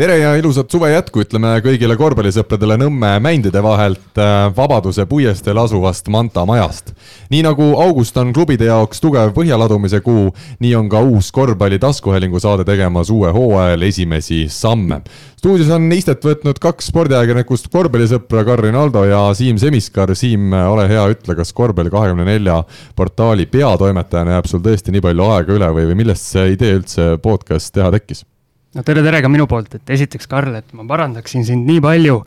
[0.00, 6.08] tere ja ilusat suve jätku ütleme kõigile korvpallisõpradele Nõmme mändide vahelt äh, Vabaduse puiesteel asuvast
[6.08, 6.94] Manta majast.
[7.28, 10.30] nii nagu august on klubide jaoks tugev põhjaladumise kuu,
[10.64, 15.02] nii on ka uus korvpalli taskuhäälingu saade tegemas uue hooajal esimesi samme.
[15.36, 20.16] stuudios on istet võtnud kaks spordiajakirjanikust korvpallisõpra Karin Aldo ja Siim Semiskar.
[20.16, 22.62] Siim, ole hea, ütle, kas korvpalli kahekümne nelja
[22.96, 27.16] portaali peatoimetajana jääb sul tõesti nii palju aega üle või, või millest see idee üldse
[27.20, 28.24] podcast teha tekkis?
[28.74, 32.20] No tere, tere ka minu poolt, et esiteks, Karl, et ma parandaksin sind nii palju,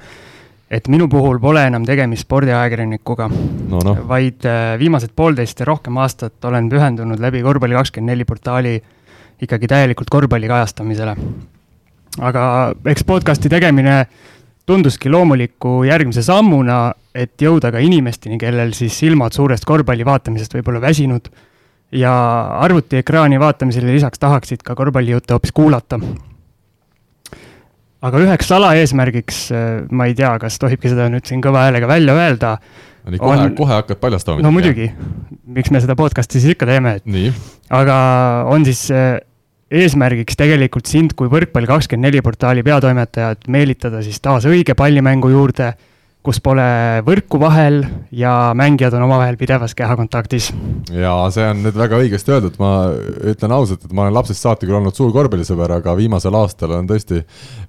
[0.73, 3.95] et minu puhul pole enam tegemist spordiajakirjanikuga no,, no.
[4.09, 8.73] vaid äh, viimased poolteist ja rohkem aastat olen pühendunud läbi Korvpalli24 portaali
[9.43, 11.15] ikkagi täielikult korvpalli kajastamisele.
[12.21, 12.43] aga
[12.91, 14.03] eks podcast'i tegemine
[14.65, 20.81] tunduski loomuliku järgmise sammuna, et jõuda ka inimesteni, kellel siis silmad suurest korvpalli vaatamisest võib-olla
[20.81, 21.27] väsinud
[21.93, 22.13] ja
[22.63, 25.99] arvutiekraani vaatamisele lisaks tahaksid ka korvpallijutte hoopis kuulata
[28.03, 32.15] aga üheks salaeesmärgiks, äh, ma ei tea, kas tohibki seda nüüd siin kõva häälega välja
[32.19, 32.55] öelda.
[33.07, 34.43] nii, kohe on..., kohe hakkad paljastama.
[34.43, 34.89] no muidugi,
[35.55, 37.45] miks me seda podcast'i siis ikka teeme, et.
[37.73, 37.95] aga
[38.51, 39.17] on siis äh,
[39.73, 45.73] eesmärgiks tegelikult sind kui Võrkpall24 portaali peatoimetajat meelitada siis taas õige pallimängu juurde
[46.23, 46.63] kus pole
[47.03, 47.81] võrku vahel
[48.15, 50.53] ja mängijad on omavahel pidevas kehakontaktis.
[50.95, 52.69] ja see on nüüd väga õigesti öeldud, ma
[53.33, 56.87] ütlen ausalt, et ma olen lapsest saati küll olnud suur korvpallisõber, aga viimasel aastal on
[56.87, 57.19] tõesti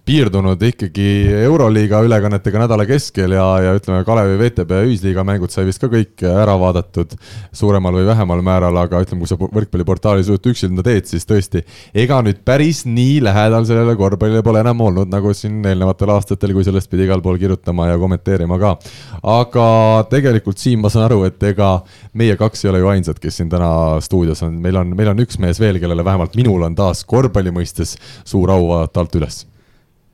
[0.07, 1.09] piirdunud ikkagi
[1.41, 6.23] Euroliiga ülekannetega nädala keskel ja, ja ütleme, Kalevi VTB ühisliiga mängud sai vist ka kõik
[6.29, 7.17] ära vaadatud
[7.51, 12.21] suuremal või vähemal määral, aga ütleme, kui sa võrkpalliportaalis uut üksinda teed, siis tõesti, ega
[12.23, 16.93] nüüd päris nii lähedal sellele korvpallile pole enam olnud, nagu siin eelnevatel aastatel, kui sellest
[16.93, 18.79] pidi igal pool kirjutama ja kommenteerima kommenteerima ka.
[19.23, 21.83] aga tegelikult, Siim, ma saan aru, et ega
[22.15, 25.25] meie kaks ei ole ju ainsad, kes siin täna stuudios on, meil on, meil on
[25.25, 29.45] üks mees veel, kellele vähemalt minul on taas korvpalli mõistes suur au vaadata alt üles.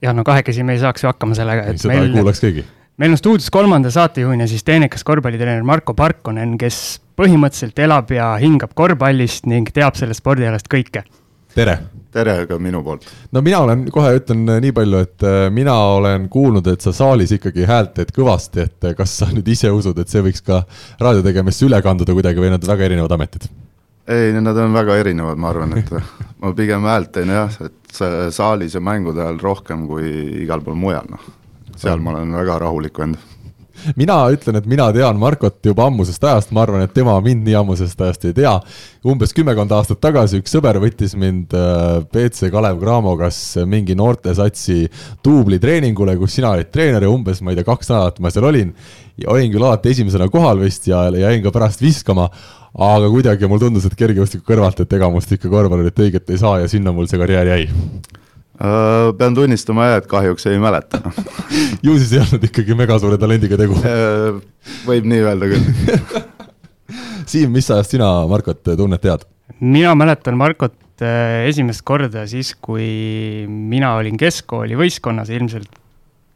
[0.02, 2.66] jah, no kahekesi me ei saaks ju hakkama sellega, et seda meil, ei kuulaks keegi.
[3.00, 8.76] meil on stuudios kolmanda saatejuhina siis teenekas korvpallitreener Marko Parkonen, kes põhimõtteliselt elab ja hingab
[8.78, 11.04] korvpallist ning teab sellest spordialast kõike.
[11.54, 11.80] tere!
[12.12, 13.06] Tere ka minu poolt.
[13.32, 16.92] no mina olen, kohe ütlen äh, nii palju, et äh, mina olen kuulnud, et sa
[16.96, 20.44] saalis ikkagi häält teed kõvasti, et äh, kas sa nüüd ise usud, et see võiks
[20.46, 20.62] ka
[21.00, 23.50] raadiotegemisse üle kanduda kuidagi või need väga erinevad ametid?
[24.10, 25.92] ei, nad on väga erinevad, ma arvan, et
[26.42, 28.00] ma pigem häält teen jah, et
[28.34, 30.10] saalis ja mängude ajal rohkem kui
[30.44, 31.28] igal pool mujal, noh.
[31.78, 33.20] seal ma olen väga rahulik vend
[33.96, 37.56] mina ütlen, et mina tean Markot juba ammusest ajast, ma arvan, et tema mind nii
[37.60, 38.54] ammusest ajast ei tea.
[39.06, 41.54] umbes kümmekond aastat tagasi üks sõber võttis mind
[42.12, 44.84] BC äh, Kalev Cramo kas mingi noortesatsi
[45.24, 48.72] duublitreeningule, kus sina olid treener ja umbes, ma ei tea, kaks nädalat ma seal olin.
[49.26, 52.28] olin küll alati esimesena kohal vist ja jäin ka pärast viskama
[52.74, 56.60] aga kuidagi mulle tundus, et kergejõustiku kõrvalt, et ega must ikka korvpallurit õiget ei saa
[56.62, 57.64] ja sinna mul see karjäär jäi
[58.60, 61.00] pean tunnistama jah, et kahjuks ei mäleta
[61.86, 64.40] ju siis ei olnud ikkagi mega suure talendiga tegu uh,?
[64.84, 65.64] võib nii öelda küll
[67.30, 69.24] Siim, mis ajast sina Markot tunned, tead?
[69.64, 75.80] mina mäletan Markot äh, esimest korda siis, kui mina olin keskkooli võistkonnas, ilmselt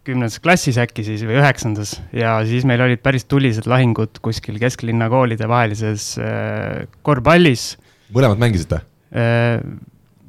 [0.05, 5.11] kümnendas klassis äkki siis või üheksandas ja siis meil olid päris tulised lahingud kuskil kesklinna
[5.13, 7.75] koolide vahelises äh, korvpallis.
[8.17, 8.81] mõlemad mängisite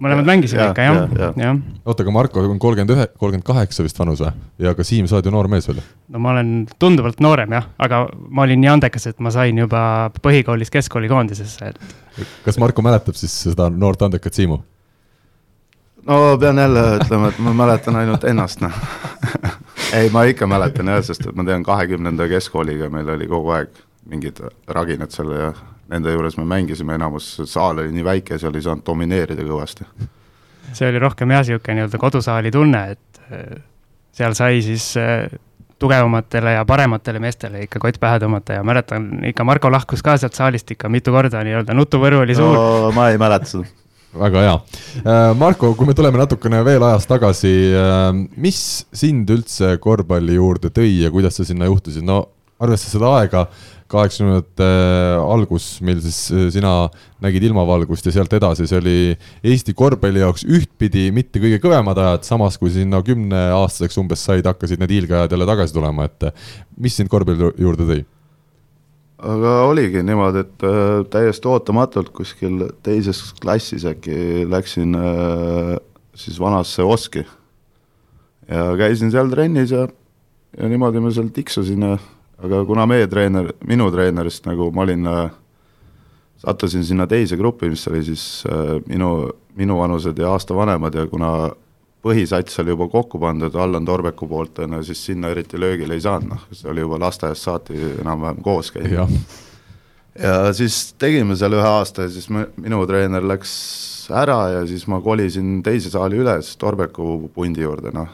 [0.02, 1.60] mõlemad mängisime ikka jah ja,, jah.
[1.86, 4.32] oota, aga Marko on kolmkümmend ühe, kolmkümmend kaheksa vist vanus või?
[4.66, 5.82] ja ka Siim, sa oled ju noor mees veel.
[6.12, 9.82] no ma olen tunduvalt noorem jah, aga ma olin nii andekas, et ma sain juba
[10.22, 12.26] põhikoolis keskkooli koondisesse, et.
[12.46, 14.60] kas Marko mäletab siis seda noort andekat Siimu?
[16.10, 18.82] no pean jälle ütlema, et ma mäletan ainult ennast, noh
[19.98, 23.84] ei, ma ikka mäletan jah, sest et ma tean, kahekümnenda keskkooliga meil oli kogu aeg
[24.06, 25.54] mingid raginad seal ja
[25.91, 29.88] nende juures me mängisime, enamus saal oli nii väike, seal ei saanud domineerida kõvasti.
[30.73, 33.62] see oli rohkem jah, niisugune nii-öelda kodusaali tunne, et äh,
[34.16, 35.29] seal sai siis äh,
[35.79, 40.38] tugevamatele ja parematele meestele ikka kott pähe tõmmata ja mäletan ikka Marko lahkus ka sealt
[40.38, 42.94] saalist ikka mitu korda nii-öelda, nutuvõru oli suur no,.
[42.96, 43.67] ma ei mäleta seda
[44.16, 44.59] väga hea.
[45.03, 47.52] Äh, Marko, kui me tuleme natukene veel ajas tagasi,
[48.40, 48.59] mis
[48.96, 52.22] sind üldse korvpalli juurde tõi ja kuidas sa sinna juhtusid, no
[52.61, 53.46] arvestades seda aega,
[53.91, 54.67] kaheksakümnendate
[55.22, 56.73] algus, mil siis äh, sina
[57.23, 58.97] nägid ilmavalgust ja sealt edasi, see oli
[59.46, 64.82] Eesti korvpalli jaoks ühtpidi mitte kõige kõvemad ajad, samas kui sinna kümneaastaseks umbes said, hakkasid
[64.82, 66.29] need hiilgeajad jälle tagasi tulema, et
[66.82, 68.02] mis sind korvpalli juurde tõi?
[69.26, 75.76] aga oligi niimoodi, et äh, täiesti ootamatult kuskil teises klassis äkki läksin äh,
[76.17, 77.23] siis vanasse Oski
[78.49, 79.85] ja käisin seal trennis ja,
[80.58, 81.96] ja niimoodi ma seal tiksusin ja
[82.43, 85.29] aga kuna meie treener, minu treenerist nagu ma olin äh,,
[86.41, 91.32] sattusin sinna teise gruppi, mis oli siis äh, minu, minuvanused ja aasta vanemad ja kuna
[92.05, 96.03] põhisats oli juba kokku pandud Allan Torbeku poolt, on ju, siis sinna eriti löögile ei
[96.03, 99.16] saanud, noh, see oli juba lasteaiast saati enam-vähem koos käinud.
[100.20, 103.55] ja siis tegime seal ühe aasta ja siis me, minu treener läks
[104.14, 108.11] ära ja siis ma kolisin teise saali üle, siis Torbeku pundi juurde, noh.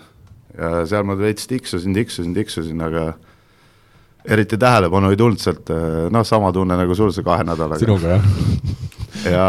[0.56, 3.12] ja seal ma veits tiksusin, tiksusin, tiksusin, aga
[4.26, 5.72] eriti tähelepanu ei tulnud sealt,
[6.14, 7.80] noh, sama tunne nagu sul see kahe nädalaga.
[7.80, 8.30] sinuga jah.
[9.36, 9.48] ja,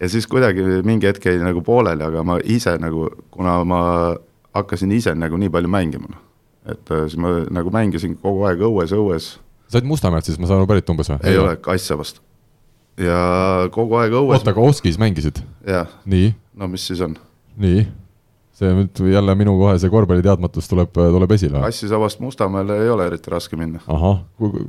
[0.00, 3.82] ja siis kuidagi mingi hetk jäi nagu pooleli, aga ma ise nagu, kuna ma
[4.56, 6.24] hakkasin ise nagu nii palju mängima, noh.
[6.70, 9.30] et äh, siis ma nagu mängisin kogu aeg õues, õues.
[9.68, 11.20] sa olid Mustamäelt siis, ma saan aru, pärit umbes või?
[11.28, 12.22] ei ole, Kassavast.
[13.00, 13.22] ja
[13.74, 14.40] kogu aeg õues.
[14.40, 15.42] oota, aga Oskis mängisid?
[15.66, 15.90] jah.
[16.04, 16.34] nii?
[16.56, 17.18] no mis siis on?
[17.60, 17.86] nii
[18.60, 21.62] see nüüd jälle minu kohe see korvpalliteadmatus tuleb, tuleb esile.
[21.64, 23.80] Kassisabast Mustamäele ei ole eriti raske minna.
[23.88, 24.20] ahah,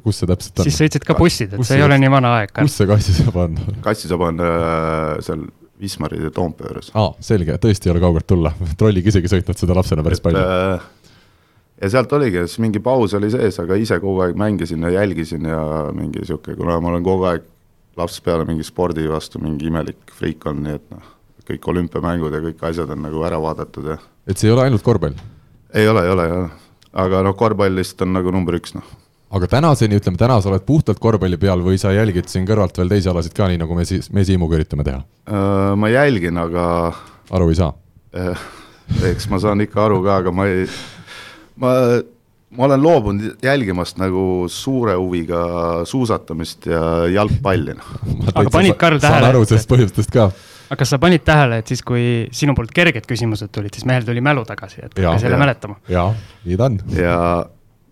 [0.05, 0.69] kus see täpselt on?
[0.69, 2.53] siis sõitsid ka bussid, et see ei ole nii vana aeg.
[2.55, 3.59] kus see Kassisaba on?
[3.83, 5.45] Kassisaba on äh, seal
[5.81, 6.91] Wismari ja Toompea juures.
[6.95, 10.43] aa, selge, tõesti ei ole kaugelt tulla, trolliga isegi sõitnud seda lapsena päris et, palju
[10.45, 10.89] äh,.
[11.83, 15.49] ja sealt oligi, siis mingi paus oli sees, aga ise kogu aeg mängisin ja jälgisin
[15.51, 15.63] ja
[15.97, 17.49] mingi sihuke, kuna ma olen kogu aeg
[17.99, 21.17] lapsest peale mingi spordi vastu mingi imelik friik olnud, nii et noh
[21.51, 23.99] kõik olümpiamängud ja kõik asjad on nagu ära vaadatud ja.
[24.27, 25.17] et see ei ole ainult korvpall?
[25.73, 26.57] ei ole, ei ole jah,
[27.05, 28.87] aga noh, korvpall lihtsalt on nagu number üks noh.
[29.37, 32.91] aga tänaseni, ütleme täna sa oled puhtalt korvpalli peal või sa jälgid siin kõrvalt veel
[32.95, 35.03] teisi alasid ka, nii nagu me siis, me Siimuga üritame teha?
[35.27, 36.65] Äh, ma jälgin, aga.
[37.31, 37.75] aru ei saa?
[38.17, 38.47] Äh,
[39.11, 40.65] eks ma saan ikka aru ka, aga ma ei,
[41.61, 41.75] ma
[42.51, 45.41] ma olen loobunud jälgimast nagu suure huviga
[45.87, 47.75] suusatamist ja jalgpalli.
[47.77, 47.91] Noh.
[48.33, 49.21] aga panid, Karl, tähele?
[49.21, 50.31] saan aru sellest põhjustest ka
[50.71, 52.03] aga kas sa panid tähele, et siis, kui
[52.35, 55.41] sinu poolt kerged küsimused tulid, siis mehel tuli mälu tagasi, et hakka selle ja.
[55.41, 55.75] mäletama?
[55.91, 56.11] jaa,
[56.45, 56.77] nii ta on.
[56.95, 57.17] ja,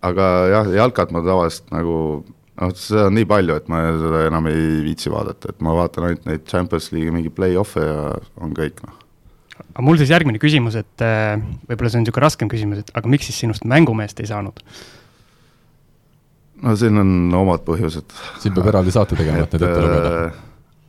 [0.08, 4.48] aga jah, jalkat ma tavaliselt nagu noh, seda on nii palju, et ma seda enam
[4.48, 8.08] ei viitsi vaadata, et ma vaatan ainult neid Champions League'i mingi play-off'e ja
[8.40, 8.96] on kõik, noh.
[9.66, 11.36] aga mul siis järgmine küsimus, et äh,
[11.68, 14.64] võib-olla see on niisugune raskem küsimus, et aga miks siis sinust mängumeest ei saanud?
[16.64, 18.16] no siin on omad põhjused.
[18.40, 20.18] siin peab eraldi saate tegema, et need ette lugeda.
[20.24, 20.44] Äh,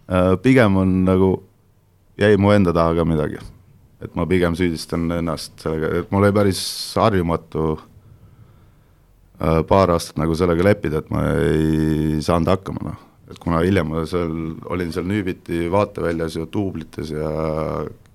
[0.07, 1.33] äh, pigem on nagu
[2.19, 3.39] jäi mu enda taha ka midagi.
[4.01, 6.61] et ma pigem süüdistan ennast sellega, et mul oli päris
[6.97, 7.65] harjumatu
[9.37, 13.03] äh, paar aastat nagu sellega leppida, et ma ei saanud hakkama, noh.
[13.29, 14.31] et kuna hiljem ma seal,
[14.73, 17.29] olin seal nüübiti vaateväljas ja duublites ja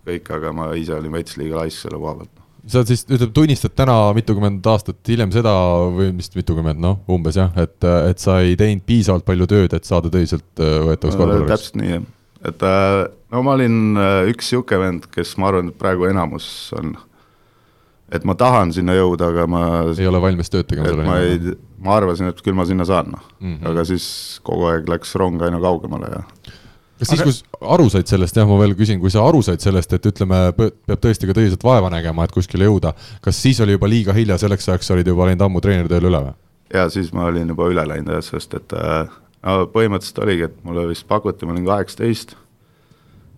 [0.06, 2.48] kõik, aga ma ise olin veits liiga laisk selle koha pealt noh.
[2.74, 5.54] sa siis, ütleme, tunnistad täna mitukümmend aastat hiljem seda
[5.94, 7.78] või vist mitukümmend, noh, umbes jah, et,
[8.10, 11.54] et sa ei teinud piisavalt palju tööd, et saada tõsiselt äh, võetavaks korvpalluriks?
[11.54, 12.12] täpselt nii, jah
[12.48, 13.02] et äh,
[13.34, 16.48] no ma olin äh, üks niisugune vend, kes ma arvan, et praegu enamus
[16.78, 16.94] on,
[18.14, 19.62] et ma tahan sinna jõuda, aga ma
[19.92, 21.56] ei ole valmis tööd tegema selle nimel?
[21.86, 23.70] ma arvasin, et küll ma sinna saan, noh mm -hmm.
[23.70, 24.06] aga siis
[24.46, 26.22] kogu aeg läks rong aina kaugemale ja
[26.98, 29.92] kas siis, kui aru said sellest, jah, ma veel küsin, kui sa aru said sellest,
[29.92, 33.90] et ütleme, peab tõesti ka tõsiselt vaeva nägema, et kuskile jõuda, kas siis oli juba
[33.90, 36.34] liiga hilja, selleks ajaks olid juba läinud ammu treeneritööle üle või?
[36.74, 39.12] jaa, siis ma olin juba üle läinud jah, sest et äh,
[39.46, 42.34] no põhimõtteliselt oligi, et mulle vist pakuti, ma olin kaheksateist,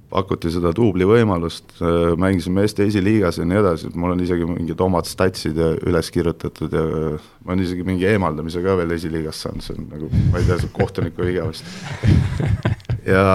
[0.08, 4.49] pakuti seda duubli võimalust, äh, mängisime Eesti esiliigas ja nii edasi, et mul on isegi
[4.49, 6.84] mingid omad statsid üles kirjutatud ja
[7.44, 10.60] ma olen isegi mingi eemaldamise ka veel esiliigas saanud, see on nagu, ma ei tea,
[10.62, 11.69] see kohtuniku viga vist.
[13.14, 13.28] ja,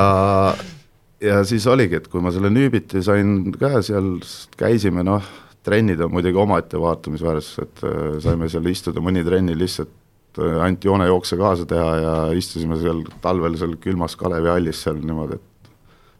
[1.21, 4.15] ja siis oligi, et kui ma selle Nüübiti sain ka seal,
[4.57, 5.33] käisime noh,
[5.63, 10.02] trennid on muidugi omaette vaatamisväärsus, et äh, saime seal istuda mõni trenni lihtsalt Äh,
[10.39, 15.71] anti joonejookse kaasa teha ja istusime seal talvel seal külmas Kalevi hallis seal niimoodi, et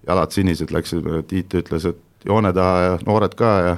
[0.07, 3.75] jalad sinised läksid, Tiit ütles, et joone taha ja noored ka ja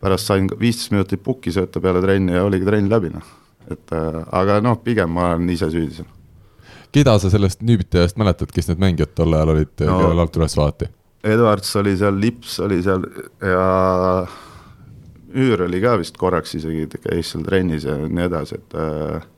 [0.00, 3.26] pärast sain viisteist minutit pukki sööta peale trenni ja oligi trenn läbi, noh.
[3.70, 6.08] et äh, aga noh, pigem ma olen ise süüdi seal.
[6.92, 10.40] keda sa sellest Nüübiti ajast mäletad, kes need mängijad tol ajal olid no,, kellele alt
[10.40, 10.92] üles vaadati?
[11.30, 13.04] Edwards oli seal, Lips oli seal
[13.44, 13.66] ja
[15.30, 19.28] Üür oli ka vist korraks isegi, käis seal trennis ja nii edasi, et äh,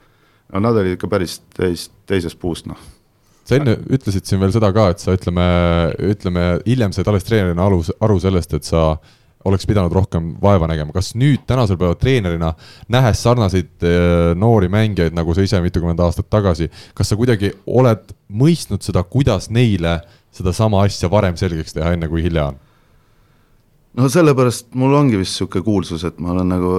[0.53, 2.79] no nad olid ikka päris teis, teisest puust, noh.
[3.49, 5.47] sa enne ütlesid siin veel seda ka, et sa ütleme,
[6.13, 8.93] ütleme hiljem said alles treenerina aru, aru sellest, et sa
[9.49, 12.53] oleks pidanud rohkem vaeva nägema, kas nüüd tänasel päeval treenerina,
[12.93, 18.13] nähes sarnaseid äh, noori mängijaid, nagu sa ise mitukümmend aastat tagasi, kas sa kuidagi oled
[18.31, 19.99] mõistnud seda, kuidas neile
[20.33, 22.61] sedasama asja varem selgeks teha, enne kui hilja on?
[23.99, 26.77] no sellepärast mul ongi vist niisugune kuulsus, et ma olen nagu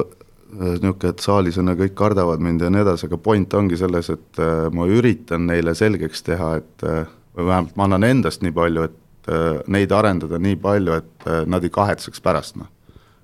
[0.59, 4.09] niisugune, et saalis on ja kõik kardavad mind ja nii edasi, aga point ongi selles,
[4.13, 7.05] et äh, ma üritan neile selgeks teha, et äh,
[7.37, 11.63] või vähemalt ma annan endast nii palju, et äh, neid arendada nii palju, et nad
[11.63, 12.69] ei kahetseks pärast, noh.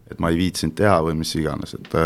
[0.10, 2.00] et ma ei viitsinud teha või mis iganes, et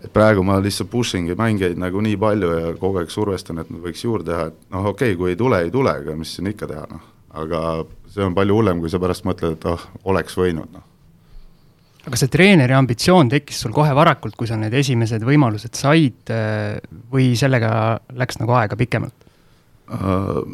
[0.00, 3.68] et praegu ma lihtsalt push ingi mängijaid nagu nii palju ja kogu aeg survestan, et
[3.68, 6.32] nad võiks juurde teha, et noh, okei okay,, kui ei tule, ei tule, aga mis
[6.36, 7.08] siin ikka teha, noh.
[7.42, 7.64] aga
[8.08, 10.89] see on palju hullem, kui sa pärast mõtled, et oh, oleks võinud, noh
[12.06, 16.32] aga see treeneri ambitsioon tekkis sul kohe varakult, kui sa need esimesed võimalused said
[17.12, 17.72] või sellega
[18.16, 19.28] läks nagu aega pikemalt
[19.92, 20.44] uh,?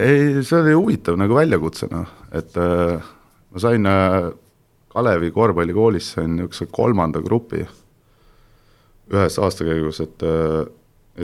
[0.00, 3.10] ei, see oli huvitav nagu väljakutse, noh, et uh,
[3.50, 4.30] ma sain uh,
[4.90, 7.62] Kalevi korvpallikoolis sain niisuguse kolmanda grupi
[9.10, 10.64] ühes aastakäigus, et uh,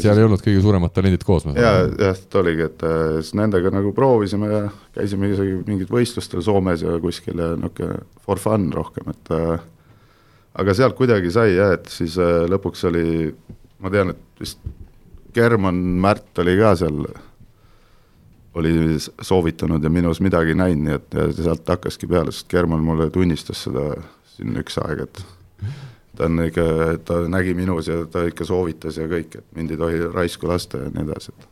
[0.00, 1.47] seal siis, ei olnud kõige suuremad talendid koos?
[1.57, 2.85] jaa, jah, ta oligi, et
[3.21, 4.62] siis nendega nagu proovisime ja
[4.97, 9.62] käisime isegi mingid võistlustel Soomes ja kuskil ja niisugune for fun rohkem, et äh,
[10.61, 13.07] aga sealt kuidagi sai jah, et siis äh, lõpuks oli,
[13.85, 14.61] ma tean, et vist
[15.37, 17.03] German Märt oli ka seal,
[18.57, 23.11] oli soovitanud ja minus midagi näinud, nii et ja sealt hakkaski peale, sest German mulle
[23.12, 23.91] tunnistas seda
[24.37, 25.25] siin üks aeg, et
[26.16, 26.64] ta on ikka,
[27.04, 30.87] ta nägi minus ja ta ikka soovitas ja kõik, et mind ei tohi raisku lasta
[30.87, 31.49] ja nii edasi, et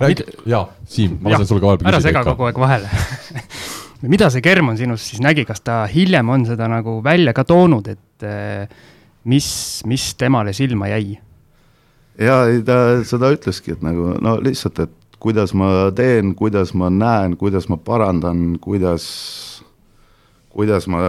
[0.00, 1.96] räägi, jaa, Siim, ma lasen sul ka vahepeal küsida.
[1.96, 2.90] ära sega kogu aeg vahele
[4.14, 7.90] mida see German sinus siis nägi, kas ta hiljem on seda nagu välja ka toonud,
[7.92, 8.70] et eh,
[9.28, 9.50] mis,
[9.86, 11.18] mis temale silma jäi?
[12.20, 16.88] jaa, ei ta seda ütleski, et nagu no lihtsalt, et kuidas ma teen, kuidas ma
[16.92, 19.04] näen, kuidas ma parandan, kuidas
[20.50, 21.00] kuidas ma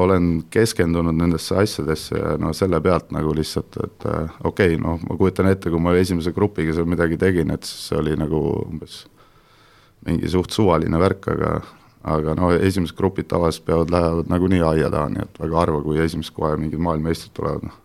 [0.00, 5.00] olen keskendunud nendesse asjadesse ja no selle pealt nagu lihtsalt, et äh, okei okay,, noh,
[5.08, 8.40] ma kujutan ette, kui ma esimese grupiga seal midagi tegin, et siis see oli nagu
[8.64, 9.02] umbes
[10.06, 11.52] mingi suht suvaline värk, aga
[12.02, 16.00] aga no esimesed grupid tavaliselt peavad, lähevad nagunii aia taha, nii et väga harva, kui
[16.02, 17.81] esimest kohe mingid maailmameistrid tulevad, noh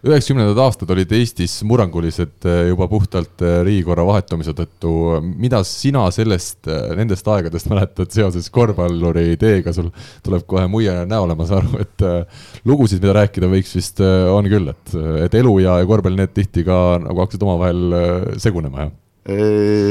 [0.00, 4.92] üheksakümnendad aastad olid Eestis murrangulised eh, juba puhtalt eh, riigikorra vahetumise tõttu.
[5.20, 9.90] mida sina sellest, eh, nendest aegadest mäletad seoses korvpalluri teega, sul
[10.24, 14.72] tuleb kohe muie näole, ma saan aru, et lugusid, mida rääkida võiks vist, on küll,
[14.72, 18.96] et, et elu ja, ja korvpall, need tihti ka nagu hakkasid omavahel segunema, jah?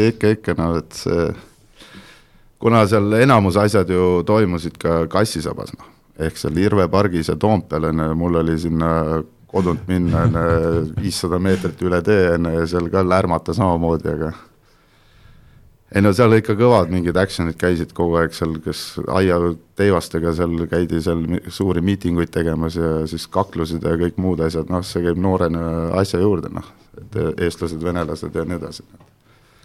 [0.09, 1.27] ikka, ikka, no et see,
[2.59, 7.91] kuna seal enamus asjad ju toimusid ka kassisabas, noh, ehk seal Irve pargis ja Toompeal,
[7.91, 8.89] on ju, mul oli sinna
[9.49, 14.31] kodunt minna on viissada meetrit üle tee on seal ka lärmata samamoodi, aga
[15.95, 21.01] ei no seal ikka kõvad mingid action'id käisid kogu aeg seal, kes aiateivastega seal käidi
[21.01, 25.63] seal suuri miitinguid tegemas ja siis kaklused ja kõik muud asjad, noh, see käib noorena
[25.99, 26.67] asja juurde, noh,
[26.99, 28.85] et eestlased, venelased ja nii edasi.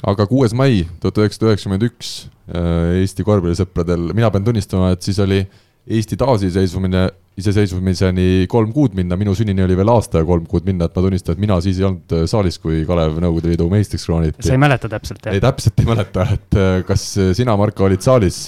[0.04, 2.14] aga kuues mai tuhat üheksasada üheksakümmend üks
[2.48, 5.42] äh, Eesti korvpallisõpradel, mina pean tunnistama, et siis oli
[5.84, 7.10] Eesti taasiseseisvumine
[7.40, 11.04] iseseisvumiseni kolm kuud minna, minu sünnini oli veel aasta ja kolm kuud minna, et ma
[11.06, 14.44] tunnistan, et mina siis ei olnud äh, saalis, kui Kalev Nõukogude Liidu meistriks krooniti.
[14.46, 15.34] sa ei mäleta täpselt, jah?
[15.34, 18.46] ei, täpselt ei mäleta, et äh, kas sina, Marko, olid saalis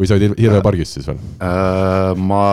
[0.00, 2.12] või sa olid Hirve pargis siis veel äh,?
[2.16, 2.44] ma,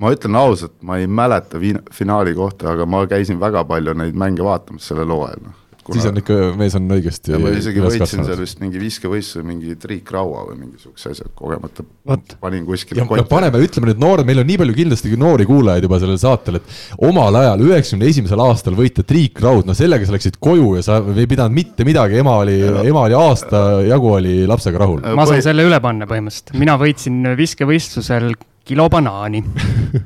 [0.00, 4.16] ma ütlen ausalt, ma ei mäleta viin-, finaali kohta, aga ma käisin väga palju neid
[4.18, 5.96] mänge vaatamas sellel hooajal, noh kuna....
[5.96, 7.34] siis on ikka, mees on õigesti.
[7.42, 12.36] ma isegi võitsin seal vist mingi viskevõistluse, mingi Triik Raua või mingisuguse asja, kogemata What?
[12.42, 13.04] panin kuskile.
[13.04, 16.60] ja paneme, ütleme nüüd noored, meil on nii palju kindlasti noori kuulajaid juba sellel saatel,
[16.60, 20.84] et omal ajal, üheksakümne esimesel aastal võita Triik Raud, no sellega sa läksid koju ja
[20.86, 25.02] sa ei pidanud mitte midagi, ema oli, ema oli aasta jagu oli lapsega rahul.
[25.18, 28.32] ma saan selle üle panna põhimõtteliselt, mina võitsin viskevõistlusel
[28.68, 29.42] kilo banaani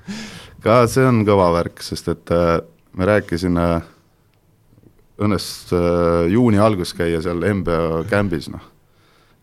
[0.64, 2.56] ka see on kõva värk, sest et äh,
[2.96, 3.92] me rääkisime äh,
[5.22, 8.64] õnnestus äh, juuni algus käia seal MBA kämbis, noh.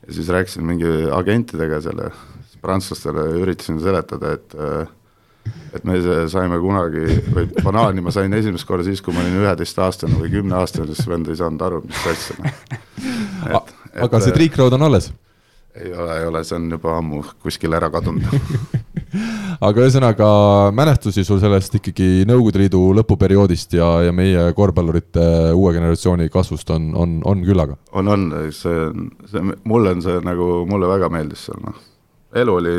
[0.07, 2.11] ja siis rääkisin mingi agentidega selle,
[2.63, 4.91] prantslastele üritasin seletada, et äh,
[5.75, 5.97] et me
[6.31, 10.87] saime kunagi, või banaani ma sain esimest korda siis, kui ma olin üheteistaastane või kümneaastane,
[10.93, 13.73] siis vend ei saanud aru, mis asja, noh.
[14.05, 15.11] aga see triikraud on alles?
[15.75, 18.29] ei ole, ei ole, see on juba ammu kuskil ära kadunud
[19.61, 20.27] aga ühesõnaga
[20.75, 26.91] mälestusi sul sellest ikkagi Nõukogude Liidu lõpuperioodist ja, ja meie korvpallurite uue generatsiooni kasvust on,
[26.97, 27.77] on, on küllaga?
[27.93, 28.87] on, on, see,
[29.31, 31.77] see, mulle on see nagu, mulle väga meeldis seal, noh.
[32.43, 32.75] elu oli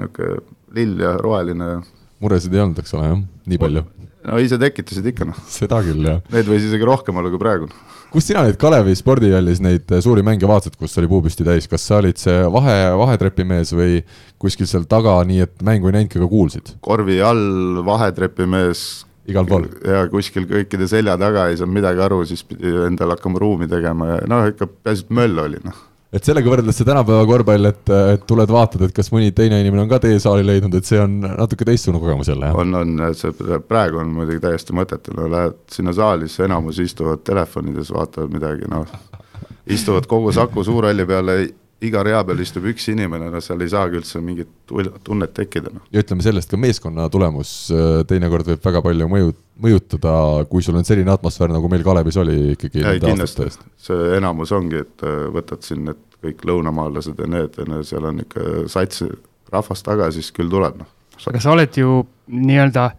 [0.00, 1.78] niisugune lill ja roheline.
[2.20, 3.84] muresid ei olnud, eks ole, jah, nii palju?
[4.28, 5.38] no ise tekitasid ikka, noh.
[5.48, 6.20] seda küll, jah.
[6.34, 7.70] Neid võis isegi rohkem olla kui praegu
[8.12, 11.98] kus sina neid Kalevi spordihallis neid suuri mänge vaatasid, kus oli puupüsti täis, kas sa
[12.02, 14.00] olid see vahe, vahetrepimees või
[14.40, 16.72] kuskil seal taga, nii et mängu ei näinudki, aga kuulsid?
[16.84, 18.86] korvi all vahetrepimees.
[19.28, 19.68] igal pool?
[19.84, 24.14] ja kuskil kõikide selja taga ei saanud midagi aru, siis pidi endale hakkama ruumi tegema
[24.14, 27.92] ja noh, ikka peaasi, et möll oli, noh et sellega võrreldes see tänapäeva korvpall, et,
[28.14, 31.00] et tuled vaatad, et kas mõni teine inimene on ka tee saali leidnud, et see
[31.02, 32.60] on natuke teistsugune kogemus jälle, jah?
[32.62, 37.24] on, on, see praegu on muidugi täiesti mõttetu, no lähed sinna saali, siis enamus istuvad
[37.28, 38.88] telefonides, vaatavad midagi, noh,
[39.68, 41.40] istuvad kogu Saku Suurhalli peale
[41.84, 44.50] iga rea peal istub üks inimene, no seal ei saagi üldse mingit
[45.06, 45.84] tunnet tekkida, noh.
[45.94, 49.32] ja ütleme sellest ka meeskonna tulemus äh, teinekord võib väga palju mõju,
[49.62, 50.14] mõjutada,
[50.50, 52.82] kui sul on selline atmosfäär, nagu meil Kalevis oli ikkagi.
[52.82, 53.48] ei, kindlasti,
[53.88, 58.64] see enamus ongi, et äh, võtad siin need kõik lõunamaalased ja need, seal on ikka
[58.70, 59.04] sats
[59.52, 60.90] rahvast taga, siis küll tuleb, noh.
[61.30, 62.90] aga sa oled ju nii-öelda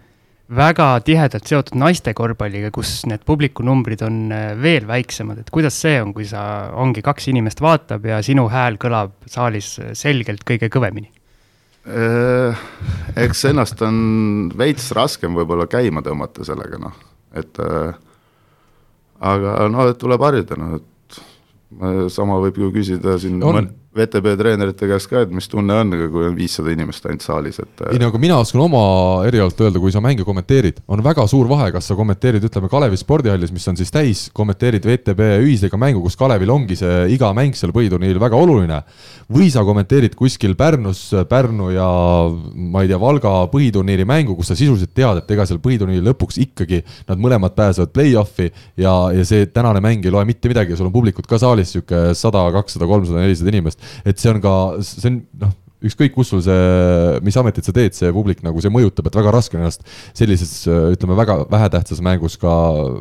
[0.55, 5.99] väga tihedalt seotud naiste korvpalliga, kus need publikunumbrid on äh, veel väiksemad, et kuidas see
[6.01, 6.41] on, kui sa,
[6.73, 11.11] ongi kaks inimest vaatab ja sinu hääl kõlab saalis selgelt kõige kõvemini?
[11.89, 12.59] Äh,
[13.25, 16.97] eks ennast on veits raskem võib-olla käima tõmmata sellega, noh,
[17.37, 17.93] et äh,
[19.19, 20.89] aga noh, et tuleb harjuda, noh, et
[22.09, 23.69] sama võib ju küsida siin on.
[23.89, 27.81] VTB treenerite käest ka, et mis tunne on, kui on viissada inimest ainult saalis, et
[27.89, 28.81] ei no aga mina oskan oma
[29.25, 32.99] erialalt öelda, kui sa mänge kommenteerid, on väga suur vahe, kas sa kommenteerid, ütleme, Kalevi
[33.01, 37.57] spordihallis, mis on siis täis, kommenteerid VTB ühisliiga mängu, kus Kalevil ongi see iga mäng
[37.57, 38.77] seal põhiturniiril väga oluline,
[39.33, 41.89] või sa kommenteerid kuskil Pärnus Pärnu ja
[42.29, 46.37] ma ei tea, Valga põhiturniiri mängu, kus sa sisuliselt tead, et ega seal põhiturniiri lõpuks
[46.45, 50.79] ikkagi nad mõlemad pääsevad play-off'i ja, ja see tänane mäng ei loe mitte midagi ja
[50.79, 54.53] sul on publikut ka saalis niisugune sada, kakssada, kolmsada, nelisada inimest et see on ka,
[54.85, 55.55] see on noh,
[55.89, 59.31] ükskõik, kus sul see, mis ametit sa teed, see publik nagu see mõjutab, et väga
[59.35, 59.85] raske on ennast
[60.17, 62.51] sellises ütleme, väga vähetähtsas mängus ka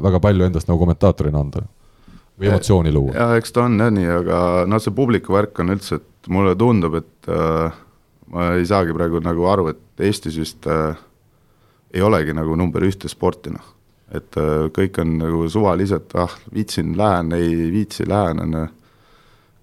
[0.05, 1.67] väga palju endast nagu kommentaatorina anda
[2.39, 3.15] või emotsiooni luua.
[3.17, 4.39] jah, eks ta on jah nii, aga
[4.71, 7.81] noh, see publiku värk on üldse, et mulle tundub, et äh,
[8.33, 10.99] ma ei saagi praegu nagu aru, et Eestis vist äh,
[11.95, 13.75] ei olegi nagu number ühte sporti, noh.
[14.15, 18.67] et äh, kõik on nagu suvaliselt, ah, viitsin, lähen, ei viitsi, lähen, on ju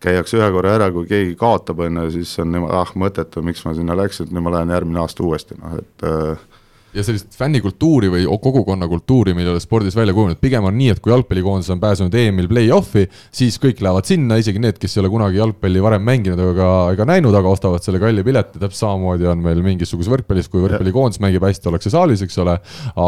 [0.05, 3.65] käiakse ühe korra ära, kui keegi kaotab, on ju, siis on niimoodi, ah mõttetu, miks
[3.65, 6.62] ma sinna läksin, et nüüd ma lähen järgmine aasta uuesti, noh et äh,
[6.95, 11.12] ja sellist fännikultuuri või kogukonnakultuuri, mille oled spordis välja kujunenud, pigem on nii, et kui
[11.12, 15.41] jalgpallikoondis on pääsenud EM-il play-off'i, siis kõik lähevad sinna, isegi need, kes ei ole kunagi
[15.41, 19.63] jalgpalli varem mänginud ega, ega näinud, aga ostavad selle kalli pileti, täpselt samamoodi on meil
[19.65, 22.57] mingisuguses võrkpallis, kui võrkpallikoondis mängib hästi, ollakse saalis, eks ole,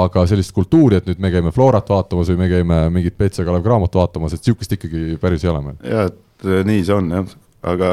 [0.01, 3.63] aga sellist kultuuri, et nüüd me käime Florat vaatamas või me käime mingit BC Kalev
[3.66, 5.84] Cramot vaatamas, et niisugust ikkagi päris ei ole meil.
[5.88, 7.89] jaa, et nii see on jah, aga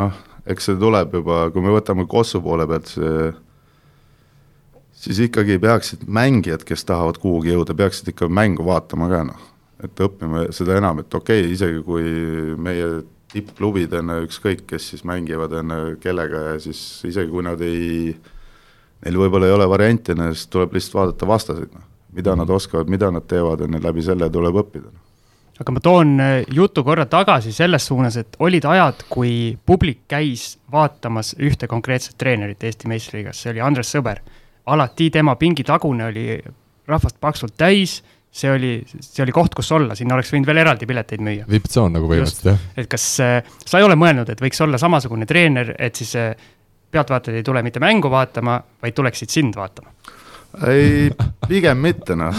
[0.00, 3.30] noh, eks see tuleb juba, kui me võtame Kossu poole pealt, see
[5.00, 9.46] siis ikkagi peaksid mängijad, kes tahavad kuhugi jõuda, peaksid ikka mängu vaatama ka noh,
[9.84, 12.04] et õppima seda enam, et okei okay,, isegi kui
[12.60, 12.90] meie
[13.30, 18.16] tippklubid on ükskõik, kes siis mängivad, on kellega ja siis isegi kui nad ei,
[19.04, 21.86] neil võib-olla ei ole varianti, siis tuleb lihtsalt vaadata vastaseid, noh.
[22.16, 25.09] mida nad oskavad, mida nad teevad, on ju, läbi selle tuleb õppida no
[25.60, 29.32] aga ma toon äh, jutu korra tagasi selles suunas, et olid ajad, kui
[29.66, 34.22] publik käis vaatamas ühte konkreetset treenerit Eesti meistriliigas, see oli Andres Sõber.
[34.70, 36.38] alati tema pingitagune oli
[36.86, 40.86] rahvast paksult täis, see oli, see oli koht, kus olla, sinna oleks võinud veel eraldi
[40.86, 41.48] pileteid müüa.
[41.50, 42.64] vipp-tsoon nagu põhimõtteliselt, jah.
[42.76, 46.32] et kas äh, sa ei ole mõelnud, et võiks olla samasugune treener, et siis äh,
[46.90, 49.92] pealtvaatajad ei tule mitte mängu vaatama, vaid tuleksid sind vaatama?
[50.66, 51.10] ei,
[51.48, 52.36] pigem mitte noh,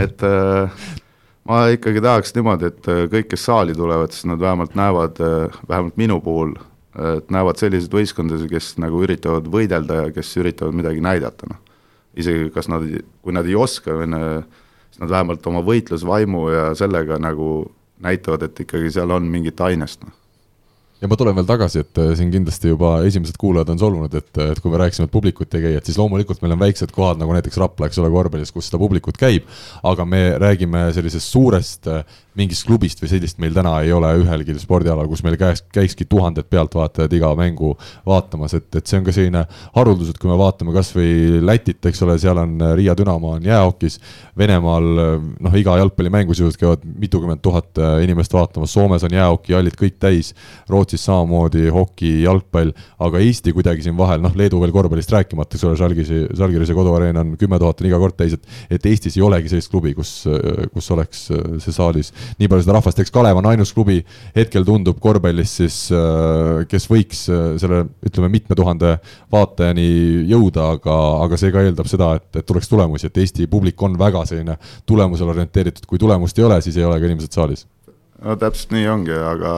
[0.00, 0.84] et äh,
[1.50, 5.58] ma ikkagi tahaks niimoodi, et äh, kõik, kes saali tulevad, siis nad vähemalt näevad, äh,
[5.68, 6.54] vähemalt minu puhul,
[7.00, 11.60] et näevad selliseid võistkondasid, kes nagu üritavad võidelda ja kes üritavad midagi näidata, noh.
[12.18, 12.86] isegi kas nad,
[13.22, 17.70] kui nad ei oska, siis nad vähemalt oma võitlusvaimu ja sellega nagu
[18.02, 20.19] näitavad, et ikkagi seal on mingit ainest, noh
[21.00, 24.30] ja ma tulen veel tagasi, et äh, siin kindlasti juba esimesed kuulajad on solvunud, et,
[24.44, 27.20] et kui me rääkisime, et publikut ei käi, et siis loomulikult meil on väiksed kohad,
[27.20, 29.48] nagu näiteks Rapla, eks ole, korvpallis, kus seda publikut käib,
[29.86, 31.88] aga me räägime sellisest suurest
[32.38, 36.46] mingist klubist või sellist meil täna ei ole ühelgi spordialal, kus meil käes, käikski tuhanded
[36.50, 37.72] pealtvaatajad iga mängu
[38.06, 39.42] vaatamas, et, et see on ka selline
[39.74, 43.46] haruldus, et kui me vaatame kas või Lätit, eks ole, seal on Riia Dünamo on
[43.46, 43.98] jäähokis,
[44.38, 44.86] Venemaal
[45.42, 50.32] noh, iga jalgpallimängu sisuliselt käivad mitukümmend tuhat inimest vaatamas, Soomes on jäähokihallid kõik täis,
[50.70, 55.68] Rootsis samamoodi hoki, jalgpall, aga Eesti kuidagi siin vahel, noh, Leedu veel korvpallist rääkimata, eks
[55.68, 59.24] ole, Žalgisi, Žalgirise koduareen on kümme tuhat on iga kord täis, et et Eestis ei
[59.24, 60.24] olegi sellist klubi, kus,
[60.74, 62.12] kus oleks see saalis.
[62.40, 64.00] Nii palju seda rahvast, eks Kalev on ainus klubi
[64.36, 68.96] hetkel tundub korvpallis siis, äh, kes võiks äh, selle ütleme, mitme tuhande
[69.32, 69.86] vaatajani
[70.30, 73.98] jõuda, aga, aga see ka eeldab seda, et, et tuleks tulemusi, et Eesti publik on
[74.00, 74.56] väga selline
[74.88, 77.66] tulemusele orienteeritud, kui tulemust ei ole, siis ei ole ka inimesed saalis.
[78.20, 79.54] no täpselt nii ongi, aga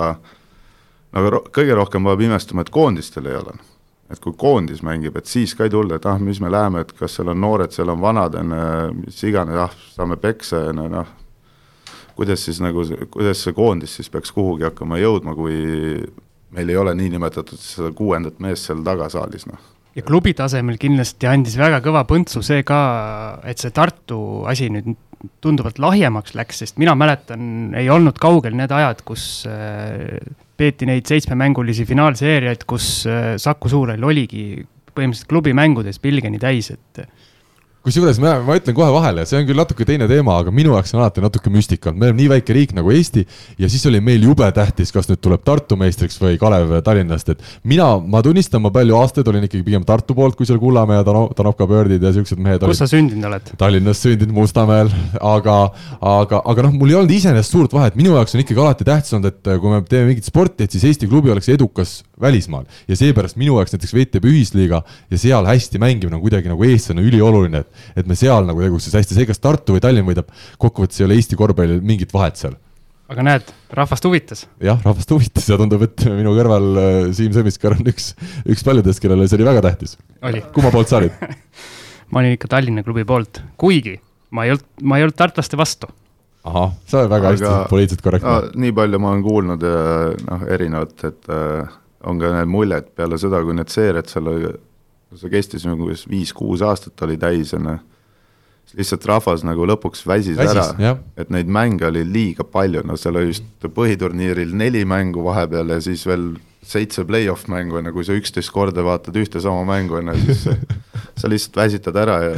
[1.13, 3.59] aga ro kõige rohkem peab imestama, et koondistel ei ole
[4.13, 6.93] et kui koondis mängib, et siis ka ei tulda, et ah, mis me läheme, et
[6.99, 10.89] kas seal on noored, seal on vanad, on ju, mis iganes, ah, saame peksa, ju,
[10.93, 11.13] noh,
[12.19, 15.57] kuidas siis nagu, kuidas see koondis siis peaks kuhugi hakkama jõudma, kui
[16.53, 19.71] meil ei ole niinimetatud seda kuuendat meest seal tagasaalis, noh.
[19.97, 22.83] ja klubi tasemel kindlasti andis väga kõva põntsu see ka,
[23.49, 24.21] et see Tartu
[24.51, 24.93] asi nüüd
[25.41, 30.19] tunduvalt lahjemaks läks, sest mina mäletan, ei olnud kaugel need ajad, kus äh,
[30.63, 37.05] peeti neid seitsmemängulisi finaalseeriaid, kus äh, Saku Suurhall oligi põhimõtteliselt klubi mängudes pilgeni täis, et
[37.83, 40.95] kusjuures ma, ma ütlen kohe vahele, see on küll natuke teine teema, aga minu jaoks
[40.95, 43.25] on alati natuke müstika olnud, me oleme nii väike riik nagu Eesti
[43.59, 47.43] ja siis oli meil jube tähtis, kas nüüd tuleb Tartu meistriks või Kalev Tallinnast, et
[47.69, 51.07] mina, ma tunnistan, ma palju aastaid olin ikkagi pigem Tartu poolt, kui seal Kullamäe ja
[51.09, 52.81] Tano-, Tanovka Birdid ja siuksed mehed kus olid.
[52.85, 53.51] sa sündinud oled?
[53.59, 55.59] Tallinnas sündinud Mustamäel, aga,
[55.99, 59.19] aga, aga noh, mul ei olnud iseenesest suurt vahet, minu jaoks on ikkagi alati tähtis
[59.19, 62.65] olnud, et kui me teeme mingit sporti, et siis Eesti klubi oleks edukas välismaal.
[62.89, 67.03] ja seepärast minu jaoks näiteks VTB ühisliiga ja seal hästi mängimine on kuidagi nagu eestlane
[67.03, 70.29] ülioluline, et, et me seal nagu tegutseks hästi, see, kas Tartu või Tallinn võidab,
[70.63, 72.59] kokkuvõttes ei ole Eesti korvpallil mingit vahet seal.
[73.13, 74.47] aga näed, rahvast huvitas.
[74.63, 78.13] jah, rahvast huvitas ja tundub, et minu kõrval äh, Siim Semiskar on üks,
[78.47, 79.99] üks paljudest, kellele see oli väga tähtis.
[80.55, 81.17] kumma poolt sa olid
[82.13, 83.99] ma olin ikka Tallinna klubi poolt, kuigi
[84.33, 85.91] ma ei olnud, ma ei olnud tartlaste vastu
[86.49, 88.51] ahah, sa oled väga aga, hästi poliitiliselt korrektne no,.
[88.65, 89.79] nii palju ma olen kuulnud ja
[90.27, 94.31] noh, erinevat, et äh, on ka need muljed peale seda, kui need seeriad seal,
[95.21, 97.75] see kestis nagu viis-kuus aastat oli täis, on ju,
[98.71, 102.97] siis lihtsalt rahvas nagu lõpuks väsis, väsis ära, et neid mänge oli liiga palju, no
[103.01, 107.95] seal oli vist põhiturniiril neli mängu vahepeal ja siis veel seitse play-off mängu, on ju,
[107.97, 110.47] kui sa üksteist korda vaatad ühte sama mängu, on ju, siis
[111.19, 112.35] sa lihtsalt väsitad ära ja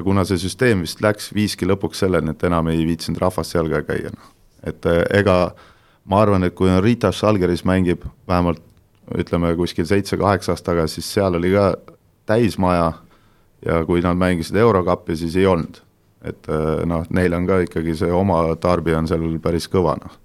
[0.00, 3.68] ja kuna see süsteem vist läks, viiski lõpuks selleni, et enam ei viitsinud rahvast seal
[3.72, 4.32] ka käia, noh.
[4.64, 5.36] et eh, ega
[6.08, 8.62] ma arvan, et kui on Ritas Žalgiris mängib vähemalt
[9.18, 11.72] ütleme kuskil seitse-kaheksa aastat tagasi, siis seal oli ka
[12.30, 12.92] täismaja
[13.66, 15.82] ja kui nad mängisid Eurokappi, siis ei olnud.
[16.24, 20.18] et eh, noh, neil on ka ikkagi see oma tarbija on seal päris kõva, noh.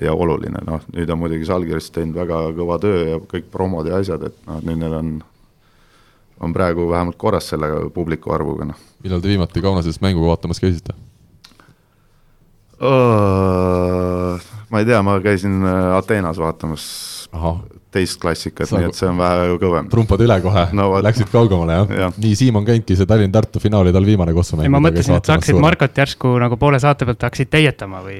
[0.00, 3.98] ja oluline, noh, nüüd on muidugi Žalgiris teinud väga kõva töö ja kõik promod ja
[4.00, 5.10] asjad, et noh, nüüd neil on,
[6.40, 8.80] on praegu vähemalt korras selle publiku arvuga, noh.
[9.04, 10.96] millal te viimati Kaunases mängu vaatamas käisite?
[12.78, 16.84] ma ei tea, ma käisin äh, Ateenas vaatamas
[17.34, 17.56] Aha
[17.94, 19.86] teist klassikat, nii et see on vähe kõvem.
[19.92, 22.08] trumpad üle kohe no,, läksid kaugemale jah ja.?
[22.20, 24.68] nii, Siim on käinudki, see Tallinn-Tartu finaal oli tal viimane kossumäng.
[24.72, 28.18] ma mõtlesin, et sa hakkasid Markot järsku nagu poole saate pealt hakkasid teietama või,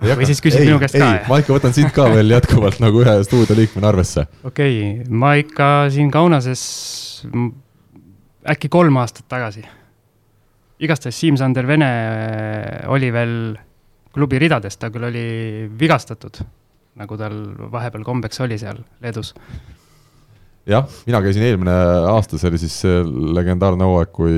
[0.00, 1.10] või siis küsid minu käest ka?
[1.28, 4.24] ma ikka võtan sind ka veel jätkuvalt nagu ühe stuudioliikmena arvesse.
[4.44, 6.62] okei okay,, ma ikka siin Kaunases
[8.48, 9.66] äkki kolm aastat tagasi.
[10.80, 11.90] igastahes Siim-Sander Vene
[12.88, 13.36] oli veel
[14.14, 15.26] klubi ridades, ta küll oli
[15.78, 16.40] vigastatud
[17.00, 17.36] nagu tal
[17.72, 19.34] vahepeal kombeks oli seal Leedus.
[20.68, 21.72] Jah, mina käisin eelmine
[22.10, 23.00] aasta, see oli siis see
[23.36, 24.34] legendaarne hooaeg, kui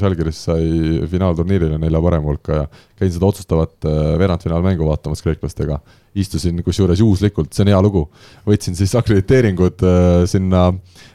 [0.00, 2.66] Žalgiris sai finaalturniirile nelja parema hulka ja
[2.98, 5.80] käin seda otsustavat äh, veerandfinaalmängu vaatamas kreeklastega.
[6.18, 8.00] istusin kusjuures juhuslikult, see on hea lugu,
[8.48, 10.64] võtsin siis akrediteeringud äh, sinna,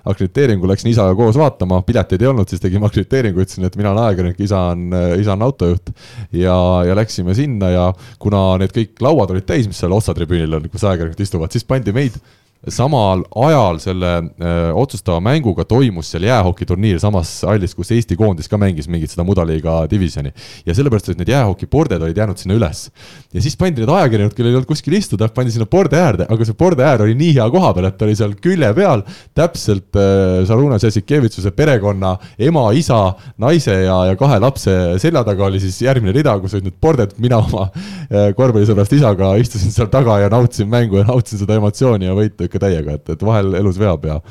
[0.08, 4.04] akrediteeringu läksin isaga koos vaatama, pileteid ei olnud, siis tegime akrediteeringu, ütlesin, et mina olen
[4.06, 5.92] ajakirjanik, isa on, äh, isa on autojuht.
[6.32, 6.56] ja,
[6.88, 7.89] ja läksime sinna ja
[8.20, 11.92] kuna need kõik lauad olid täis, mis seal otsatribüünil on, kus ajakirjanikud istuvad, siis pandi
[11.92, 12.22] meid
[12.71, 18.60] samal ajal selle öö, otsustava mänguga toimus seal jäähokiturniir samas hallis, kus Eesti koondis ka
[18.62, 20.32] mängis mingit seda mudaliiga divisjoni.
[20.65, 22.86] ja sellepärast, et need jäähokiporded olid jäänud sinna üles.
[23.34, 26.47] ja siis pandi need ajakirjanikud, kellel ei olnud kuskil istuda, pandi sinna porde äärde, aga
[26.47, 29.04] see porde äär oli nii hea koha peal, et ta oli seal külje peal,
[29.36, 33.02] täpselt äh, Šaruna Jassikevitsuse perekonna ema, isa,
[33.43, 37.17] naise ja, ja kahe lapse selja taga oli siis järgmine rida, kus olid need porded,
[37.19, 42.08] mina oma äh, korvpallisõbrast isaga istusin seal taga ja nautisin mängu ja nautisin seda emotsiooni
[42.08, 44.22] ja võitu ikka täiega, et, et vahel elus veab ja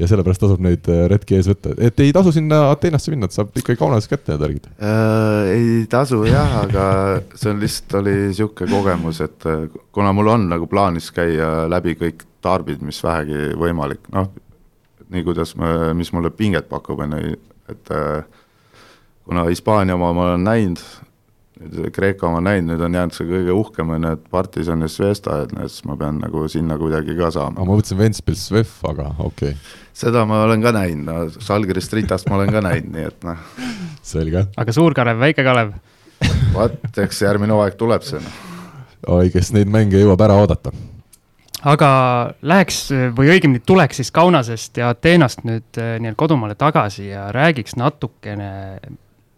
[0.00, 3.36] ja sellepärast tasub neid äh, retki ees võtta, et ei tasu sinna Ateenasse minna, et
[3.36, 5.50] saab ikkagi Kaunases kätte need värgid äh,.
[5.52, 6.86] ei tasu jah, aga
[7.36, 11.96] see on lihtsalt oli sihuke kogemus, et äh, kuna mul on nagu plaanis käia läbi
[12.00, 14.32] kõik tarbid, mis vähegi võimalik, noh,
[15.12, 15.52] nii kuidas,
[15.94, 17.36] mis mulle pinget pakub, on ju,
[17.70, 18.24] et äh,
[19.28, 20.80] kuna Hispaania oma ma olen näinud,
[21.92, 25.42] Kreeka oma näinud, nüüd on jäänud see kõige uhkem, on ju, et Partisan ja Svesta,
[25.44, 27.60] et siis ma pean nagu sinna kuidagi ka saama.
[27.60, 29.80] ma mõtlesin Ventspils Svev, aga okei okay.
[29.96, 33.50] seda ma olen ka näinud, no Žalgirist Ritast ma olen ka näinud, nii et noh.
[34.02, 34.46] selge.
[34.56, 35.74] aga Suur-Kalev, Väike-Kalev?
[36.54, 38.40] vot, eks järgmine hooaeg tuleb see noh.
[39.18, 40.74] oi, kes neid mänge jõuab ära oodata
[41.68, 41.90] aga
[42.42, 42.84] läheks
[43.16, 48.50] või õigemini tuleks siis Kaunasest ja Ateenast nüüd eh, nii-öelda kodumaale tagasi ja räägiks natukene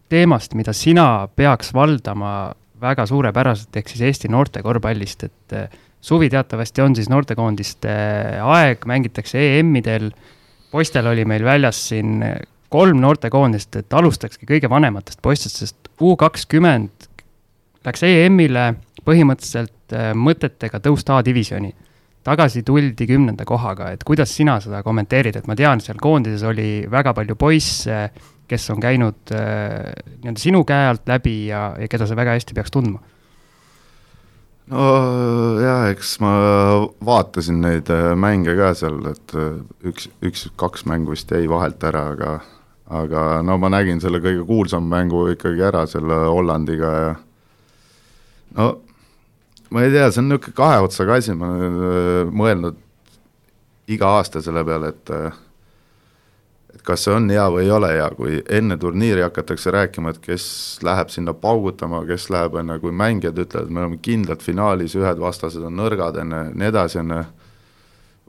[0.09, 5.69] teemast, mida sina peaks valdama väga suurepäraselt, ehk siis Eesti noorte korvpallist, et eh,
[6.01, 7.93] suvi teatavasti on siis noortekoondiste
[8.43, 10.11] aeg, mängitakse EM-idel,
[10.71, 12.19] poistel oli meil väljas siin
[12.69, 17.05] kolm noortekoondist, et alustakski kõige vanematest poistest, sest U kakskümmend
[17.85, 18.73] läks EM-ile
[19.05, 21.73] põhimõtteliselt eh, mõtetega tõusta A-divisjoni.
[22.25, 26.87] tagasi tuldi kümnenda kohaga, et kuidas sina seda kommenteerid, et ma tean, seal koondises oli
[26.89, 28.09] väga palju poisse
[28.47, 32.57] kes on käinud äh, nii-öelda sinu käe alt läbi ja, ja keda sa väga hästi
[32.57, 33.01] peaks tundma?
[34.71, 34.85] no
[35.61, 36.33] jaa, eks ma
[37.05, 42.09] vaatasin neid äh, mänge ka seal, et äh, üks, üks-kaks mängu vist jäi vahelt ära,
[42.15, 42.39] aga
[42.85, 47.13] aga no ma nägin selle kõige kuulsam mängu ikkagi ära selle Hollandiga ja
[48.57, 48.67] no
[49.73, 52.81] ma ei tea, see on niisugune kahe otsaga asi, ma olen äh, mõelnud
[53.91, 55.41] iga aasta selle peale, et äh,
[56.75, 60.19] et kas see on hea või ei ole hea, kui enne turniiri hakatakse rääkima, et
[60.23, 60.45] kes
[60.83, 65.21] läheb sinna paugutama, kes läheb, on ju, kui mängijad ütlevad, me oleme kindlalt finaalis, ühed
[65.21, 67.21] vastased on nõrgad, on ju, nii edasi, on ju,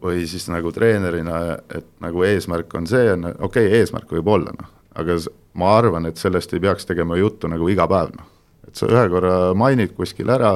[0.06, 1.40] või siis nagu treenerina,
[1.74, 5.18] et nagu eesmärk on see, on ju, okei okay,, eesmärk võib olla, noh, aga
[5.58, 8.30] ma arvan, et sellest ei peaks tegema juttu nagu iga päev, noh.
[8.68, 10.54] et sa ühe korra mainid kuskil ära,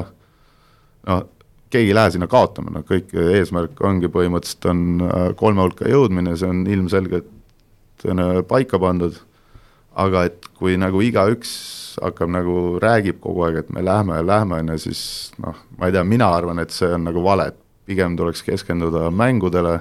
[1.09, 1.27] noh,
[1.71, 6.39] keegi ei lähe sinna kaotama, noh kõik eesmärk ongi põhimõtteliselt on äh, kolme hulka jõudmine,
[6.39, 7.29] see on ilmselgelt
[8.47, 9.17] paika pandud,
[9.95, 11.53] aga et kui nagu igaüks
[12.01, 15.01] hakkab nagu, räägib kogu aeg, et me lähme lähme, on ju, siis
[15.43, 19.09] noh, ma ei tea, mina arvan, et see on nagu vale, et pigem tuleks keskenduda
[19.11, 19.79] mängudele,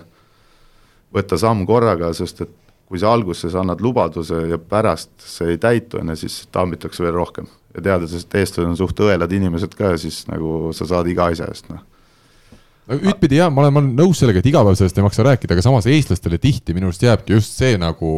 [1.14, 2.56] võtta samm korraga, sest et
[2.90, 7.14] kui sa alguses annad lubaduse ja pärast see ei täitu, on ju, siis tambitakse veel
[7.14, 7.46] rohkem.
[7.76, 11.46] Ja teades, et eestlased on suht õelad inimesed ka, siis nagu sa saad iga asja
[11.46, 11.86] eest, noh
[12.98, 15.54] ühtpidi jah, ma olen, ma olen nõus sellega, et iga päev sellest ei maksa rääkida,
[15.54, 18.12] aga samas eestlastele tihti minu arust jääbki just see nagu,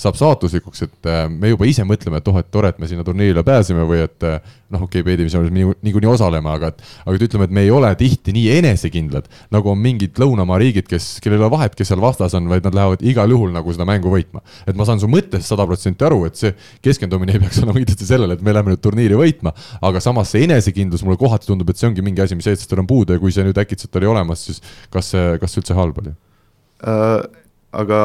[0.00, 3.04] saab saatuslikuks, et äh, me juba ise mõtleme, et oh, et tore, et me sinna
[3.06, 4.40] turniirile pääseme või et äh,
[4.74, 7.70] noh, okei okay,, B-divisionis me niikuinii osaleme, aga et aga et ütleme, et me ei
[7.74, 11.92] ole tihti nii enesekindlad, nagu on mingid lõunamaa riigid, kes, kellel ei ole vahet, kes
[11.92, 14.42] seal vastas on, vaid nad lähevad igal juhul nagu seda mängu võitma.
[14.66, 16.52] et ma saan su mõttest sada protsenti aru, et see
[16.84, 20.44] keskendumine ei peaks olema kindlasti sellele, et me läheme nüüd turniiri võitma, aga samas see
[20.48, 23.34] enesekindlus mulle kohati tundub, et see ongi mingi asi, mis eestlastel on puudu ja kui
[23.34, 26.14] see nüüd äkitselt oli olemas, siis kas see, kas see üldse halb oli
[26.84, 27.24] äh,?
[27.74, 28.00] aga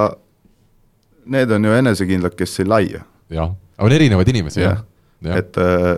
[1.30, 3.02] need on ju enesekindlad, kes ei laia.
[3.30, 4.78] jah, on erinevaid inimesi ja.,
[5.24, 5.38] jah.
[5.38, 5.98] et äh,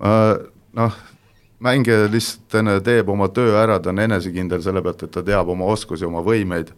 [0.00, 1.00] noh,
[1.60, 5.68] mängija lihtsalt teeb oma töö ära, ta on enesekindel selle pealt, et ta teab oma
[5.72, 6.72] oskusi, oma võimeid,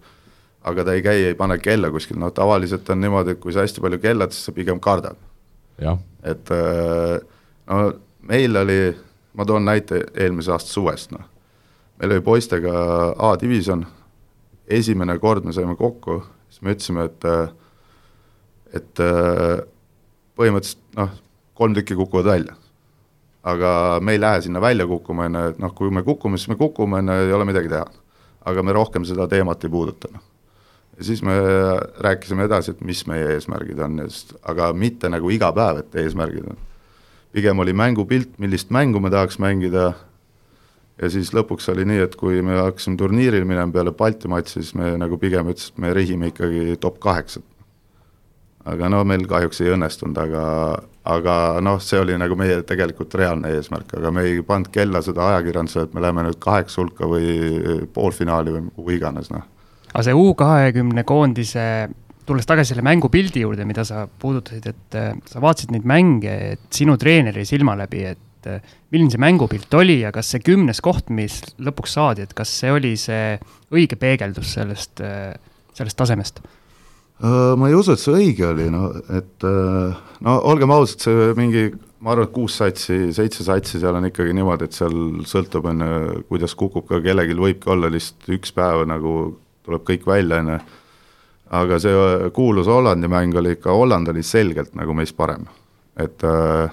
[0.66, 3.66] aga ta ei käi, ei pane kella kuskil, noh tavaliselt on niimoodi, et kui sa
[3.66, 5.18] hästi palju kellad, siis sa pigem kardad.
[6.22, 7.18] et äh,
[7.66, 7.92] no
[8.28, 8.80] meil oli,
[9.34, 11.28] ma toon näite eelmise aasta suvest, noh
[12.02, 12.72] meil oli poistega
[13.30, 13.84] A-divisjon,
[14.66, 16.18] esimene kord me saime kokku,
[16.50, 17.26] siis me ütlesime, et
[18.72, 19.02] et
[20.38, 21.12] põhimõtteliselt noh,
[21.54, 22.56] kolm tükki kukuvad välja.
[23.42, 26.52] Aga me ei lähe sinna välja kukkuma, on ju, et noh, kui me kukume, siis
[26.52, 27.86] me kukume, on ju, ei ole midagi teha.
[28.44, 30.22] aga me rohkem seda teemat ei puuduta, noh.
[30.98, 31.34] ja siis me
[32.02, 36.00] rääkisime edasi, et mis meie eesmärgid on ja siis, aga mitte nagu iga päev, et
[36.04, 36.58] eesmärgid on.
[37.32, 39.92] pigem oli mängupilt, millist mängu me tahaks mängida
[41.02, 44.74] ja siis lõpuks oli nii, et kui me hakkasime turniiril minema peale Balti matši, siis
[44.78, 47.44] me nagu pigem ütles, et me rihime ikkagi top kaheksat.
[48.64, 50.42] aga no meil kahjuks ei õnnestunud, aga,
[51.04, 55.32] aga noh, see oli nagu meie tegelikult reaalne eesmärk, aga me ei pannud kella seda
[55.32, 59.42] ajakirjandusele, et me läheme nüüd kaheksa hulka või poolfinaali või kuhu iganes, noh.
[59.90, 61.66] aga see U kahekümne koondise
[62.26, 66.68] tulles tagasi selle mängupildi juurde, mida sa puudutasid, et äh, sa vaatasid neid mänge, et
[66.74, 71.10] sinu treeneri silma läbi, et äh, milline see mängupilt oli ja kas see kümnes koht,
[71.14, 73.36] mis lõpuks saadi, et kas see oli see
[73.74, 75.32] õige peegeldus sellest, äh,
[75.76, 76.42] sellest tasemest?
[77.22, 81.68] Äh, ma ei usu, et see õige oli, no et no olgem ausad, see mingi,
[82.02, 84.96] ma arvan, et kuus satsi, seitse satsi seal on ikkagi niimoodi, et seal
[85.28, 89.16] sõltub, on ju, kuidas kukub ka, kellelgi võibki olla lihtsalt üks päev nagu
[89.62, 90.60] tuleb kõik välja, on ju,
[91.62, 95.46] aga see kuulus Hollandi mäng oli ikka, Holland oli selgelt nagu meist parem.
[95.96, 96.70] et äh,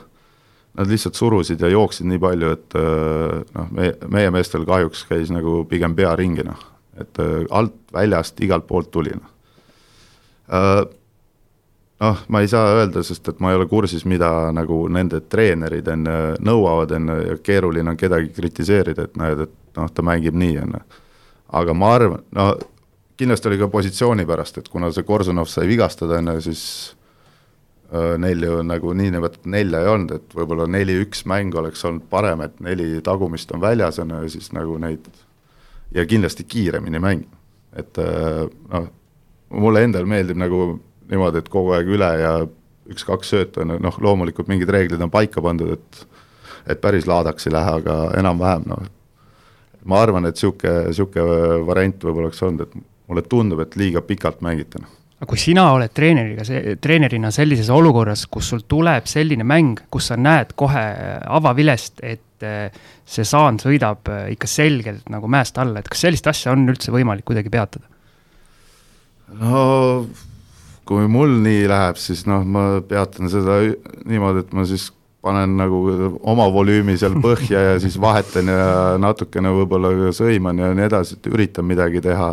[0.80, 5.34] nad lihtsalt surusid ja jooksid nii palju, et äh, noh, me, meie meestel kahjuks käis
[5.34, 6.62] nagu pigem pea ringi, noh.
[7.00, 9.36] et äh, alt, väljast, igalt poolt tuli, noh.
[10.50, 10.82] Äh,
[12.00, 15.88] noh, ma ei saa öelda, sest et ma ei ole kursis, mida nagu nende treenerid
[15.94, 20.58] enne nõuavad, enne ja keeruline on kedagi kritiseerida, et näed, et noh, ta mängib nii,
[20.64, 20.84] on ju.
[21.60, 22.52] aga ma arvan, no
[23.20, 26.64] kindlasti oli ka positsiooni pärast, et kuna see Korsunov sai vigastada, on ju, siis
[28.22, 32.60] neil ju nagu niinimetatud nelja ei olnud, et võib-olla neli-üks mäng oleks olnud parem, et
[32.62, 35.10] neli tagumist on väljas, on ju, siis nagu neid
[35.94, 37.26] ja kindlasti kiiremini mäng.
[37.74, 38.88] et noh,
[39.50, 40.62] mulle endale meeldib nagu
[41.10, 42.34] niimoodi, et kogu aeg üle ja
[42.90, 46.06] üks-kaks sööta noh, loomulikult mingid reeglid on paika pandud, et
[46.70, 48.82] et päris laadaks ei lähe, aga enam-vähem noh,
[49.90, 54.44] ma arvan, et niisugune, niisugune variant võib-olla oleks olnud, et mulle tundub, et liiga pikalt
[54.46, 56.46] mängiti, noh aga kui sina oled treeneriga,
[56.80, 60.84] treenerina sellises olukorras, kus sul tuleb selline mäng, kus sa näed kohe
[61.28, 62.70] avavilest, et eh,
[63.04, 66.94] see saan sõidab eh, ikka selgelt nagu mäest alla, et kas sellist asja on üldse
[66.96, 67.92] võimalik kuidagi peatada?
[69.40, 70.06] No
[70.90, 73.60] kui mul nii läheb, siis noh, ma peatan seda
[74.10, 74.90] niimoodi, et ma siis
[75.22, 75.82] panen nagu
[76.32, 78.70] oma volüümi seal põhja ja siis vahetan ja
[79.02, 82.32] natukene võib-olla sõiman ja nii edasi, et üritan midagi teha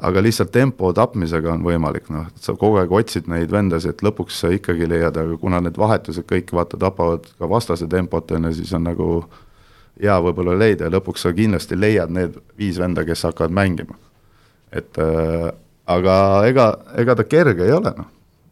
[0.00, 4.40] aga lihtsalt tempo tapmisega on võimalik, noh, sa kogu aeg otsid neid vendasid, et lõpuks
[4.42, 8.54] sa ikkagi leiad, aga kuna need vahetused kõik vaata tapavad ka vastase tempot, on ju,
[8.60, 9.10] siis on nagu
[10.00, 13.98] hea võib-olla leida ja lõpuks sa kindlasti leiad need viis venda, kes hakkavad mängima.
[14.72, 15.50] et äh,
[15.96, 16.16] aga
[16.48, 16.72] ega,
[17.02, 18.10] ega ta kerge ei ole, noh.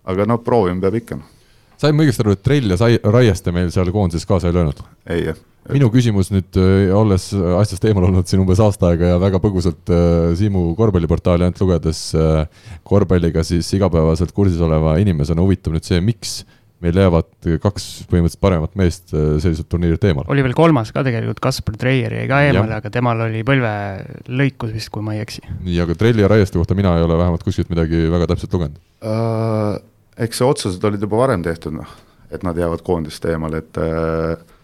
[0.09, 1.37] aga noh, proovima peab ikka, noh.
[1.81, 4.83] sain ma õigesti aru, et Trell ja Sai-, Raieste meil seal koondises kaasa ei löönud?
[5.07, 7.29] ei, jah minu küsimus nüüd, äh, olles
[7.61, 12.03] asjast eemal olnud siin umbes aasta aega ja väga põgusalt äh, Siimu korvpalliportaali ainult lugedes
[12.17, 16.41] äh, korvpalliga siis igapäevaselt kursis oleva inimesena huvitab nüüd see, miks
[16.85, 17.29] meil jäävad
[17.63, 20.31] kaks põhimõtteliselt paremat meest sellised turniirid eemale.
[20.33, 24.93] oli veel kolmas ka tegelikult, Kaspar Treier jäi ka eemale, aga temal oli põlvelõikus vist,
[24.95, 25.43] kui ma ei eksi.
[25.61, 28.79] nii, aga Trelli ja Raieste kohta mina ei ole vähemalt kuskilt midagi väga täpselt lugenud
[29.03, 29.81] uh,.
[30.19, 31.99] eks otsused olid juba varem tehtud, noh,
[32.31, 34.57] et nad jäävad koondist eemale, et uh,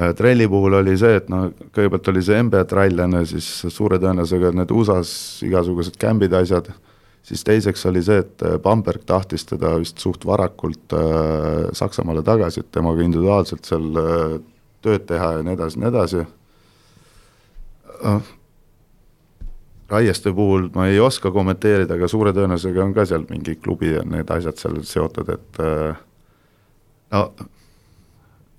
[0.00, 3.48] Äh, trelli puhul oli see, et noh, kõigepealt oli see MB trall, on ju, siis
[3.74, 6.70] suure tõenäosusega need USA-s igasugused kämbid, asjad,
[7.22, 12.62] siis teiseks oli see, et äh, Bamberg tahtis teda vist suht varakult äh, Saksamaale tagasi,
[12.62, 14.36] et temaga individuaalselt seal äh,
[14.82, 16.24] tööd teha ja nii edasi, nii edasi
[18.04, 18.30] äh,.
[19.92, 24.00] Raieste puhul ma ei oska kommenteerida, aga suure tõenäosusega on ka seal mingi klubi ja
[24.08, 25.60] need asjad seal seotud, et
[27.12, 27.20] no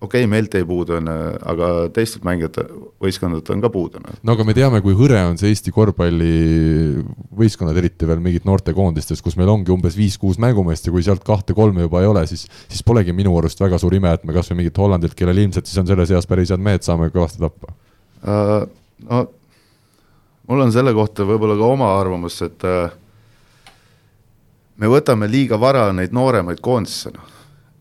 [0.04, 2.66] okei okay,, meilt ei puudu, on ju, aga teistelt mängijate
[3.02, 4.02] võistkondadelt on ka puudu.
[4.04, 4.18] Noh.
[4.28, 9.38] no aga me teame, kui hõre on see Eesti korvpallivõistkonnad, eriti veel mingid noortekoondistes, kus
[9.39, 13.16] meil ongi umbes viis-kuus mängumeest ja kui sealt kahte-kolme juba ei ole, siis, siis polegi
[13.16, 15.89] minu arust väga suur ime, et me kas või mingit Hollandilt, kellel ilmselt siis on
[15.89, 18.68] selles eas päris head mehed, saame kõvasti tappa uh,.
[19.08, 19.26] no
[20.52, 22.92] mul on selle kohta võib-olla ka oma arvamus, et uh,
[24.84, 27.33] me võtame liiga vara neid nooremaid koondisse, noh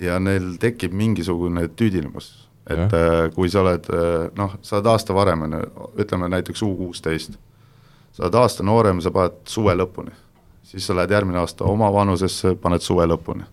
[0.03, 2.33] ja neil tekib mingisugune tüdinemus,
[2.67, 2.87] et ja.
[2.87, 6.73] Äh, kui sa oled äh, noh, sa oled aasta varem, on ju, ütleme näiteks U
[6.79, 7.39] kuusteist,
[8.13, 10.15] sa oled aasta noorem, sa paned suve lõpuni,
[10.67, 13.47] siis sa lähed järgmine aasta oma vanusesse, paned suve lõpuni.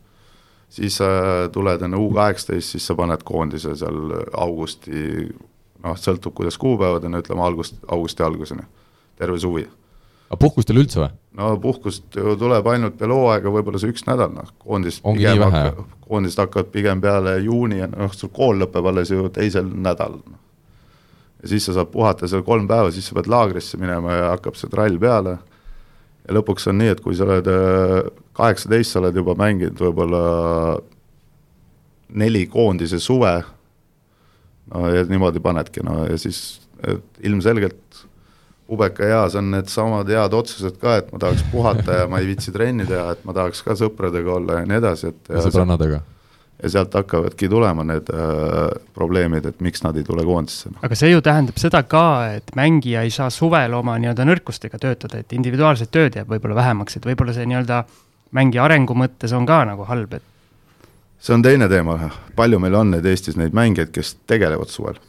[0.69, 5.27] siis äh, tuled enne U kaheksateist, siis sa paned koondise seal augusti,
[5.83, 8.65] noh, sõltub, kuidas kuupäevad on, ütleme algust, augusti alguseni,
[9.17, 9.67] terve suvi
[10.29, 11.09] aga puhkust ei ole üldse või?
[11.39, 15.41] no puhkust ju tuleb ainult peale hooaega, võib-olla see üks nädal, noh, koondist ongi nii
[15.41, 15.71] vähe?
[16.09, 20.21] Koondist hakkavad pigem peale juuni noh, sul kool lõpeb alles ju teisel nädalal.
[20.25, 20.39] Noh.
[21.43, 24.57] ja siis sa saad puhata seal kolm päeva, siis sa pead laagrisse minema ja hakkab
[24.59, 25.37] see trall peale,
[26.25, 30.23] ja lõpuks on nii, et kui sa oled äh, kaheksateist, sa oled juba mänginud võib-olla
[32.09, 33.35] neli koondise suve,
[34.73, 36.59] no ja niimoodi panedki, no ja siis
[37.23, 38.05] ilmselgelt
[38.69, 42.53] Ubeka eas on needsamad head otsused ka, et ma tahaks puhata ja ma ei viitsi
[42.53, 46.01] trenni teha, et ma tahaks ka sõpradega olla ja nii edasi, et ja sõbrannadega?
[46.63, 48.57] ja sealt hakkavadki tulema need äh,
[48.93, 50.69] probleemid, et miks nad ei tule koondisse.
[50.83, 52.05] aga see ju tähendab seda ka,
[52.35, 56.99] et mängija ei saa suvel oma nii-öelda nõrkustega töötada, et individuaalset tööd jääb võib-olla vähemaks,
[56.99, 57.83] et võib-olla see nii-öelda
[58.35, 60.85] mängija arengu mõttes on ka nagu halb, et
[61.19, 64.99] see on teine teema, palju meil on neid Eestis neid mängijaid, kes tegelevad suvel?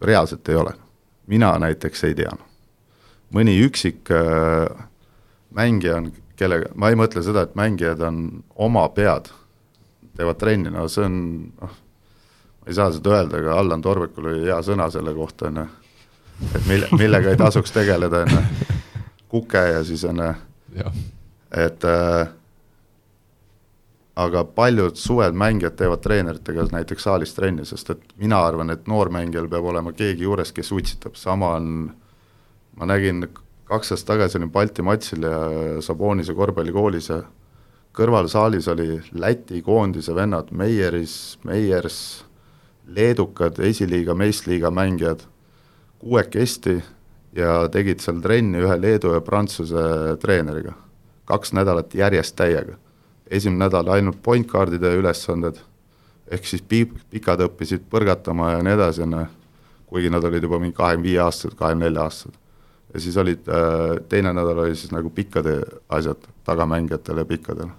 [0.00, 0.74] reaalselt ei ole.
[1.26, 2.32] mina näiteks ei tea
[3.36, 4.86] mõni üksik äh,
[5.56, 8.22] mängija on, kellega, ma ei mõtle seda, et mängijad on
[8.68, 9.30] oma pead,
[10.16, 11.18] teevad trenni, no see on
[11.56, 11.74] noh,
[12.60, 15.66] ma ei saa seda öelda, aga Allan Torvekul oli hea sõna selle kohta, on ju,
[16.52, 18.72] et mille, millega ei tasuks tegeleda, on ju,
[19.32, 20.32] kuke ja siis on ju,
[21.56, 22.32] et äh,
[24.16, 29.48] aga paljud suved mängijad teevad treeneritega näiteks saalis trenni, sest et mina arvan, et noormängijal
[29.52, 32.05] peab olema keegi juures, kes utsitab, sama on äh,
[32.76, 33.24] ma nägin
[33.64, 35.38] kaks aastat tagasi olin Balti matšil ja
[35.82, 37.22] Sabonise korvpallikoolis ja
[37.96, 42.24] kõrvalsaalis oli Läti koondise vennad Meieris, Meiers,
[42.86, 45.24] leedukad, esiliiga, meistliiga mängijad,
[45.98, 46.76] kuuekesti
[47.36, 50.72] ja tegid seal trenni ühe Leedu ja Prantsuse treeneriga.
[51.24, 52.76] kaks nädalat järjest täiega.
[53.30, 55.56] esimene nädal ainult point guard'ide ülesanded,
[56.30, 59.26] ehk siis pi-, pikad õppisid põrgatama ja nii edasi, on ju,
[59.86, 62.45] kuigi nad olid juba mingi kahekümne viie aastased, kahekümne nelja aastased
[62.94, 67.70] ja siis olid, äh, teine nädal oli siis nagu pikkade asjad tagamängijatele pikkadele.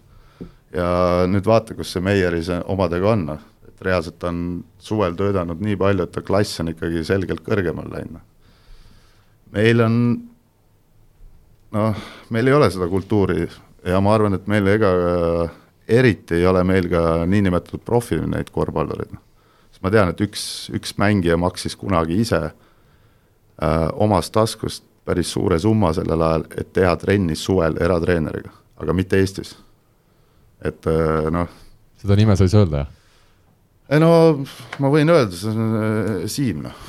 [0.74, 0.88] ja
[1.28, 6.04] nüüd vaata, kus see Meieris omadega on, noh, et reaalselt on suvel töötanud nii palju,
[6.04, 8.26] et ta klass on ikkagi selgelt kõrgemale läinud.
[9.56, 10.02] meil on
[11.72, 13.48] noh, meil ei ole seda kultuuri
[13.88, 14.92] ja ma arvan, et meil ega
[15.88, 19.24] eriti ei ole meil ka niinimetatud profi neid korvpallureid, noh.
[19.72, 20.44] sest ma tean, et üks,
[20.76, 26.94] üks mängija maksis kunagi ise äh, omast taskust päris suure summa sellel ajal, et teha
[27.00, 28.52] trenni suvel eratreeneriga,
[28.84, 29.56] aga mitte Eestis.
[30.62, 31.50] et äh, noh.
[32.02, 32.94] seda nime sa ei saa öelda, jah?
[33.96, 34.12] ei no
[34.84, 36.86] ma võin öelda, see on äh, Siim, noh,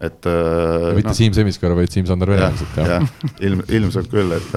[0.00, 3.02] et äh, mitte no, Siim Semiskar, vaid Siim-Sander Vene ilmselt, jah ja,?
[3.48, 4.56] ilm, ilmselt küll, et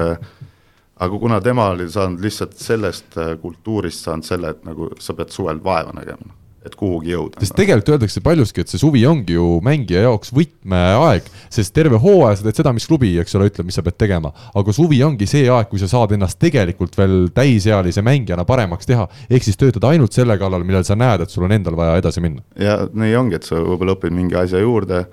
[1.01, 5.33] aga kuna tema oli saanud lihtsalt sellest äh, kultuurist saanud selle, et nagu sa pead
[5.33, 6.35] suvel vaeva nägema,
[6.66, 7.41] et kuhugi jõuda.
[7.41, 12.38] sest tegelikult öeldakse paljuski, et see suvi ongi ju mängija jaoks võtmeaeg, sest terve hooaja
[12.38, 14.32] sa teed seda, mis klubi, eks ole, ütleb, mis sa pead tegema.
[14.62, 19.07] aga suvi ongi see aeg, kui sa saad ennast tegelikult veel täisealise mängijana paremaks teha,
[19.30, 22.22] ehk siis töötada ainult selle kallal, millal sa näed, et sul on endal vaja edasi
[22.22, 22.45] minna.
[22.62, 25.05] ja nii ongi, et sa võib-olla õpid mingi asja juurde,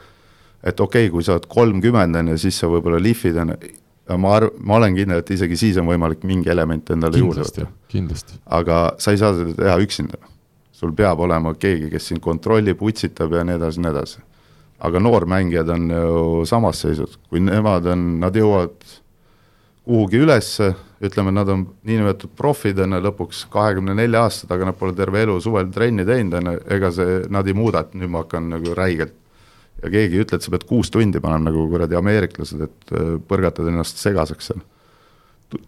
[0.62, 3.76] et okei okay,, kui sa oled kolmkümmend, on ju, siis sa võib-olla lihvid, on ju,
[4.20, 7.64] ma arv-, ma olen kindel, et isegi siis on võimalik mingi element endale juurde kindlasti
[7.64, 7.92] võtta.
[7.92, 8.42] kindlasti.
[8.60, 10.20] aga sa ei saa seda teha üksinda.
[10.78, 14.24] Sul peab olema keegi, kes sind kontrollib, utsitab ja nii edasi, nii edasi.
[14.78, 18.76] aga noormängijad on ju samas seisus, kui nemad on, nad jõuavad
[19.88, 20.68] kuhugi ülesse,
[21.02, 25.24] ütleme, nad on niinimetatud profid, on ju, lõpuks kahekümne nelja aastased, aga nad pole terve
[25.24, 28.46] elu suvel trenni teinud, on ju, ega see, nad ei muuda, et nüüd ma hakkan
[28.52, 29.16] nagu räigelt
[29.82, 33.14] ja keegi ei ütle, et sa pead kuus tundi panema nagu kuradi ameeriklased, et äh,
[33.30, 34.62] põrgatad ennast segaseks seal.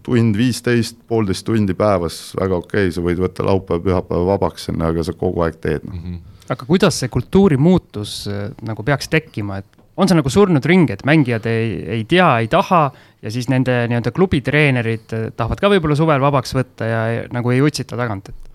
[0.05, 5.05] Tund viisteist, poolteist tundi päevas, väga okei okay,, sa võid võtta laupäeva, pühapäeva vabaks, aga
[5.07, 5.99] sa kogu aeg teed mm.
[5.99, 6.19] -hmm.
[6.53, 9.67] aga kuidas see kultuuri muutus äh, nagu peaks tekkima, et
[9.97, 12.91] on see nagu surnud ring, et mängijad ei, ei tea, ei taha
[13.23, 17.03] ja siis nende nii-öelda klubitreenerid äh, tahavad ka võib-olla suvel vabaks võtta ja
[17.33, 18.49] nagu ei utsita tagant, et?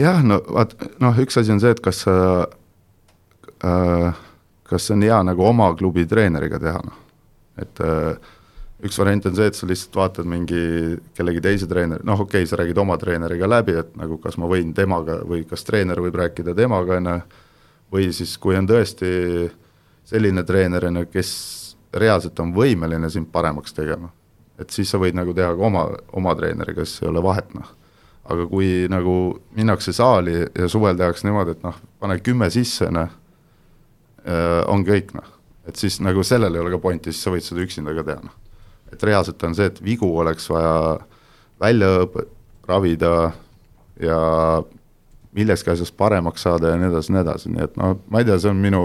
[0.00, 2.14] jah, no vaat noh, üks asi on see, et kas sa
[3.64, 4.12] Äh,
[4.66, 6.96] kas see on hea nagu oma klubi treeneriga teha, noh.
[7.62, 8.32] et äh,
[8.82, 10.62] üks variant on see, et sa lihtsalt vaatad mingi
[11.16, 14.48] kellegi teise treeneri, noh okei okay,, sa räägid oma treeneriga läbi, et nagu kas ma
[14.50, 17.18] võin temaga või kas treener võib rääkida temaga, on ju,
[17.94, 19.12] või siis kui on tõesti
[20.08, 21.30] selline treener, on ju, kes
[21.94, 24.10] reaalselt on võimeline sind paremaks tegema,
[24.58, 27.70] et siis sa võid nagu teha ka oma, oma treeneriga, siis ei ole vahet, noh.
[28.32, 29.16] aga kui nagu
[29.54, 33.18] minnakse saali ja suvel tehakse niimoodi, et noh, pane kümme sisse, noh
[34.22, 35.26] Äh, on kõik noh,
[35.66, 38.22] et siis nagu sellel ei ole ka pointi, siis sa võid seda üksinda ka teha
[38.22, 38.36] noh.
[38.92, 40.98] Et reaalselt on see, et vigu oleks vaja
[41.62, 42.06] välja
[42.68, 43.32] ravida
[44.02, 44.18] ja
[45.32, 48.36] milleski asjas paremaks saada ja nii edasi, nii edasi, nii et noh, ma ei tea,
[48.42, 48.82] see on minu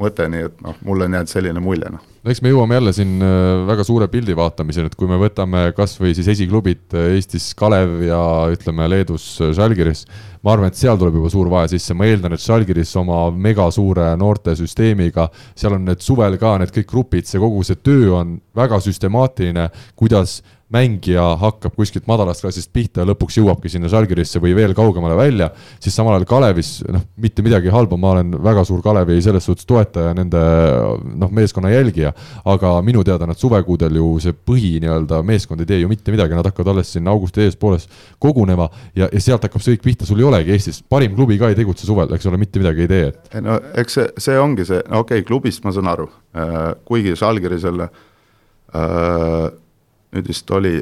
[0.00, 2.04] mõte, nii et noh, mulle on jäänud selline mulje, noh.
[2.24, 5.66] no eks me jõuame jälle siin äh, väga suure pildi vaatamiseni, et kui me võtame
[5.76, 8.20] kas või siis esiklubid äh, Eestis Kalev ja
[8.54, 9.26] ütleme, Leedus
[9.58, 10.06] Žalgiris,
[10.44, 14.14] ma arvan, et seal tuleb juba suur vahe sisse, ma eeldan, et Žalgiris oma megasuure
[14.20, 18.80] noortesüsteemiga, seal on need suvel ka need kõik grupid, see kogu see töö on väga
[18.84, 19.68] süstemaatiline,
[20.00, 20.40] kuidas
[20.74, 25.50] mängija hakkab kuskilt madalast klassist pihta ja lõpuks jõuabki sinna Žalgirisse või veel kaugemale välja,
[25.82, 29.68] siis samal ajal Kalevis noh, mitte midagi halba, ma olen väga suur Kalevi selles suhtes
[29.68, 30.42] toetaja, nende
[31.20, 32.14] noh, meeskonna jälgija,
[32.50, 36.36] aga minu teada nad suvekuudel ju see põhi nii-öelda meeskond ei tee ju mitte midagi,
[36.36, 37.88] nad hakkavad alles siin augusti eespooles
[38.22, 41.50] kogunema ja, ja sealt hakkab see kõik pihta, sul ei olegi Eestis, parim klubi ka
[41.52, 43.36] ei tegutse suvel, eks ole, mitte midagi ei tee, et.
[43.44, 47.66] no eks see, see ongi see, okei okay,, klubist ma saan aru, äh, kuigi Žalgiris
[47.68, 47.88] jälle
[48.74, 49.52] äh,
[50.14, 50.78] nüüd vist oli,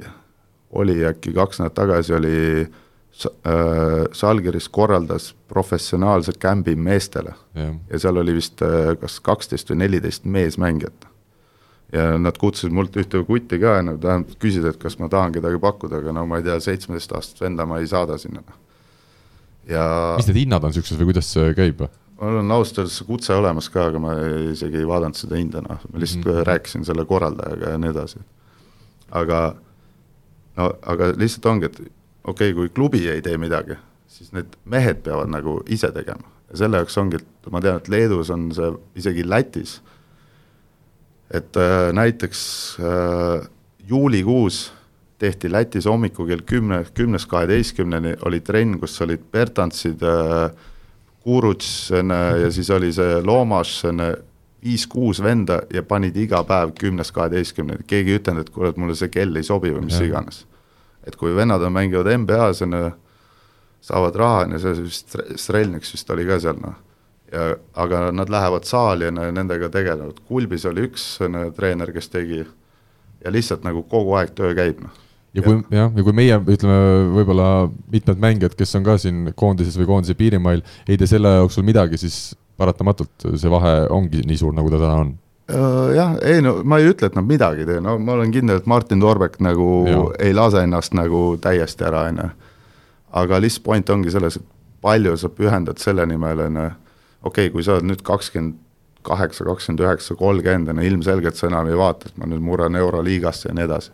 [0.76, 7.74] oli äkki kaks nädalat tagasi oli äh, Žalgiris korraldas professionaalse kämbi meestele yeah.
[7.90, 11.08] ja seal oli vist äh, kas kaksteist või neliteist meesmängijat.
[11.92, 15.60] ja nad kutsusid mult ühte kutti ka nad vähemalt küsisid, et kas ma tahan kedagi
[15.60, 18.42] pakkuda, aga no ma ei tea, seitsmeteistaastast venda ma ei saada sinna.
[19.68, 21.84] ja mis need hinnad on niisugused või kuidas see käib?
[22.22, 24.14] mul on ausalt öeldes kutse olemas ka, aga ma
[24.52, 26.46] isegi ei vaadanud seda hinda, noh, ma lihtsalt mm -hmm.
[26.48, 28.24] rääkisin selle korraldajaga ja nii edasi
[29.12, 29.40] aga
[30.56, 33.78] no aga lihtsalt ongi, et okei okay,, kui klubi ei tee midagi,
[34.10, 36.28] siis need mehed peavad nagu ise tegema.
[36.52, 38.68] Ja selle jaoks ongi, et ma tean, et Leedus on see
[39.00, 39.78] isegi Lätis,
[41.32, 42.42] et äh, näiteks
[42.80, 43.48] äh,
[43.88, 44.66] juulikuus
[45.22, 50.50] tehti Lätis hommikul kell kümne, kümnest kaheteistkümneni oli trenn, kus olid Bertantsid äh,,
[51.22, 53.76] Kuruts ja siis oli see Loomas,
[54.64, 58.96] viis-kuus venda ja panid iga päev kümnest kaheteistkümneni, keegi ei ütelnud, et kuule, et mulle
[58.98, 60.06] see kell ei sobi või mis ja.
[60.06, 60.44] iganes.
[61.06, 62.90] et kui vennad on, mängivad NBA-s, on ju,
[63.82, 66.76] saavad raha, on ju, see vist, Strelniks vist oli ka seal, noh.
[67.32, 67.52] ja
[67.84, 72.42] aga nad lähevad saali, ju, nendega tegelevad, Kulbis oli üks on ju, treener, kes tegi
[72.42, 75.00] ja lihtsalt nagu kogu aeg töö käib, noh
[75.32, 76.78] ja kui jah, ja kui meie ütleme,
[77.16, 77.48] võib-olla
[77.92, 81.98] mitmed mängijad, kes on ka siin koondises või koondise piirimail, ei tee selle jooksul midagi,
[82.00, 85.12] siis paratamatult see vahe ongi nii suur, nagu ta täna on
[85.50, 88.32] äh, jah, ei no ma ei ütle, et nad midagi ei tee, no ma olen
[88.34, 90.02] kindel, et Martin Torbek nagu ja.
[90.26, 92.28] ei lase ennast nagu täiesti ära, on ju.
[93.22, 94.48] aga lihtsalt point ongi selles, et
[94.82, 96.68] palju sa pühendad selle nimel, on ju,
[97.22, 98.60] okei okay,, kui sa oled nüüd kakskümmend
[99.02, 102.78] kaheksa, kakskümmend üheksa, kolmkümmend, on ju, ilmselgelt sa enam ei vaata, et ma nüüd murran
[102.78, 103.92] Euroliigasse ja nii edasi.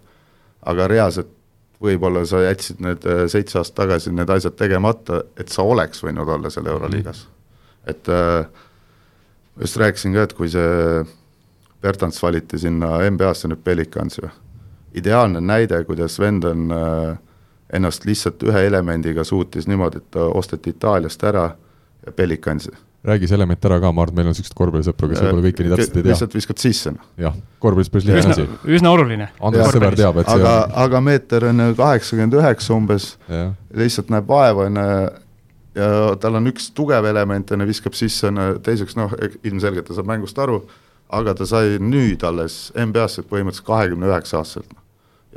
[0.68, 1.30] aga reaalselt
[1.82, 6.28] võib-olla sa jätsid need äh, seitse aastat tagasi need asjad tegemata, et sa oleks võinud
[6.28, 7.37] olla seal Euroliigas mm.
[7.88, 8.46] Et äh,
[9.60, 11.04] just rääkisin ka, et kui see
[11.82, 14.30] Bertants valiti sinna NBA-sse nüüd Pelicans ju,
[14.98, 17.14] ideaalne näide, kuidas vend on äh,
[17.72, 21.48] ennast lihtsalt ühe elemendiga suutis niimoodi, et ta osteti Itaaliast ära
[22.06, 22.74] ja Pelicansi
[23.04, 25.64] räägi see element ära ka, ma arvan, et meil on siukseid korvpallisõpru, kes võib-olla kõike
[25.64, 26.10] nii täpselt ei tea.
[26.10, 27.06] lihtsalt viskad sisse, noh.
[27.20, 28.46] jah, korvpallis päris lihtne asi.
[28.78, 29.28] üsna oluline.
[29.38, 33.08] Andres Sõber teab, et see aga, on aga meeter on kaheksakümmend üheksa umbes,
[33.82, 34.98] lihtsalt näeb vaeva, on ju,
[35.78, 35.88] ja
[36.20, 39.14] tal on üks tugev element, on ju, viskab sisse, on ju, teiseks noh,
[39.46, 40.62] ilmselgelt ta saab mängust aru,
[41.14, 44.82] aga ta sai nüüd alles NBA-sse põhimõtteliselt kahekümne üheksa aastaselt, noh.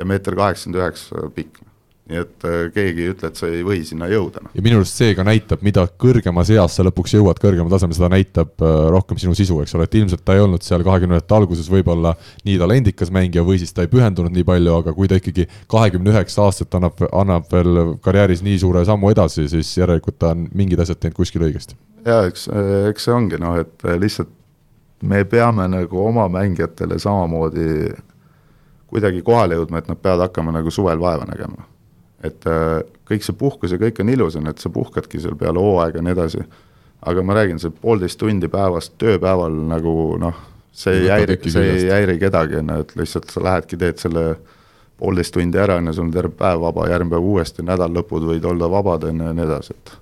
[0.00, 1.62] ja meeter kaheksakümmend üheksa pikk
[2.10, 4.42] nii et äh, keegi ei ütle, et sa ei või sinna jõuda.
[4.50, 8.10] ja minu arust see ka näitab, mida kõrgemas eas sa lõpuks jõuad kõrgemal tasemel, seda
[8.10, 11.70] näitab äh, rohkem sinu sisu, eks ole, et ilmselt ta ei olnud seal kahekümnendate alguses
[11.70, 12.16] võib-olla
[12.48, 16.10] nii talendikas mängija või siis ta ei pühendunud nii palju, aga kui ta ikkagi kahekümne
[16.10, 20.82] üheksa aastat annab, annab veel karjääris nii suure sammu edasi, siis järelikult ta on mingid
[20.82, 21.78] asjad teinud kuskil õigesti.
[22.02, 22.48] jaa, eks,
[22.90, 24.34] eks see ongi noh, et lihtsalt
[25.06, 27.92] me peame nagu oma mängijatele samamoodi
[28.90, 31.70] kuidagi kohale jõudma, et nad peavad hakkama nagu suvel vaeva nägema
[32.22, 35.62] et äh, kõik see puhkus ja kõik on ilus, on, et sa puhkadki seal peale
[35.62, 36.44] hooaega ja nii edasi,
[37.08, 40.38] aga ma räägin, see poolteist tundi päevast tööpäeval nagu noh,
[40.72, 44.26] see ei häiri, see ei häiri kedagi, on ju, et lihtsalt sa lähedki, teed selle
[45.02, 48.46] poolteist tundi ära, on ju, sul on terve päev vaba, järgmine päev uuesti, nädallõpud võid
[48.48, 49.96] olla vabad, on ju, ja nii edasi, et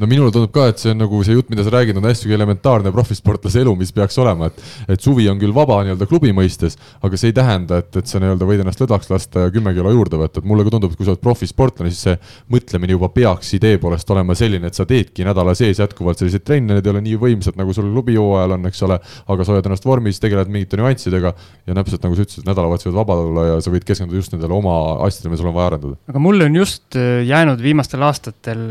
[0.00, 2.32] no minule tundub ka, et see on nagu see jutt, mida sa räägid, on hästi
[2.32, 6.78] elementaarne profisportlase elu, mis peaks olema, et et suvi on küll vaba nii-öelda klubi mõistes,
[7.04, 9.92] aga see ei tähenda, et, et sa nii-öelda võid ennast lõdvaks lasta ja kümme kilo
[9.92, 12.16] juurde võtta, et mulle ka tundub, et kui sa oled profisportlane, siis see
[12.52, 16.76] mõtlemine juba peaks idee poolest olema selline, et sa teedki nädala sees jätkuvalt selliseid trenne,
[16.76, 18.98] need ei ole nii võimsad, nagu sul klubihooajal on, eks ole,
[19.32, 21.34] aga sa hoiad ennast vormis, tegeled mingite nüanssidega
[21.68, 24.54] ja täpselt nagu sa ütlesid, nädalavahetused võivad vabad olla ja sa võid keskenduda just nendele
[24.56, 24.74] oma
[25.06, 25.98] asjadele, mida sul on vaja arendada.
[26.10, 28.62] aga mulle on just äh, jäänud viimastel aastatel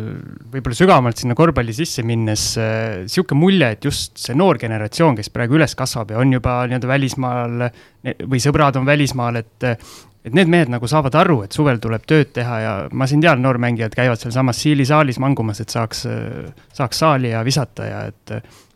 [0.52, 5.32] võib-olla sügavamalt sinna korvpalli sisse minnes äh, sihuke mulje, et just see noor generatsioon, kes
[5.34, 7.68] praegu üles kasvab ja on juba nii-öelda välismaal
[8.30, 9.70] või sõbrad on välismaal, et
[10.22, 13.42] et need mehed nagu saavad aru, et suvel tuleb tööd teha ja ma siin tean,
[13.42, 16.04] noormängijad käivad sealsamas Siili saalis mangumas, et saaks,
[16.78, 18.36] saaks saali ja visata ja et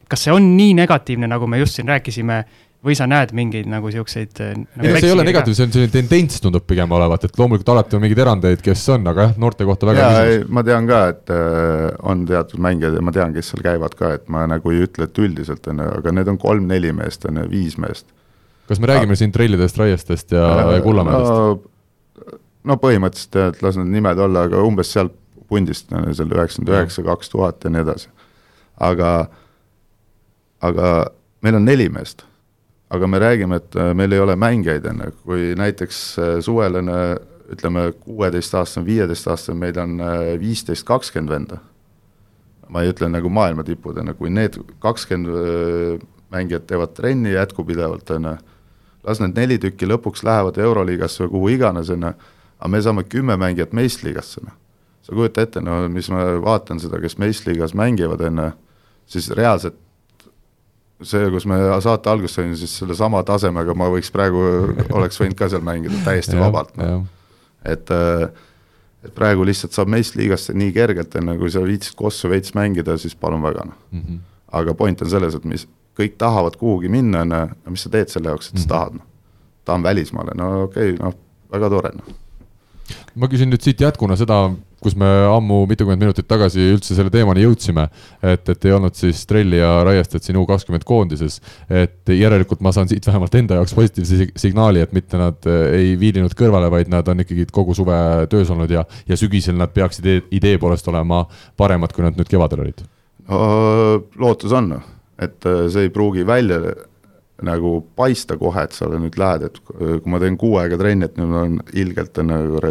[0.09, 2.39] kas see on nii negatiivne, nagu me just siin rääkisime
[2.85, 4.85] või sa näed mingeid nagu siukseid äh, nagu.
[4.85, 7.97] ei, see ei ole negatiivne, see on selline tendents tundub pigem olevat, et loomulikult alati
[7.97, 11.33] on mingeid erandeid, kes on, aga jah, noorte kohta väga ei, ma tean ka, et
[11.33, 14.83] äh, on teatud mängijad ja ma tean, kes seal käivad ka, et ma nagu ei
[14.85, 18.07] ütle, et üldiselt on ju, aga need on kolm-neli meest, on ju, viis meest.
[18.69, 19.21] kas me räägime ah.
[19.23, 22.35] siin trellidest, raiestest ja, ja Kullamäedest no,?
[22.65, 25.17] no põhimõtteliselt, et las need nimed olla, aga umbes sealt
[25.49, 28.07] pundist, seal üheksakümmend üheksa, kaks tuhat ja nii edasi.
[28.81, 29.11] aga,
[30.65, 30.95] aga
[31.45, 32.25] meil on neli meest
[32.95, 36.89] aga me räägime, et äh, meil ei ole mängijaid, ju, kui näiteks äh, suvel on
[36.89, 37.05] äh,
[37.53, 39.99] ütleme, kuueteistaastane, viieteistaastane, meil on
[40.41, 41.61] viisteist, kakskümmend venda.
[42.69, 46.01] ma ei ütle nagu maailma tipud, on ju, kui need kakskümmend
[46.33, 48.33] mängijat teevad trenni jätkupidevalt, on ju,
[49.05, 52.13] las need neli tükki lõpuks lähevad Euroliigasse või kuhu iganes, on ju,
[52.57, 54.57] aga me saame kümme mängijat meistriliigasse, noh.
[55.05, 58.51] sa kujuta ette, no mis ma vaatan seda, kes meistriliigas mängivad, on ju,
[59.13, 59.77] siis reaalselt
[61.03, 64.41] see, kus me saate algust saime, siis sellesama tasemega ma võiks praegu,
[64.95, 67.05] oleks võinud ka seal mängida täiesti vabalt, noh.
[67.63, 68.27] et äh,
[69.05, 73.13] et praegu lihtsalt saab meistriliigasse nii kergelt, enne kui sa viitsid kossu veits mängida, siis
[73.15, 74.21] palun väga, noh mm -hmm..
[74.61, 75.67] aga point on selles, et mis,
[75.99, 78.69] kõik tahavad kuhugi minna, on ju, mis sa teed selle jaoks, et sa mm -hmm.
[78.69, 79.05] tahad, noh.
[79.65, 81.13] tahan välismaale, no okei okay,, noh,
[81.51, 82.15] väga tore, noh
[83.15, 84.51] ma küsin nüüd siit jätkuna seda,
[84.85, 87.87] kus me ammu mitukümmend minutit tagasi üldse selle teemani jõudsime,
[88.21, 92.73] et, et ei olnud siis Trelli ja Raiestet siin U kakskümmend koondises, et järelikult ma
[92.75, 97.07] saan siit vähemalt enda jaoks positiivse signaali, et mitte nad ei viilinud kõrvale, vaid nad
[97.11, 97.97] on ikkagi kogu suve
[98.31, 101.23] töös olnud ja, ja sügisel nad peaksid idee, idee poolest olema
[101.57, 102.85] paremad, kui nad nüüd kevadel olid.
[104.21, 104.75] Lootus on,
[105.17, 106.61] et see ei pruugi välja
[107.45, 111.17] nagu paista kohe, et sa nüüd lähed, et kui ma teen kuu aega trenni, et
[111.19, 112.61] nüüd on ilgelt on nagu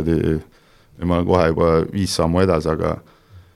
[0.99, 2.97] nüüd ma olen kohe juba viis sammu edasi, aga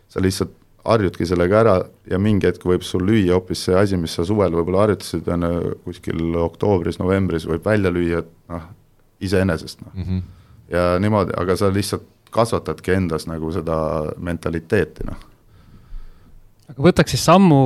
[0.09, 0.55] sa lihtsalt
[0.89, 1.77] harjudki sellega ära
[2.09, 5.47] ja mingi hetk võib sul lüüa hoopis see asi, mis sa suvel võib-olla harjutasid, on
[5.47, 8.69] ju, kuskil oktoobris-novembris võib välja lüüa, et noh,
[9.21, 10.05] iseenesest noh mm.
[10.05, 10.23] -hmm.
[10.73, 13.79] ja niimoodi, aga sa lihtsalt kasvatadki endas nagu seda
[14.17, 15.28] mentaliteeti, noh
[16.69, 17.61] aga võtaks siis sammu,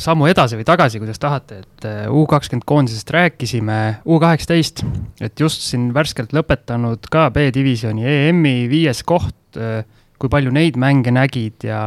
[0.00, 4.84] sammu edasi või tagasi, kuidas tahate, et äh, U kakskümmend koondisest rääkisime, U kaheksateist,
[5.24, 9.36] et just siin värskelt lõpetanud ka B-divisjoni EM-i viies koht.
[9.58, 9.82] Äh,
[10.24, 11.78] kui palju neid mänge nägid ja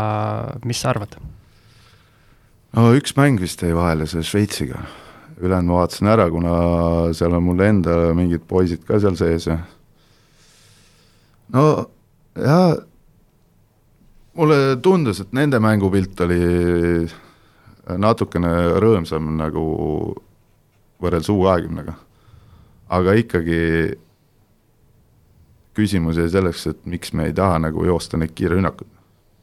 [0.67, 1.15] mis sa arvad?
[2.75, 4.83] no üks mäng vist jäi vahele, see Šveitsiga,
[5.39, 6.57] ülejäänud ma vaatasin ära, kuna
[7.17, 9.57] seal on mul enda mingid poisid ka seal sees ja
[11.55, 11.63] no
[12.37, 12.75] jaa
[14.37, 16.41] mulle tundus, et nende mängupilt oli
[17.97, 18.51] natukene
[18.83, 19.63] rõõmsam nagu
[21.01, 21.93] võrreldes U kahekümnega.
[22.89, 23.61] aga ikkagi
[25.77, 28.93] küsimus jäi selleks, et miks me ei taha nagu joosta neid kiirrünnakuid.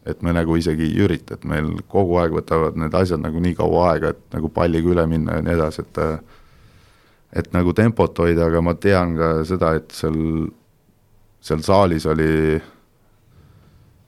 [0.06, 3.54] et me nagu isegi ei ürita, et meil kogu aeg võtavad need asjad nagu nii
[3.56, 5.98] kaua aega, et nagu palliga üle minna ja nii edasi, et
[7.40, 10.46] et nagu tempot hoida, aga ma tean ka seda, et seal,
[11.40, 12.60] seal saalis oli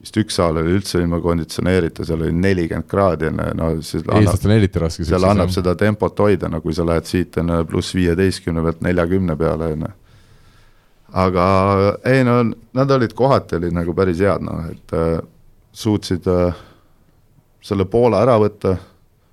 [0.01, 4.81] vist üks saal oli üldse ilma konditsioneerita, seal oli nelikümmend kraadi no eestlastel on eriti
[4.81, 8.83] raske seal annab seda tempot hoida, no kui sa lähed siit on pluss viieteistkümne pealt
[8.85, 9.95] neljakümne peale, on ju.
[11.17, 11.43] Aga
[12.05, 12.41] ei no
[12.75, 15.19] nad olid kohati olid nagu päris head, noh et äh,
[15.71, 16.65] suutsid äh,
[17.63, 18.75] selle Poola ära võtta,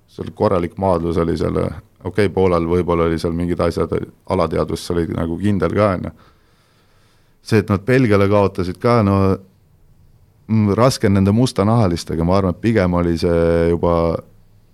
[0.09, 3.91] seal korralik maadlus oli seal, okei okay,, Poolal võib-olla oli seal mingid asjad,
[4.31, 6.15] alateadvus oli nagu kindel ka, on ju.
[7.45, 9.19] see, et nad Belgiale kaotasid ka, no
[10.77, 13.95] raske on nende mustanahalistega, ma arvan, et pigem oli see juba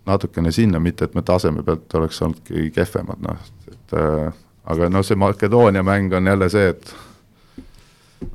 [0.08, 4.34] natukene sinna, mitte et me taseme pealt oleks olnudki kehvemad, noh, et äh,
[4.74, 6.94] aga noh, see Makedoonia mäng on jälle see, et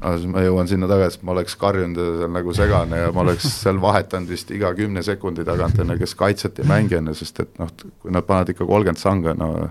[0.01, 3.49] no siis ma jõuan sinna tagasi, ma oleks karjunud seal nagu segane ja ma oleks
[3.63, 7.61] seal vahetanud vist iga kümne sekundi tagant, ju, kes kaitset ei mängi, ju, sest et
[7.61, 7.71] noh,
[8.03, 9.69] kui nad panevad ikka kolmkümmend sanga, no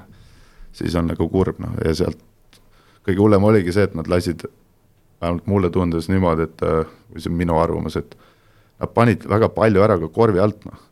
[0.75, 2.21] siis on nagu kurb, noh, ja sealt
[3.05, 4.47] kõige hullem oligi see, et nad lasid,
[5.25, 8.15] vähemalt mulle tundus niimoodi, et või see on minu arvamus, et
[8.79, 10.85] nad panid väga palju ära ka korvi alt, noh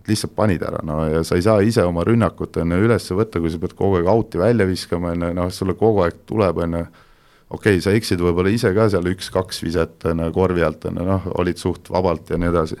[0.00, 3.06] et lihtsalt panid ära, no ja sa ei saa ise oma rünnakut on ju üles
[3.12, 6.22] võtta, kui sa pead kogu aeg out'i välja viskama, on ju, noh, sulle kogu aeg
[6.28, 6.84] tuleb, on ju,
[7.50, 11.02] okei okay,, sa eksid võib-olla ise ka seal üks-kaks viset on ju korvi alt, on
[11.02, 12.80] ju, noh, olid suht vabalt ja nii edasi.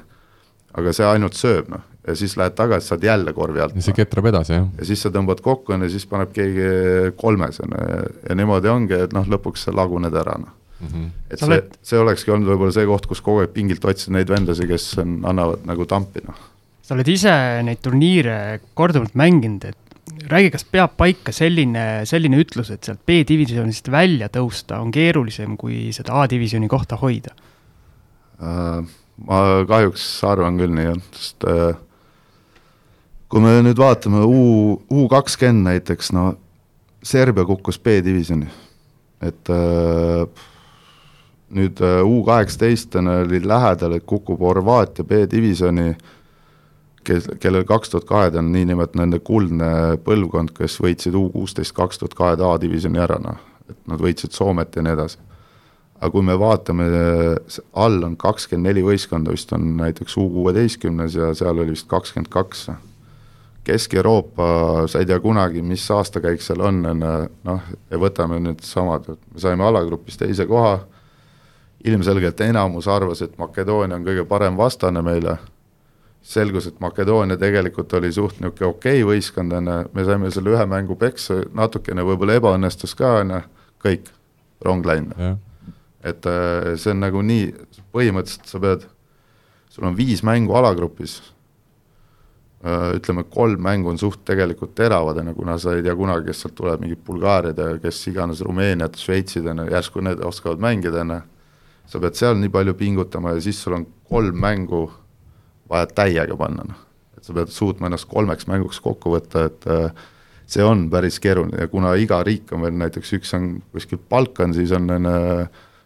[0.80, 3.76] aga see ainult sööb, noh, ja siis lähed tagasi, saad jälle korvi alt.
[3.76, 4.70] ja see ketrab edasi, jah.
[4.78, 8.00] ja siis sa tõmbad kokku, on ju, siis paneb keegi kolmes, on ju,
[8.30, 11.08] ja niimoodi ongi, et noh, lõpuks sa laguned ära, noh Mm -hmm.
[11.30, 14.68] et see, see olekski olnud võib-olla see koht, kus kogu aeg pingilt otsida neid vendasid,
[14.68, 16.48] kes on, annavad nagu tampi, noh
[16.90, 18.34] sa oled ise neid turniire
[18.74, 24.80] korduvalt mänginud, et räägi, kas peab paika selline, selline ütlus, et sealt B-divisjonist välja tõusta
[24.82, 27.30] on keerulisem, kui seda A-divisjoni kohta hoida
[28.42, 28.82] uh,?
[29.20, 31.78] ma kahjuks arvan küll nii, jah, sest uh,
[33.30, 34.42] kui me nüüd vaatame U,
[34.90, 36.32] U kakskümmend näiteks, no
[37.06, 38.48] Serbia kukkus B-divisjoni,
[39.30, 40.24] et uh,
[41.50, 45.94] nüüd U kaheksateist oli lähedal, et kukub Horvaatia B-divisjoni
[47.04, 49.70] kes, kellel kaks tuhat kahed on niinimetatud nende kuldne
[50.04, 53.40] põlvkond, kes võitsid U kuusteist kaks tuhat kahed A-divisjoni ära, noh,
[53.70, 55.18] et nad võitsid Soomet ja nii edasi.
[56.00, 56.84] aga kui me vaatame,
[57.76, 62.30] all on kakskümmend neli võistkonda, vist on näiteks U kuueteistkümnes ja seal oli vist kakskümmend
[62.32, 62.70] kaks.
[63.64, 67.04] Kesk-Euroopa, sa ei tea kunagi, mis aastakäik seal on, on
[67.44, 70.78] noh, ja võtame nüüd samad, me saime alagrupis teise koha,
[71.84, 75.38] ilmselgelt enamus arvas, et Makedoonia on kõige parem vastane meile.
[76.20, 80.52] Selgus, et Makedoonia tegelikult oli suht niisugune okei okay võistkond, on ju, me saime selle
[80.52, 83.40] ühe mängu peksa, natukene võib-olla ebaõnnestus ka, on ju,
[83.80, 84.10] kõik,
[84.66, 85.16] rong läinud.
[86.04, 87.48] et äh, see on nagu nii,
[87.92, 88.84] põhimõtteliselt sa pead,
[89.72, 91.18] sul on viis mängu alagrupis,
[92.64, 96.28] äh, ütleme, kolm mängu on suht tegelikult teravad, on ju, kuna sa ei tea kunagi,
[96.28, 100.60] kes sealt tuleb, mingid Bulgaariad ja kes iganes, Rumeeniad, Šveitsid, on ju, järsku need oskavad
[100.60, 101.22] mängida, on ju,
[101.90, 104.84] sa pead seal nii palju pingutama ja siis sul on kolm mängu
[105.70, 106.86] vaja täiega panna, noh.
[107.16, 110.06] et sa pead suutma ennast kolmeks mänguks kokku võtta, et äh,
[110.50, 114.54] see on päris keeruline ja kuna iga riik on veel näiteks, üks on kuskil Balkan,
[114.56, 115.44] siis on äh,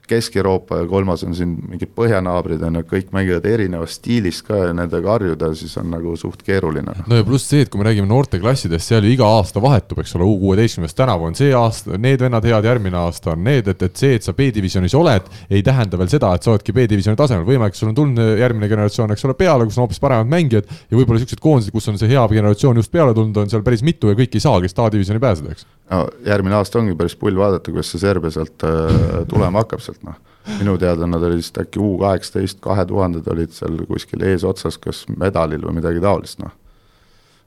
[0.09, 4.75] Kesk-Euroopa ja kolmas on siin mingid põhjanaabrid, on ju, kõik mängivad erinevas stiilis ka ja
[4.77, 6.93] nendega harjuda, siis on nagu suht keeruline.
[7.07, 10.15] no ja pluss see, et kui me räägime noorteklassidest, seal ju iga aasta vahetub, eks
[10.19, 13.87] ole, U kuueteistkümnes tänavu on see aasta, need vennad head, järgmine aasta on need, et,
[13.89, 17.47] et see, et sa B-divisjonis oled, ei tähenda veel seda, et sa oledki B-divisjoni tasemel,
[17.49, 20.99] võimalik, sul on tulnud järgmine generatsioon, eks ole, peale, kus on hoopis paremad mängijad ja
[20.99, 24.13] võib-olla niisugused koondised, kus on see hea generatsioon just peale tulnud, on seal päris mitu
[24.13, 27.91] ja kõik ei saagi A-divisjoni pääseda, eks no järgmine aasta ongi päris pull vaadata, kuidas
[27.93, 30.17] see Serbia sealt äh, tulema hakkab sealt, noh.
[30.59, 35.05] minu teada nad olid vist äkki U kaheksateist, kahe tuhanded olid seal kuskil eesotsas, kas
[35.09, 36.53] medalil või midagi taolist, noh.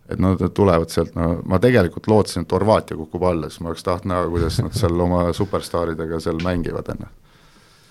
[0.10, 3.86] et nad tulevad sealt, no ma tegelikult lootsin, et Horvaatia kukub alla, siis ma oleks
[3.88, 7.14] tahtnud näha, kuidas nad seal oma superstaaridega seal mängivad, on ju.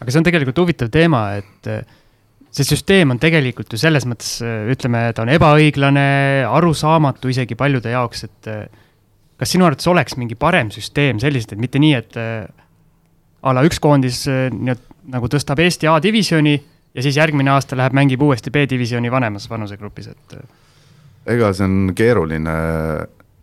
[0.01, 1.85] aga see on tegelikult huvitav teema, et äh,
[2.55, 6.09] see süsteem on tegelikult ju selles mõttes, äh, ütleme, ta on ebaõiglane,
[6.49, 8.53] arusaamatu isegi paljude jaoks, et
[9.41, 12.47] kas sinu arvates oleks mingi parem süsteem selliselt, et mitte nii, et äh,
[13.43, 16.55] a la üks koondis äh, nii-öelda nagu tõstab Eesti A-divisjoni
[16.97, 20.47] ja siis järgmine aasta läheb, mängib uuesti B-divisjoni vanemas vanusegrupis, et äh.
[21.37, 22.57] ega see on keeruline,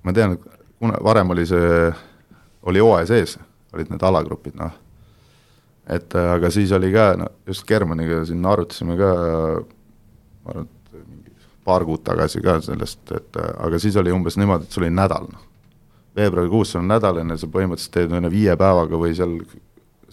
[0.04, 0.38] ma tean,
[0.82, 1.92] kuna varem oli see,
[2.70, 3.38] oli hooaja sees,
[3.74, 4.74] olid need alagrupid, noh.
[5.88, 9.14] et aga siis oli ka, no just Germaniga siin arutasime ka,
[10.44, 14.68] ma arvan, et mingi paar kuud tagasi ka sellest, et aga siis oli umbes niimoodi,
[14.68, 15.50] et sul oli nädal, noh
[16.16, 19.38] veebruarikuus sul on nädalane, sa põhimõtteliselt teed ühe viie päevaga või seal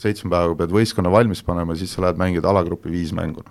[0.00, 3.44] seitsme päevaga pead võistkonna valmis panema, siis sa lähed mängid alagrupi viis mängu.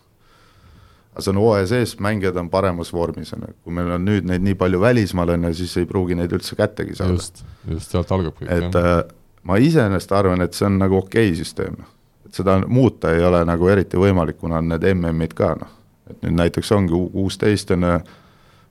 [1.13, 4.27] Aga see on hooaja sees, mängijad on paremas vormis, on ju, kui meil on nüüd
[4.29, 7.17] neid nii palju välismaal, on ju, siis ei pruugi neid üldse kättegi saada.
[7.17, 8.49] just, just sealt algab kõik.
[8.49, 9.01] et jah.
[9.01, 9.15] Äh,
[9.49, 11.89] ma iseenesest arvan, et see on nagu okei okay süsteem, noh.
[12.29, 15.75] et seda muuta ei ole nagu eriti võimalik, kuna on need MM-id ka, noh.
[16.09, 17.99] et nüüd näiteks ongi U kuusteist on ju,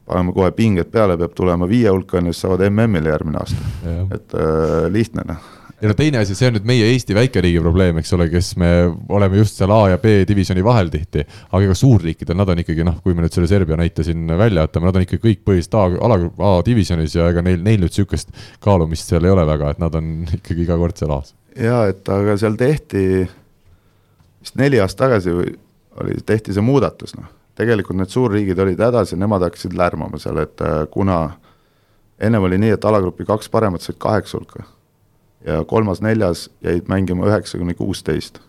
[0.09, 3.71] paneme kohe pinged peale, peab tulema viie hulka, on ju, siis saavad MM-ile järgmine aasta.
[4.17, 8.01] et äh, lihtne, noh ja no teine asi, see on nüüd meie Eesti väikeriigi probleem,
[8.01, 8.71] eks ole, kes me
[9.15, 11.23] oleme just seal A ja B divisjoni vahel tihti.
[11.51, 14.67] aga ega suurriikidel, nad on ikkagi noh, kui me nüüd selle Serbia näite siin välja
[14.67, 16.19] jätame, nad on ikkagi kõik põhiliselt A, ala,
[16.51, 18.35] A divisjonis ja ega neil, neil nüüd sihukest
[18.65, 21.35] kaalumist seal ei ole väga, et nad on ikkagi iga kord seal A-s.
[21.59, 23.07] ja et aga seal tehti
[24.43, 25.55] vist neli aastat tagasi või
[26.03, 27.31] oli, tehti see muudatus, noh.
[27.59, 31.19] Tegelikult need suurriigid olid hädas ja nemad hakkasid lärmama seal, et äh, kuna
[32.19, 34.67] ennem oli nii, et alagrupi kaks paremat said kaheksa hulka
[35.47, 38.41] ja kolmas-neljas jäid mängima üheksa kuni kuusteist.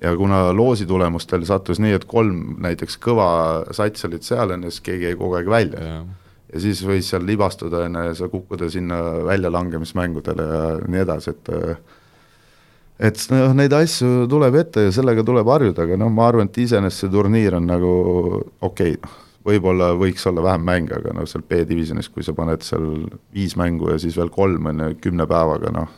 [0.00, 3.28] ja kuna loosi tulemustel sattus nii, et kolm näiteks kõva
[3.72, 6.00] sats olid seal, on ju, siis keegi jäi kogu aeg välja ja.
[6.52, 11.32] ja siis võis seal libastuda, on ju, ja sa kukkuda sinna väljalangemismängudele ja nii edasi,
[11.32, 11.52] et
[12.98, 16.58] et noh, neid asju tuleb ette ja sellega tuleb harjuda, aga noh, ma arvan, et
[16.64, 17.92] iseenesest see turniir on nagu
[18.60, 22.64] okei okay,, noh võib-olla võiks olla vähem mänge, aga noh, seal B-divisjonis, kui sa paned
[22.66, 25.92] seal viis mängu ja siis veel kolm on ju kümne päevaga, noh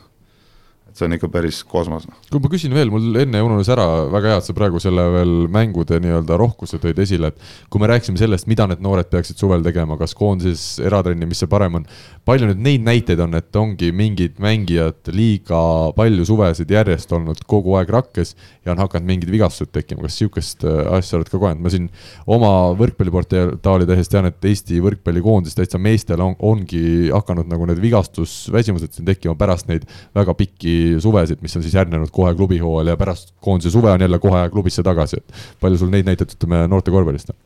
[0.99, 2.05] see on ikka päris kosmos.
[2.09, 2.17] Noh.
[2.29, 5.33] kui ma küsin veel, mul enne ununes ära, väga hea, et sa praegu selle veel
[5.51, 9.63] mängude nii-öelda rohkuse tõid esile, et kui me rääkisime sellest, mida need noored peaksid suvel
[9.65, 11.87] tegema, kas koondises, eratrenni, mis see parem on,
[12.27, 15.61] palju nüüd neid näiteid on, et ongi mingid mängijad liiga
[15.97, 18.35] palju suvesid järjest olnud kogu aeg rakkes
[18.65, 21.87] ja on hakanud mingid vigastused tekkima, kas niisugust äh, asja oled ka kogenud, ma siin
[22.29, 28.95] oma võrkpalliportaali tehes tean, et Eesti võrkpallikoondis täitsa meestel on, ongi hakanud nagu need vigastusväsimused
[28.95, 29.87] siin tekkima pärast neid
[30.17, 34.19] väga pikki suvesid, mis on siis järgnenud kohe klubihooajal ja pärast koondise suve on jälle
[34.19, 37.39] kohe klubisse tagasi, et palju sul neid näiteid, ütleme, noorte korvpallist on?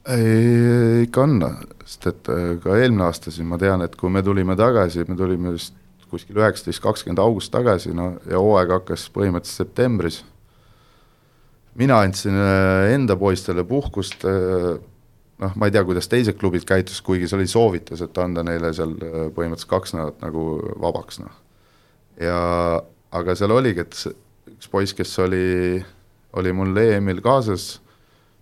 [1.03, 1.39] ikka on,
[1.85, 5.17] sest et äh, ka eelmine aasta siin ma tean, et kui me tulime tagasi, me
[5.19, 5.75] tulime vist
[6.13, 10.23] kuskil üheksateist, kakskümmend august tagasi, no ja hooaeg hakkas põhimõtteliselt septembris.
[11.75, 14.77] mina andsin äh, enda poistele puhkust, äh,
[15.41, 18.73] noh, ma ei tea, kuidas teised klubid käitus, kuigi see oli soovitus, et anda neile
[18.73, 18.93] seal
[19.33, 20.43] põhimõtteliselt kaks nädalat nagu
[20.81, 21.33] vabaks, noh.
[22.21, 22.37] ja
[23.13, 25.79] aga seal oligi, et üks poiss, kes oli,
[26.39, 27.77] oli mul EM-il kaasas,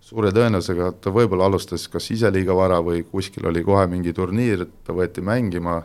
[0.02, 4.66] suure tõenäosusega ta võib-olla alustas kas ise liiga vara või kuskil oli kohe mingi turniir,
[4.86, 5.82] ta võeti mängima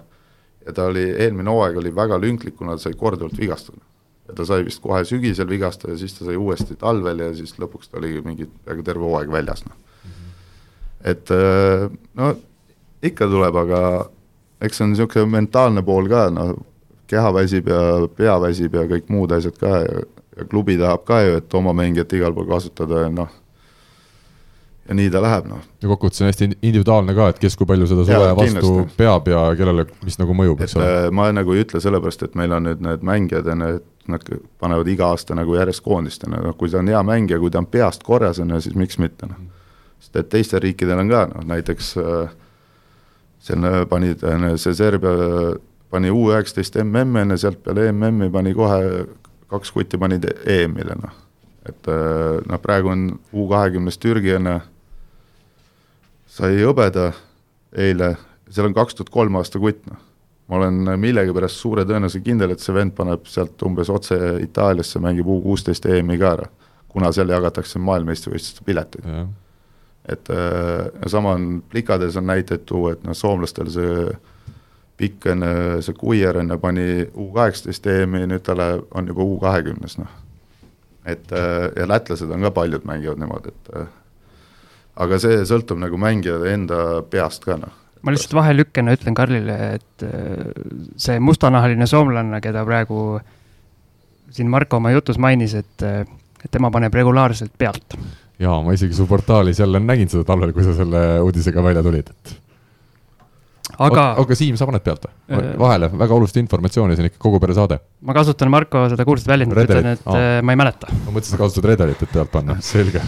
[0.66, 3.82] ja ta oli, eelmine hooaeg oli väga lünklik, kuna ta sai korduvalt vigastada.
[4.26, 7.90] ja ta sai vist kohe sügisel vigastada siis ta sai uuesti talvel ja siis lõpuks
[7.90, 9.76] ta oli mingi peaaegu terve hooaeg väljas, noh.
[11.04, 12.32] et äh, no
[13.06, 13.80] ikka tuleb, aga
[14.60, 16.56] eks see on niisugune mentaalne pool ka, noh,
[17.10, 17.80] keha väsib ja
[18.16, 20.04] pea väsib ja kõik muud asjad ka ja,
[20.36, 23.30] ja klubi tahab ka ju, et oma mängijat igal pool kasutada ja noh,
[24.88, 25.64] ja nii ta läheb, noh.
[25.82, 28.96] ja kokkuvõttes on hästi individuaalne ka, et kes kui palju seda suve vastu kindlasti.
[29.00, 30.86] peab ja kellele, mis nagu mõjub, eks ole.
[30.86, 34.26] Äh, ma nagu ei ütle sellepärast, et meil on nüüd need mängijad ja need, nad
[34.62, 37.50] panevad iga aasta nagu järjest koondist, on ju, noh kui ta on hea mängija, kui
[37.50, 39.40] ta on peast korras, on ju, siis miks mitte, noh.
[40.02, 42.36] sest et teistel riikidel on ka, noh näiteks äh,
[43.46, 44.22] seal panid
[44.58, 45.56] see Serbia
[45.90, 49.06] pani U üheksateist MM enne, sealt peale MM-i pani kohe,
[49.50, 51.14] kaks kutti panid EM-ile, noh.
[51.66, 54.58] et äh, noh, praegu on U kahekümnes Türgi enne,
[56.26, 57.12] sai hõbeda
[57.76, 58.14] eile,
[58.50, 60.02] seal on kaks tuhat kolm aasta kutt, noh.
[60.50, 65.30] ma olen millegipärast suure tõenäosusega kindel, et see vend paneb sealt umbes otse Itaaliasse, mängib
[65.30, 66.52] U kuusteist EM-i ka ära,
[66.90, 69.10] kuna seal jagatakse maailmameistrivõistluste pileteid.
[70.06, 74.10] et äh, sama on, plikades on näiteid tuua, et noh, soomlastel see
[74.96, 75.44] pikk on
[75.84, 80.12] see Kuier on ju, pani U kaheksateist EM-i, nüüd talle on juba U kahekümnes, noh.
[81.06, 83.90] et äh, ja lätlased on ka paljud mängivad niimoodi, et äh,
[85.04, 87.74] aga see sõltub nagu mängija enda peast ka, noh.
[88.02, 90.46] ma lihtsalt vahelükkena ütlen Karlile, et äh,
[91.00, 93.18] see mustanahaline soomlane, keda praegu
[94.32, 97.98] siin Marko oma jutus mainis, et, et tema paneb regulaarselt pealt.
[98.40, 102.10] jaa, ma isegi su portaalis jälle nägin seda talvel, kui sa selle uudisega välja tulid,
[102.10, 102.34] et
[103.74, 104.04] aga.
[104.20, 105.14] aga Siim, sa paned pealt või?
[105.36, 107.80] Äh, vahele, väga olulist informatsiooni, see on ikka kogu pere saade.
[108.06, 110.20] ma kasutan Marko seda kuulsat väljendit, ütlen, et Aa.
[110.20, 110.90] Äh, ma ei mäleta.
[110.92, 113.02] ma mõtlesin, sa kasutad redelit, et pealt panna, selge.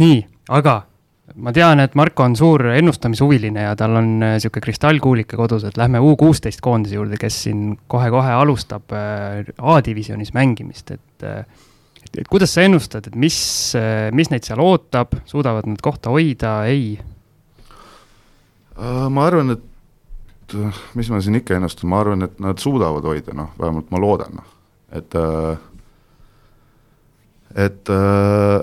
[0.00, 0.22] nii,
[0.58, 0.78] aga
[1.42, 6.00] ma tean, et Marko on suur ennustamishuviline ja tal on äh, kristallkuulike kodus, et lähme
[6.02, 11.24] U kuusteist koondise juurde, kes siin kohe-kohe alustab A-divisjonis mängimist, et,
[12.18, 13.38] et kuidas sa ennustad, et mis,
[14.12, 16.96] mis neid seal ootab, suudavad nad kohta hoida, ei?
[18.78, 23.04] Äh, ma arvan, et äh, mis ma siin ikka ennustan, ma arvan, et nad suudavad
[23.04, 24.54] hoida, noh, vähemalt ma loodan, noh,
[24.96, 25.58] et äh,
[27.66, 28.62] et äh,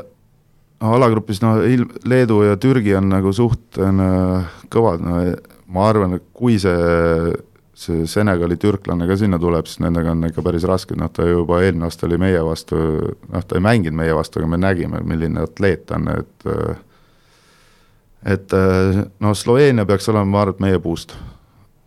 [0.82, 5.20] no alagrupis no ilm-, Leedu ja Türgi on nagu suht kõvad, no
[5.70, 7.36] ma arvan, et kui see,
[7.78, 11.62] see Senegali türklane ka sinna tuleb, siis nendega on ikka päris raske, noh ta juba
[11.62, 12.82] eelmine aasta oli meie vastu,
[13.30, 16.82] noh ta ei mänginud meie vastu, aga me nägime, milline atleet ta on, et äh,
[18.26, 21.16] et äh, no Sloveenia peaks olema, ma arvan, et meie puust.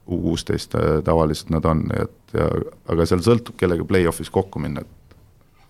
[0.07, 2.49] U kuusteist äh, tavaliselt nad on, et ja
[2.91, 5.16] aga seal sõltub, kellega play-off'is kokku minna, et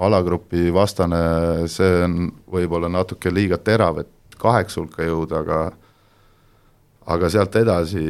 [0.03, 1.19] alagrupi vastane,
[1.71, 5.61] see on võib-olla natuke liiga terav, et kaheksa hulka jõuda, aga
[7.13, 8.03] aga sealt edasi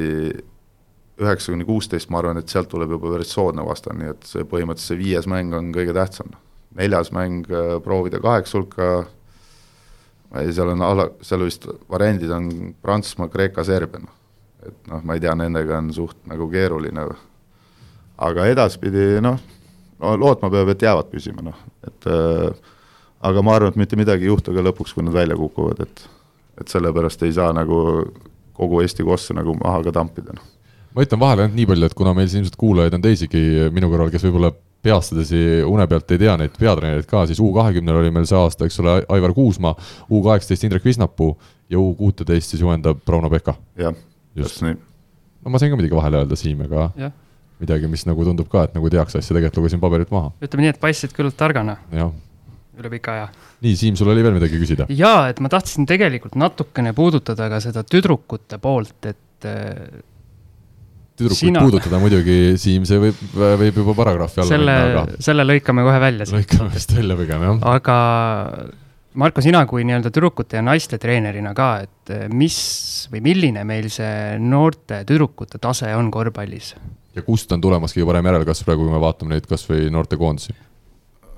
[1.22, 4.46] üheksa kuni kuusteist, ma arvan, et sealt tuleb juba päris soodne vastane, nii et see
[4.48, 6.32] põhimõtteliselt see viies mäng on kõige tähtsam.
[6.76, 9.04] neljas mäng äh, proovida kaheksa hulka,
[10.32, 12.48] seal on ala, seal vist variandid on
[12.82, 14.14] Prantsusmaa, Kreeka, Serbia, noh.
[14.64, 17.04] et noh, ma ei tea, nendega on suht nagu keeruline,
[18.22, 19.40] aga edaspidi noh,
[20.00, 22.72] no lootma peab, et jäävad püsima, noh, et äh,
[23.28, 26.08] aga ma arvan, et mitte midagi ei juhtu ka lõpuks, kui nad välja kukuvad, et
[26.60, 27.76] et sellepärast ei saa nagu
[28.52, 30.50] kogu Eesti kossu nagu maha ka tampida, noh.
[30.92, 33.88] ma ütlen vahele ainult nii palju, et kuna meil siin ilmselt kuulajaid on teisigi minu
[33.92, 34.52] kõrval, kes võib-olla
[34.82, 38.66] peastadesi une pealt ei tea neid peatreenereid ka, siis U kahekümnel oli meil see aasta,
[38.66, 39.74] eks ole, Aivar Kuusmaa,
[40.10, 41.36] U kaheksateist Indrek Visnapuu
[41.70, 43.54] ja U kuuteteist siis juhendab Rauno Pekka.
[43.78, 43.94] jah,
[44.36, 44.78] just nii.
[45.44, 46.64] no ma sain ka muidugi vahele öelda, Siim,
[46.98, 47.12] ja
[47.62, 50.32] midagi, mis nagu tundub ka, et nagu teaks asja, tegelikult lugesin paberilt maha.
[50.42, 51.78] ütleme nii, et paistsid küll targana.
[51.92, 53.28] üle pika aja.
[53.62, 54.88] nii, Siim, sul oli veel midagi küsida?
[54.90, 60.02] jaa, et ma tahtsin tegelikult natukene puudutada ka seda tüdrukute poolt, et äh,
[61.22, 61.64] tüdrukuid sina...
[61.64, 63.24] puudutada muidugi, Siim, see võib,
[63.62, 66.28] võib juba paragrahvi alla selle, minna, aga selle lõikame kohe välja.
[66.34, 67.60] lõikame vist välja pigem, jah.
[67.72, 67.98] aga
[69.22, 72.56] Marko, sina kui nii-öelda tüdrukute ja naiste treenerina ka, et mis
[73.12, 76.74] või milline meil see noorte tüdrukute tase on korvpallis?
[77.12, 80.54] ja kust on tulemas kõige parem järelkasv praegu, kui me vaatame neid kas või noortekoondisi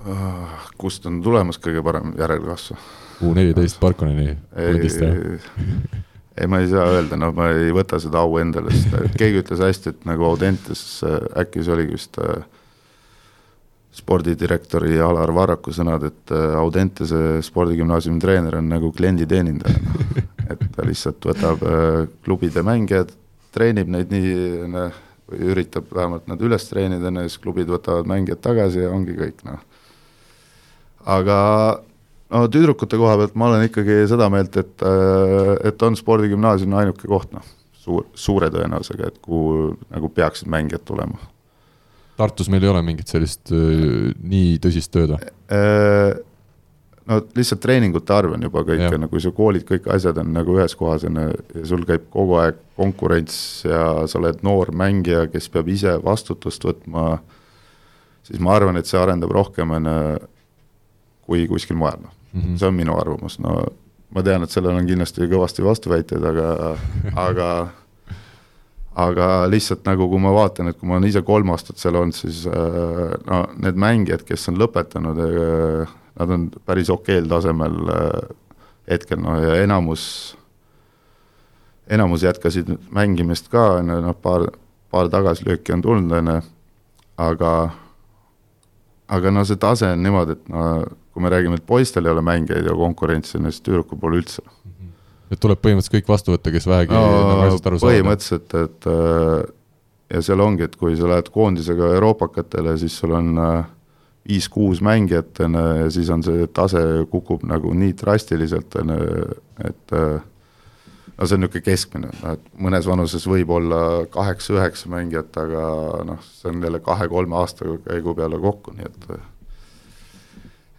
[0.07, 0.59] uh,?
[0.79, 2.79] kust on tulemas kõige parem järelkasv?
[3.25, 6.05] U neliteist Barkonini pundist, jah?
[6.41, 9.63] Ei, ma ei saa öelda, noh, ma ei võta seda au endale, sest keegi ütles
[9.63, 10.83] hästi, et nagu Audentes,
[11.39, 12.43] äkki see oligi vist äh,
[13.95, 20.23] spordidirektori Alar Varraku sõnad, et äh, Audentese spordigümnaasiumi treener on nagu klienditeenindaja, noh.
[20.51, 23.15] et ta lihtsalt võtab äh, klubide mängijad,
[23.55, 24.65] treenib neid nii,
[25.39, 29.63] üritab vähemalt nad üles treenida, siis klubid võtavad mängijad tagasi ja ongi kõik, noh.
[31.07, 31.39] aga
[32.33, 37.09] no tüdrukute koha pealt ma olen ikkagi seda meelt, et, äh, et on spordigümnaasium ainuke
[37.11, 37.47] koht, noh,
[37.85, 41.19] suur, suure tõenäosusega, et kuhu nagu peaksid mängijad tulema.
[42.15, 45.35] Tartus meil ei ole mingit sellist äh, nii tõsist tööd või?
[45.53, 46.15] Äh,
[47.11, 50.77] no lihtsalt treeningute arv on juba kõik, nagu su koolid, kõik asjad on nagu ühes
[50.79, 55.69] kohas on ja sul käib kogu aeg konkurents ja sa oled noor mängija, kes peab
[55.73, 57.19] ise vastutust võtma,
[58.25, 59.99] siis ma arvan, et see arendab rohkem, on ju,
[61.27, 62.13] kui kuskil mujal, noh.
[62.33, 63.55] Mm -hmm., see on minu arvamus, no
[64.15, 66.77] ma tean, et sellel on kindlasti kõvasti vastuväiteid, aga
[67.17, 67.49] aga
[68.95, 72.15] aga lihtsalt nagu, kui ma vaatan, et kui ma olen ise kolm aastat seal olnud,
[72.15, 78.35] siis äh, no need mängijad, kes on lõpetanud äh, nad on päris okeel tasemel äh,
[78.91, 80.37] hetkel, noh ja enamus,
[81.91, 84.47] enamus jätkasid mängimist ka, on ju, noh paar,
[84.95, 86.43] paar tagasilööki on tulnud, on ju,
[87.25, 87.55] aga
[89.15, 90.69] aga no see tase on niimoodi, et no
[91.15, 94.43] kui me räägime, et poistel ei ole mängijaid ja konkurentsi, siis tüdrukul pole üldse.
[95.31, 97.95] et tuleb põhimõtteliselt kõik vastu võtta, kes vähegi no, nagu asjast aru saavad?
[97.95, 99.55] põhimõtteliselt, et äh,
[100.15, 103.65] ja seal ongi, et kui sa lähed koondisega euroopakatele, siis sul on äh,
[104.29, 109.27] viis-kuus mängijat, on ju, ja siis on see tase kukub nagu nii drastiliselt, on ju,
[109.71, 110.17] et äh,
[111.15, 113.81] no see on niisugune keskmine, et mõnes vanuses võib olla
[114.15, 115.69] kaheksa-üheksa mängijat, aga
[116.11, 119.09] noh, see on jälle kahe-kolme aasta käigu peale kokku, nii et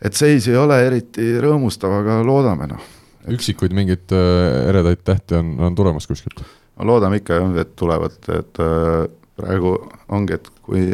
[0.05, 2.91] et seis ei ole eriti rõõmustav, aga loodame, noh.
[3.31, 6.43] üksikuid mingeid äh, eredaid tähti on, on tulemas kuskilt?
[6.75, 9.07] no loodame ikka jah, et tulevad, et äh,
[9.39, 9.77] praegu
[10.13, 10.91] ongi, et kui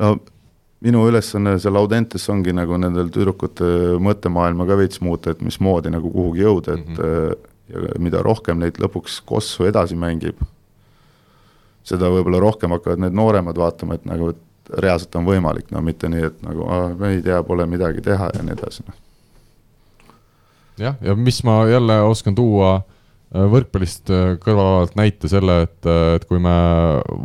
[0.00, 0.16] no
[0.86, 6.10] minu ülesanne seal Audentes ongi nagu nendel tüdrukute mõttemaailma ka veits muuta, et mismoodi nagu
[6.12, 7.54] kuhugi jõuda, et mm -hmm.
[7.72, 10.38] ja mida rohkem neid lõpuks kossu edasi mängib,
[11.86, 16.10] seda võib-olla rohkem hakkavad need nooremad vaatama, et nagu, et reaalselt on võimalik, no mitte
[16.10, 16.66] nii, et nagu
[16.98, 18.98] me ei tea, pole midagi teha ja nii edasi, noh.
[20.80, 22.80] jah, ja mis ma jälle oskan tuua
[23.34, 26.52] Äh, võrkpallist äh, kõrvalalalt näite selle, et, äh, et kui me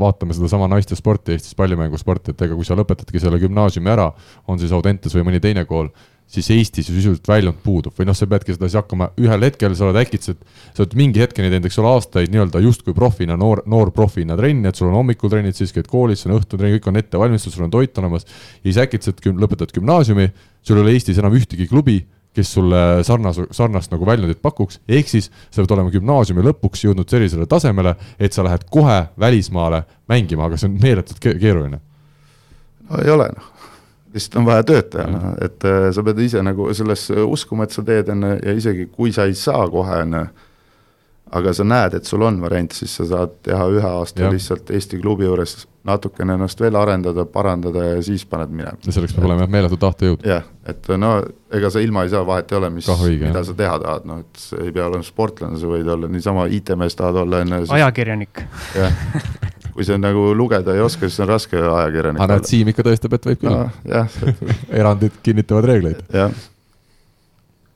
[0.02, 4.08] vaatame sedasama naiste sporti, Eestis pallimängusporti, et ega kui sa lõpetadki selle gümnaasiumi ära,
[4.50, 5.92] on siis Audentes või mõni teine kool,
[6.32, 9.74] siis Eestis ju sisuliselt väljund puudub või noh, sa peadki seda siis hakkama ühel hetkel,
[9.76, 10.40] sa oled äkitselt,
[10.72, 14.70] sa oled mingi hetkeni teinud, eks ole, aastaid nii-öelda justkui profina, noor, noor profina trenni,
[14.70, 17.58] et sul on hommikul trennid, siis käid koolis, sul on õhtutrenn, kõik on ette valmistatud,
[17.58, 18.26] sul on toit olemas.
[18.62, 20.32] ja siis äkitselt lõpetad gümnaasiumi,
[20.64, 22.00] sul ei ole Eestis enam ühtegi klubi,
[22.32, 27.12] kes sulle sarnas, sarnast nagu väljundit pakuks, ehk siis sa pead olema gümnaasiumi lõpuks jõudnud
[27.12, 31.82] sellisele tasemele, et sa lähed kohe välismaale mängima, aga see on meeletult keeruline.
[32.88, 33.51] no ei ole noh
[34.14, 37.76] lihtsalt on vaja tööd teha, noh, et äh, sa pead ise nagu sellesse uskuma, et
[37.76, 40.24] sa teed, on ju, ja isegi kui sa ei saa kohe, on ju,
[41.40, 44.32] aga sa näed, et sul on variant, siis sa saad teha ühe aasta ja.
[44.34, 48.76] lihtsalt Eesti klubi juures natukene ennast veel arendada, parandada ja siis paned minema.
[48.86, 50.28] ja selleks peab olema jah, meeletu tahtejõud.
[50.28, 51.14] jah, et no
[51.56, 53.48] ega sa ilma ei saa, vahet ei ole, mis, mida jah.
[53.48, 57.24] sa teha tahad, noh et ei pea olema sportlane, sa võid olla niisama IT-mees tahad
[57.24, 57.72] olla, on ju.
[57.80, 58.44] ajakirjanik.
[58.76, 59.00] jah
[59.76, 63.16] kui sa nagu lugeda ei oska, siis on raske ajakirjanik aga näed, Siim ikka tõestab,
[63.18, 63.68] et võib küll no,.
[64.82, 66.02] erandid kinnitavad reegleid.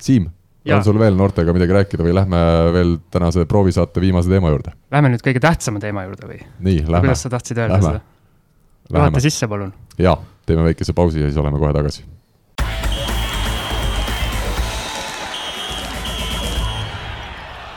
[0.05, 0.27] Siim,
[0.73, 2.41] on sul veel noortega midagi rääkida või lähme
[2.75, 4.75] veel tänase proovisaate viimase teema juurde?
[4.93, 6.41] Lähme nüüd kõige tähtsama teema juurde või?
[6.59, 7.05] nii, lähme.
[7.07, 7.95] kuidas sa tahtsid öelda lähme.
[7.95, 8.99] seda?
[8.99, 9.71] juhata sisse, palun.
[10.01, 12.05] jaa, teeme väikese pausi ja siis oleme kohe tagasi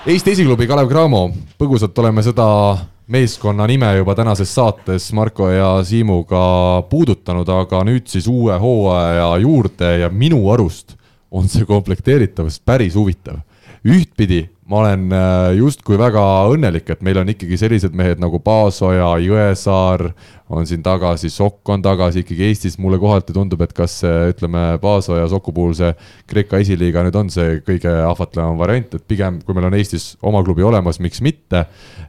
[0.09, 1.27] Eesti esiklubi Kalev Cramo,
[1.61, 2.45] põgusalt oleme seda
[3.09, 9.94] meeskonna nime juba tänases saates Marko ja Siimuga puudutanud, aga nüüd siis uue hooaja juurde
[10.02, 10.96] ja minu arust
[11.30, 13.40] on see komplekteeritavus päris huvitav.
[13.84, 19.14] ühtpidi ma olen äh, justkui väga õnnelik, et meil on ikkagi sellised mehed nagu Paasoja,
[19.24, 20.11] Jõesaar,
[20.49, 25.26] on siin tagasi, Sokk on tagasi ikkagi Eestis, mulle kohati tundub, et kas ütleme, Paasoja,
[25.28, 25.90] Soku puhul see
[26.28, 30.42] Kreeka esiliiga nüüd on see kõige ahvatlevam variant, et pigem kui meil on Eestis oma
[30.46, 31.66] klubi olemas, miks mitte.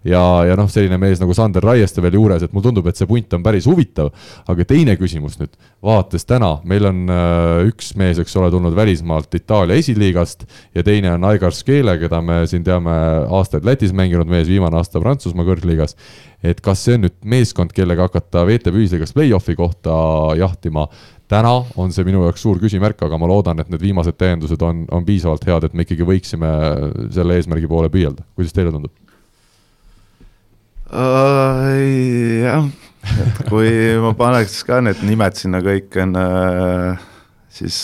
[0.07, 3.09] ja, ja noh, selline mees nagu Sander Raieste veel juures, et mulle tundub, et see
[3.09, 4.13] punt on päris huvitav.
[4.47, 9.35] aga teine küsimus nüüd, vaates täna, meil on äh, üks mees, eks ole, tulnud välismaalt
[9.35, 12.95] Itaalia esiliigast ja teine on Aigar Skeele, keda me siin teame
[13.27, 15.97] aastaid Lätis mänginud mees, viimane aasta Prantsusmaa kõrgliigas
[16.43, 19.93] et kas see on nüüd meeskond, kellega hakata VTB ühisliigas play-off'i kohta
[20.39, 20.87] jahtima.
[21.29, 24.85] täna on see minu jaoks suur küsimärk, aga ma loodan, et need viimased täiendused on,
[24.91, 26.49] on piisavalt head, et me ikkagi võiksime
[27.13, 28.95] selle eesmärgi poole püüelda, kuidas teile tundub
[30.89, 31.67] uh,?
[32.47, 32.65] jah,
[33.27, 33.69] et kui
[34.01, 37.05] ma paneks ka need nimed sinna kõik on uh,,
[37.53, 37.77] siis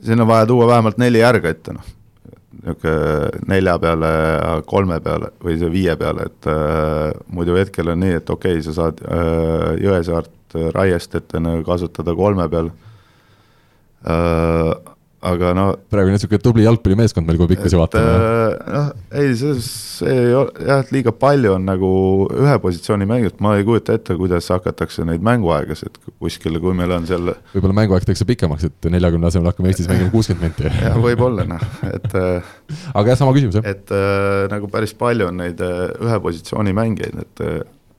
[0.00, 1.97] siin on vaja tuua vähemalt neli järge ette, noh
[2.68, 4.10] niisugune nelja peale,
[4.66, 8.76] kolme peale või viie peale, et äh, muidu hetkel on nii, et okei okay,, sa
[8.76, 10.34] saad äh, Jõesaart
[10.74, 12.70] Raiestetena kasutada kolme peal.
[14.08, 14.96] Äh,,
[15.26, 18.10] aga no praegu on niisugune tubli jalgpallimeeskond meil, kui pikkusi vaatame.
[18.14, 21.90] Äh, noh, ei, see, see ei ole, jah, et liiga palju on nagu
[22.30, 27.08] ühe positsiooni mängijat, ma ei kujuta ette, kuidas hakatakse neid mänguaegasid kuskil, kui meil on
[27.08, 30.70] seal võib-olla mänguaeg tehakse pikemaks, et neljakümne asemel hakkame Eestis mängima kuuskümmend minti.
[30.86, 33.66] jah, võib-olla noh, et aga jah, sama küsimus, jah.
[33.74, 37.44] et äh, nagu päris palju on neid äh, ühe positsiooni mängijaid, et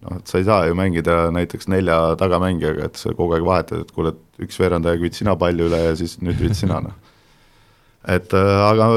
[0.06, 3.86] noh, et sa ei saa ju mängida näiteks nelja tagamängijaga, et sa kogu aeg vahetad,
[3.86, 6.98] et kuule, et üks veerandaja viid sina palli üle ja siis nüüd viid sina, noh
[8.08, 8.90] et äh, aga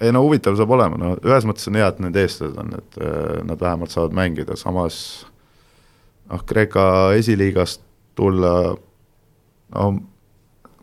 [0.00, 2.98] ei no huvitav saab olema, no ühes mõttes on hea, et need eestlased on, et
[3.00, 4.98] äh, nad vähemalt saavad mängida, samas
[6.30, 7.82] noh, Kreeka esiliigast
[8.16, 8.74] tulla,
[9.76, 9.86] no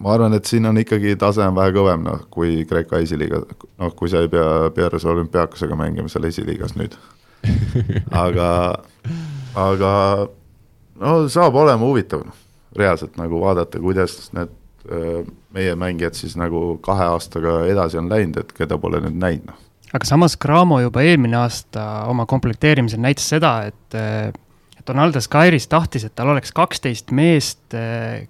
[0.04, 3.44] ma arvan, et siin on ikkagi tase on vähe kõvem, noh, kui Kreeka esiliiga,
[3.82, 6.98] noh, kui sa ei pea Pierre olümpiaakosega mängima seal esiliigas nüüd.
[8.26, 8.50] aga,
[9.56, 9.92] aga
[11.02, 12.44] no saab olema huvitav, noh,
[12.78, 14.60] reaalselt nagu vaadata, kuidas need
[15.54, 19.60] meie mängijad siis nagu kahe aastaga edasi on läinud, et keda pole nüüd näinud, noh.
[19.94, 24.00] aga samas Cramo juba eelmine aasta oma komplekteerimisel näitas seda, et
[24.84, 27.78] Donaldas Kairis tahtis, et tal oleks kaksteist meest,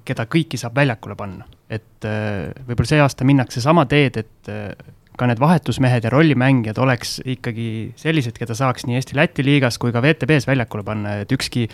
[0.05, 1.49] keda kõiki saab väljakule panna.
[1.73, 4.51] et võib-olla see aasta minnakse sama teed, et
[5.17, 7.67] ka need vahetusmehed ja rollimängijad oleks ikkagi
[7.99, 11.67] sellised, keda saaks nii Eesti-Läti liigas kui ka VTB-s väljakule panna, et ükski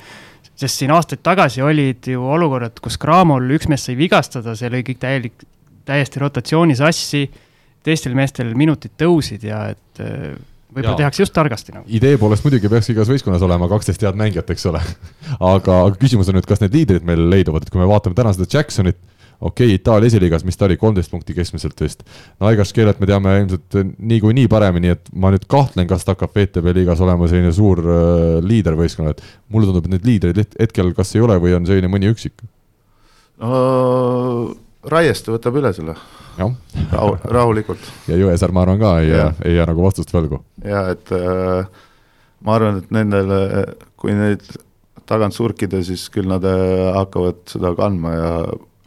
[0.60, 4.84] sest siin aastaid tagasi olid ju olukorrad, kus Cramol üks mees sai vigastada, see lõi
[4.88, 5.48] kõik täielik,
[5.88, 7.26] täiesti rotatsiooni sassi,
[7.86, 10.34] teistel meestel minutid tõusid ja et äh,
[10.74, 11.88] võib-olla tehakse just targasti nagu.
[11.88, 14.82] idee poolest muidugi peaks igas võistkonnas olema kaksteist head mängijat, eks ole
[15.40, 18.36] aga, aga küsimus on nüüd, kas need liidrid meil leiduvad, et kui me vaatame täna
[18.36, 19.00] seda Jacksonit
[19.42, 22.04] okei okay,, Itaalia esiliigas, mis ta oli, kolmteist punkti keskmiselt vist.
[22.40, 26.36] no Aigas Keelet me teame ilmselt niikuinii paremini, et ma nüüd kahtlen, kas ta hakkab
[26.36, 30.94] VTB liigas olema selline suur äh, liider võistkonnal, et mulle tundub, et neid liidreid hetkel
[30.98, 32.44] kas ei ole või on selline mõni üksik.
[33.40, 34.58] no
[34.90, 35.96] Raieste võtab üle selle.
[36.40, 37.92] rahu, rahulikult.
[38.08, 40.44] ja Jõesaar, ma arvan ka ei jää, ei jää nagu vastust võlgu.
[40.64, 41.68] ja et äh,
[42.44, 43.66] ma arvan, et nendele,
[44.00, 44.46] kui neid
[45.10, 48.32] tagant surkida, siis küll nad äh, hakkavad seda kandma ja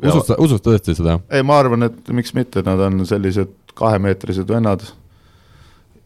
[0.02, 1.18] usud sa, usud tõesti seda?
[1.30, 4.84] ei, ma arvan, et miks mitte, nad on sellised kahemeetrised vennad,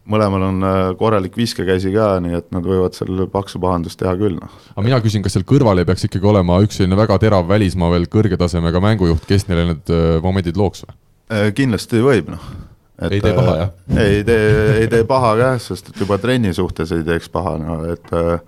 [0.07, 4.37] mõlemal on äh, korralik viskekäsi ka, nii et nad võivad seal paksu pahandust teha küll,
[4.39, 4.53] noh.
[4.75, 7.91] aga mina küsin, kas seal kõrval ei peaks ikkagi olema üks selline väga terav välismaa
[7.95, 10.97] veel kõrge tasemega mängujuht, kes neile need öö, momendid looks või?
[11.33, 12.49] Äh, kindlasti võib, noh.
[12.97, 13.73] Ei tee paha, jah?
[14.01, 14.45] ei tee,
[14.81, 18.39] ei tee paha ka, sest et juba trenni suhtes ei teeks paha, no et äh,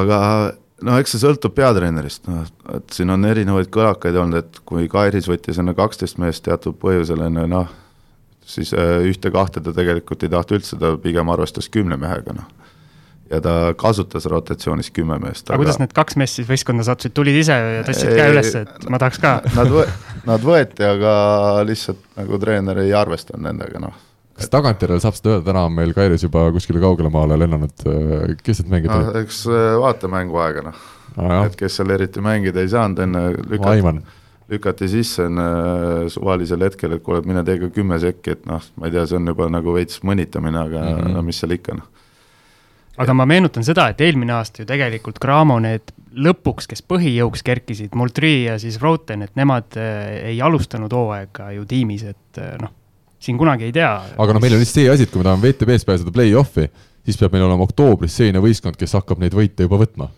[0.00, 0.20] aga
[0.84, 2.44] no eks see sõltub peatreenerist, noh,
[2.76, 7.24] et siin on erinevaid kõlakaid olnud, et kui Kairis võttis enne kaksteist meest teatud põhjusel
[7.28, 7.70] enne noh,
[8.46, 12.50] siis äh, ühte-kahte ta tegelikult ei tahtnud üldse, ta pigem arvestas kümne mehega, noh.
[13.32, 15.48] ja ta kasutas rotatsioonis kümme meest.
[15.48, 18.90] aga kuidas need kaks meest siis võistkonda sattusid, tulid ise ja tõstsid käe üles, et
[18.92, 19.38] ma tahaks ka?
[19.56, 19.88] Nad võ-,
[20.28, 21.14] nad võeti, aga
[21.66, 24.05] lihtsalt nagu treener ei arvestanud nendega, noh.
[24.36, 27.72] Kas tagantjärele saab seda öelda, täna on meil Kairis juba kuskile kaugele maale lennanud,
[28.44, 29.18] kes need mängijad olid?
[29.24, 30.84] eks äh, vaata mänguaega, noh.
[31.16, 33.94] nojah et, kes seal eriti mängida ei saanud, enne lükati,
[34.52, 38.64] lükati sisse enne äh, suvalisel hetkel, et kuule, mine tee ka kümme sekki, et noh,
[38.76, 40.98] ma ei tea, see on juba nagu veits mõnitamine, aga mm.
[41.00, 41.16] -hmm.
[41.16, 42.08] no mis seal ikka, noh.
[43.00, 47.96] aga ma meenutan seda, et eelmine aasta ju tegelikult Cramo need lõpuks, kes põhijõuks kerkisid,
[47.96, 52.72] Multri ja siis Vroten, et nemad ei alustanud hooaega ju tiimis, et noh,
[53.18, 53.94] siin kunagi ei tea.
[54.18, 56.68] aga no meil on lihtsalt see asi, et kui me tahame WTB-s pääseda play-off'i,
[57.04, 60.10] siis peab meil olema oktoobris selline võistkond, kes hakkab neid võite juba võtma.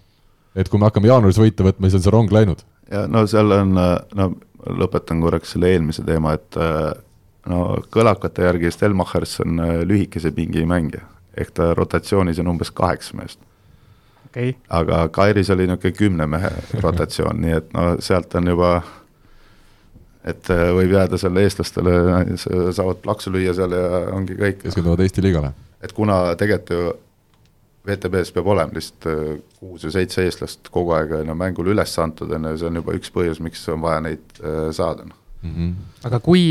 [0.56, 2.64] et kui me hakkame jaanuaris võite võtma, siis on see rong läinud.
[2.90, 4.30] ja no seal on, no
[4.68, 6.58] lõpetan korraks selle eelmise teema, et
[7.48, 7.62] no
[7.94, 11.06] kõlakate järgi Stelmachers on äh, lühikese pingi mängija,
[11.38, 13.40] ehk ta rotatsioonis on umbes kaheksa meest.
[14.26, 16.50] okei okay., aga Kairis oli niisugune kümne mehe
[16.82, 18.72] rotatsioon, nii et no sealt on juba,
[20.26, 21.92] et äh, võib jääda seal eestlastele,
[22.74, 24.62] saavad plaksu lüüa seal ja ongi kõik.
[24.64, 25.52] keskenduvad Eesti liigale.
[25.82, 26.88] et kuna tegelikult ju
[27.88, 31.94] VTB-s peab olema lihtsalt äh, kuus või seitse eestlast kogu aeg on ju mängule üles
[32.02, 35.24] antud, on ju, see on juba üks põhjus, miks on vaja neid äh, saada, noh.
[35.38, 35.70] Mhm.
[36.08, 36.42] aga kui,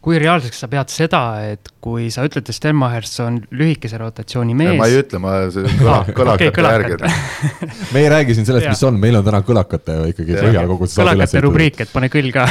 [0.00, 4.78] kui reaalseks sa pead seda, et kui sa ütled, et Stelmachers on lühikese rotatsiooni mees.
[4.78, 7.10] ma ei ütle, ma see kõla- Ah,, kõlakate okei, kõlakate.
[7.10, 10.88] järgi, me ei räägi siin sellest, mis on, meil on täna kõlakate ikkagi põhjal kogu
[10.88, 12.46] see kõlakate rubriik, et pane küll ka.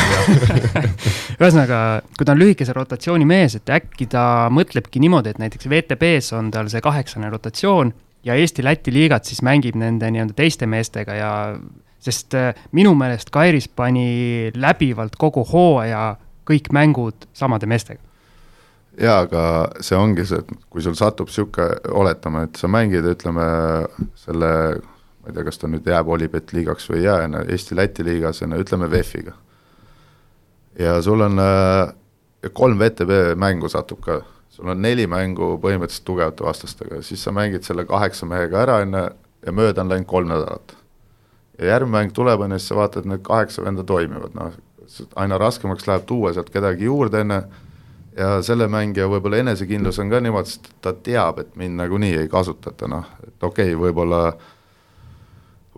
[1.39, 1.79] ühesõnaga,
[2.17, 4.23] kui ta on lühikese rotatsiooni mees, et äkki ta
[4.53, 7.93] mõtlebki niimoodi, et näiteks VTB-s on tal see kaheksane rotatsioon
[8.27, 11.33] ja Eesti-Läti liigat siis mängib nende nii-öelda teiste meestega ja
[12.03, 16.11] sest äh, minu meelest Kairis pani läbivalt kogu hooaja
[16.49, 18.01] kõik mängud samade meestega.
[18.99, 19.43] jaa, aga
[19.85, 23.45] see ongi see, et kui sul satub niisugune, oletame, et sa mängid, ütleme
[24.19, 24.49] selle,
[25.21, 28.57] ma ei tea, kas ta nüüd jääb Olipet liigaks või ei jää, Eesti-Läti liigas on
[28.57, 29.37] ju, ütleme VEF-iga.
[30.79, 31.93] ja sul on äh,
[32.53, 37.63] kolm VTB mängu satub ka, sul on neli mängu põhimõtteliselt tugevate vastastega, siis sa mängid
[37.67, 39.07] selle kaheksa mehega ära, on ju,
[39.45, 40.75] ja mööda on läinud kolm nädalat.
[41.59, 44.57] ja järgmine mäng tuleb, on ju, siis sa vaatad, need kaheksa venda toimivad, noh,
[45.15, 47.41] aina raskemaks läheb tuua sealt kedagi juurde, ju,
[48.19, 52.31] ja selle mängija võib-olla enesekindlus on ka niimoodi, sest ta teab, et mind nagunii ei
[52.31, 54.23] kasutata, noh, et okei okay,, võib-olla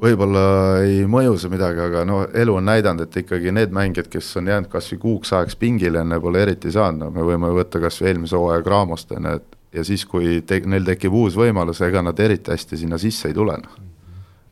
[0.01, 0.43] võib-olla
[0.81, 4.49] ei mõju see midagi, aga no elu on näidanud, et ikkagi need mängijad, kes on
[4.49, 8.01] jäänud kas või kuuks ajaks pingile enne, pole eriti saanud, no me võime võtta kas
[8.01, 11.83] või eelmise hooaja Craamost, on ju, et ja siis, kui te-, neil tekib uus võimalus,
[11.85, 13.90] ega nad eriti hästi sinna sisse ei tule, noh.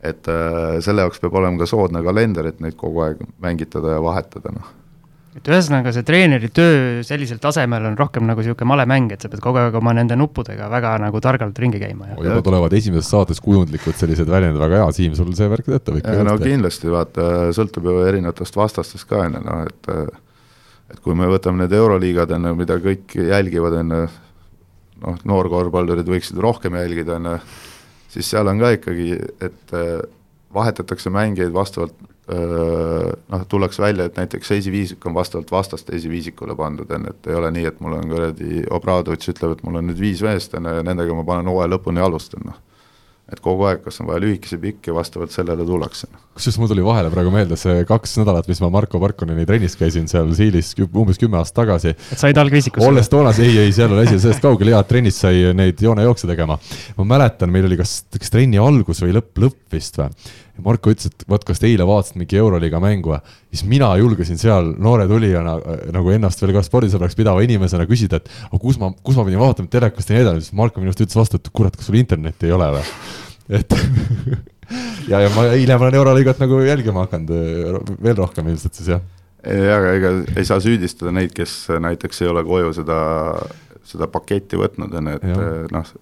[0.00, 4.04] Et äh, selle jaoks peab olema ka soodne kalender, et neid kogu aeg mängitada ja
[4.04, 4.76] vahetada, noh.
[5.30, 9.42] Et ühesõnaga, see treeneri töö sellisel tasemel on rohkem nagu niisugune malemäng, et sa pead
[9.44, 13.38] kogu aeg oma nende nuppudega väga nagu targalt ringi käima ja juba tulevad esimeses saates
[13.44, 17.28] kujundlikud sellised väljendid, väga hea, Siim, sul see värk töötab ikka ja no kindlasti, vaata,
[17.54, 20.18] sõltub ju erinevatest vastastest ka, on ju, noh et
[20.90, 24.00] et kui me võtame need euroliigad, on ju, mida kõik jälgivad, on ju,
[25.04, 27.36] noh, noorkorvpallurid võiksid rohkem jälgida, on ju,
[28.10, 29.98] siis seal on ka ikkagi, et äh,
[30.54, 31.94] vahetatakse mängijaid vastavalt
[32.32, 37.30] äh, noh, tullakse välja, et näiteks esiviisik on vastavalt vastaste esiviisikule pandud, on ju, et
[37.30, 40.56] ei ole nii, et mul on kuradi, Obradovitš ütleb, et mul on nüüd viis meest,
[40.58, 42.66] on ju, ja nendega ma panen hooaja lõpuni alustan, noh
[43.30, 46.08] et kogu aeg, kas on vaja lühikesi pikki ja vastavalt sellele tullakse.
[46.34, 50.08] kusjuures mul tuli vahele praegu meelde see kaks nädalat, mis ma Marko Parkoneni trennis käisin
[50.10, 51.94] seal Siilis umbes kümme aastat tagasi.
[51.94, 52.88] et said algviisikusse.
[52.88, 56.30] olles toonas, ei, ei, seal oli asi sellest kaugel, hea, et trennis sai neid joonejookse
[56.30, 56.58] tegema.
[56.98, 60.10] ma mäletan, meil oli kas, kas trenni algus või lõpp, lõpp vist või.
[60.64, 63.20] Marko ütles, et vot, kas te eile vaatasite mingi Euroliiga mängu või.
[63.50, 68.20] siis mina julgesin seal noore tulijana äh, nagu ennast veel ka spordisõbraks pidava inimesena küsida,
[68.20, 70.92] et aga kus ma, kus ma pidin vaatama telekast ja nii edasi, siis Marko minu
[70.92, 72.84] arust ütles vastu, et kurat, kas sul internetti ei ole või.
[73.60, 73.76] et
[75.12, 79.04] ja, ja ma hiljem olen Euroliigat nagu jälgima hakanud äh, veel rohkem ilmselt siis jah.
[79.44, 83.00] ei, aga ega ei saa süüdistada neid, kes näiteks ei ole koju seda,
[83.88, 85.94] seda paketti võtnud, on ju, et noh,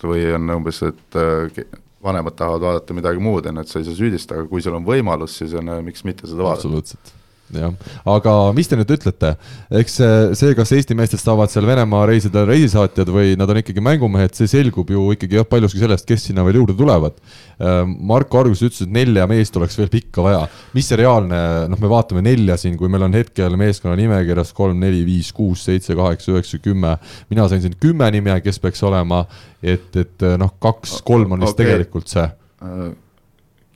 [0.00, 1.20] või on umbes, et
[1.54, 1.68] ke-
[2.02, 4.76] vanemad tahavad vaadata midagi muud, on ju, et sa ei saa süüdistada, aga kui sul
[4.78, 6.64] on võimalus, siis on, miks mitte seda vaadata.
[6.64, 7.14] absoluutselt.
[7.54, 7.74] Jah,
[8.14, 9.32] aga mis te nüüd ütlete,
[9.80, 13.82] eks see, see, kas Eesti meestest saavad seal Venemaa reisidel reisisaatjad või nad on ikkagi
[13.84, 17.18] mängumehed, see selgub ju ikkagi jah, paljuski sellest, kes sinna veel juurde tulevad.
[17.60, 20.46] Äh, Marko alguses ütles, et nelja meest oleks veel pikka vaja.
[20.76, 21.40] mis see reaalne,
[21.72, 25.66] noh, me vaatame nelja siin, kui meil on hetkel meeskonna nimekirjas kolm, neli, viis, kuus,
[25.68, 26.96] seitse, kaheksa, üheksa, kümme.
[27.30, 29.24] mina sain siin kümme nime, kes peaks olema,
[29.62, 31.66] et, et noh, kaks, kolm on vist okay.
[31.66, 32.26] tegelikult see
[32.60, 32.90] uh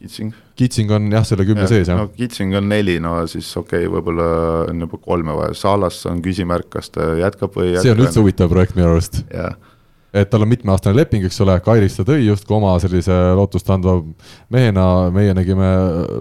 [0.05, 0.33] Kitsing.
[0.59, 1.97] Kitsing on jah, selle kümne sees, jah?
[1.97, 4.27] no Kitsing on neli, no siis okei okay,, võib-olla
[4.69, 7.87] on juba kolme vaja, Salas on küsimärk, kas ta jätkab või ei jätka.
[7.87, 9.23] see on üldse huvitav projekt minu arust.
[10.15, 13.97] et tal on mitmeaastane leping, eks ole, Kairis ta tõi justkui oma sellise lootust andva
[14.53, 15.71] mehena, meie nägime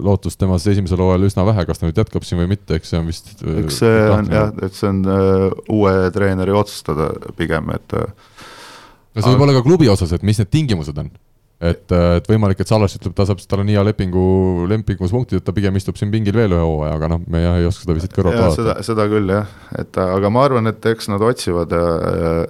[0.06, 3.02] lootust temas esimesel hooajal üsna vähe, kas ta nüüd jätkab siin või mitte, eks see
[3.02, 5.46] on vist eks see on jah, et see on uh,
[5.76, 8.08] uue treeneri otsustada pigem, et uh,
[9.12, 11.12] no see võib olla ka klubi osas, et mis need tingimused on
[11.60, 14.24] et, et võimalik, et Salas ütleb, ta saab, tal on nii hea lepingu,
[14.70, 17.68] lepinguspunktid, et ta pigem istub siin pingil veel ühe hooaja, aga noh, me jah ei
[17.68, 18.58] oska seda vist kõrvalt vaadata.
[18.58, 22.42] seda, seda küll jah, et aga ma arvan, et eks nad otsivad äh,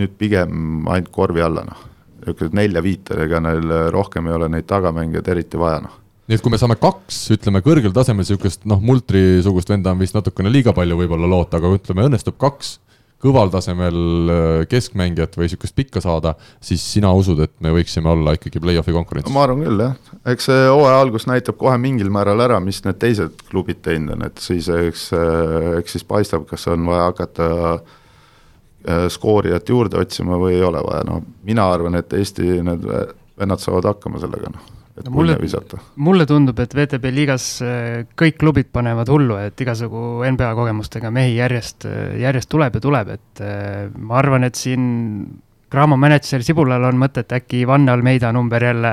[0.00, 1.84] nüüd pigem ainult korvi alla, noh.
[2.22, 6.50] niisugused nelja-viite, ega neil rohkem ei ole neid tagamängijaid eriti vaja, noh nii et kui
[6.50, 10.98] me saame kaks, ütleme kõrgel tasemel niisugust noh, multri-sugust venda on vist natukene liiga palju
[10.98, 12.80] võib-olla loota, aga ütleme, õnnestub kaks
[13.22, 13.98] kõval tasemel
[14.30, 18.94] äh, keskmängijat või niisugust pikka saada, siis sina usud, et me võiksime olla ikkagi play-off'i
[18.96, 19.32] konkurentsis?
[19.34, 20.14] ma arvan küll, jah.
[20.32, 24.26] eks see hooaja algus näitab kohe mingil määral ära, mis need teised klubid teinud on,
[24.28, 30.40] et siis eks, äh, eks siis paistab, kas on vaja hakata äh, skoorijat juurde otsima
[30.40, 32.88] või ei ole vaja, no mina arvan, et Eesti need
[33.36, 35.80] vennad saavad hakkama sellega, noh et mulle, visata.
[35.96, 41.36] mulle tundub, et VTB liigas äh, kõik klubid panevad hullu, et igasugu NBA kogemustega mehi
[41.36, 41.88] järjest,
[42.20, 44.86] järjest tuleb ja tuleb, et äh, ma arvan, et siin
[45.66, 48.90] Graamo mänedžer Sibulal on mõtet äkki Vanne Almeida number jälle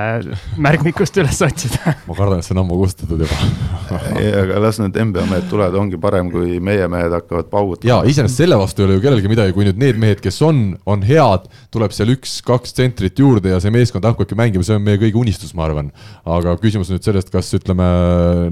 [0.58, 4.98] märkmikust üles otsida ma kardan, et see on ammu kustutatud juba ei, aga las need
[4.98, 7.92] NBA mehed tulevad, ongi parem, kui meie mehed hakkavad paugutama.
[7.92, 10.64] jaa, iseenesest selle vastu ei ole ju kellelgi midagi, kui nüüd need mehed, kes on,
[10.90, 14.98] on head, tuleb seal üks-kaks tsentrit juurde ja see meeskond hakkabki mängima, see on meie
[15.04, 15.94] kõigi unistus, ma arvan.
[16.26, 17.86] aga küsimus on nüüd sellest, kas ütleme,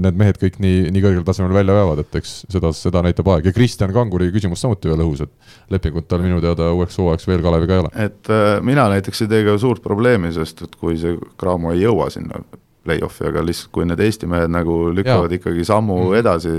[0.06, 3.50] need mehed kõik nii, nii kõrgel tasemel välja veavad, et eks seda, seda näitab aeg
[3.50, 7.42] ja Kristjan Kanguri küsimus samuti veel õhus, et lepingut tal minu teada uueks hooajaks veel
[7.42, 10.98] Kaleviga ei ole et äh, mina näiteks ei tee ka suurt probleemi, sest et kui
[11.00, 12.42] see Cramo ei jõua sinna
[12.82, 15.38] play-off'i, aga lihtsalt kui need Eesti mehed nagu lükkavad ja.
[15.40, 16.18] ikkagi sammu mm.
[16.20, 16.54] edasi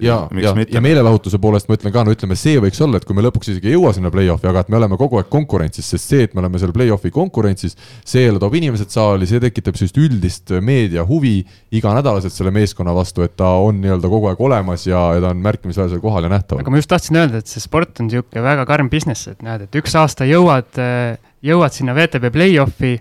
[0.00, 3.16] ja, ja, ja meelelahutuse poolest ma ütlen ka, no ütleme, see võiks olla, et kui
[3.16, 6.12] me lõpuks isegi ei jõua sinna play-off'i, aga et me oleme kogu aeg konkurentsis, sest
[6.12, 7.76] see, et me oleme seal play-off'i konkurentsis,
[8.08, 11.40] see jälle toob inimesed saali, see tekitab sellist üldist meedia huvi
[11.74, 15.42] iganädalaselt selle meeskonna vastu, et ta on nii-öelda kogu aeg olemas ja, ja ta on
[15.44, 16.64] märkimisväärsel kohal ja nähtaval.
[16.64, 19.66] aga ma just tahtsin öelda, et see sport on niisugune väga karm business, et näed,
[19.66, 20.80] et üks aasta jõuad,
[21.44, 22.96] jõuad sinna VTB play-off'i,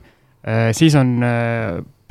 [0.76, 1.16] siis on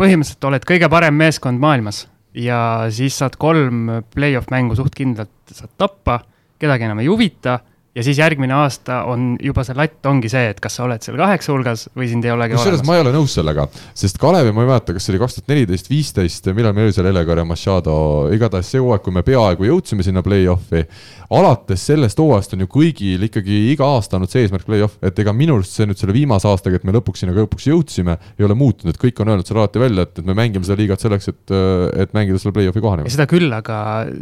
[0.00, 5.72] põhimõtteliselt oled kõige parem meeskond maailmas ja siis saad kolm play-off mängu suht kindlalt saad
[5.78, 6.20] tappa,
[6.60, 7.58] kedagi enam ei huvita
[7.94, 11.16] ja siis järgmine aasta on juba see latt ongi see, et kas sa oled seal
[11.18, 13.66] kaheksa hulgas või sind ei olegi kusjuures ma ei ole nõus sellega,
[13.98, 16.94] sest Kalevi, ma ei mäleta, kas see oli kaks tuhat neliteist, viisteist, millal meil oli
[16.94, 17.94] seal Elegar ja Machado,
[18.34, 20.84] igatahes see hooaeg, kui me peaaegu jõudsime sinna play-off'i.
[21.30, 25.34] alates sellest hooajast on ju kõigil ikkagi iga aasta olnud see eesmärk play-off, et ega
[25.34, 28.54] minu arust see nüüd selle viimase aastaga, et me lõpuks sinna lõpuks jõudsime, ei ole
[28.58, 31.30] muutunud, et kõik on öelnud seal alati välja, et, et me mängime seda liigat selleks,
[31.30, 31.54] et,
[32.02, 33.10] et mängida selle play-off'i kohani.
[33.10, 33.80] seda küll, aga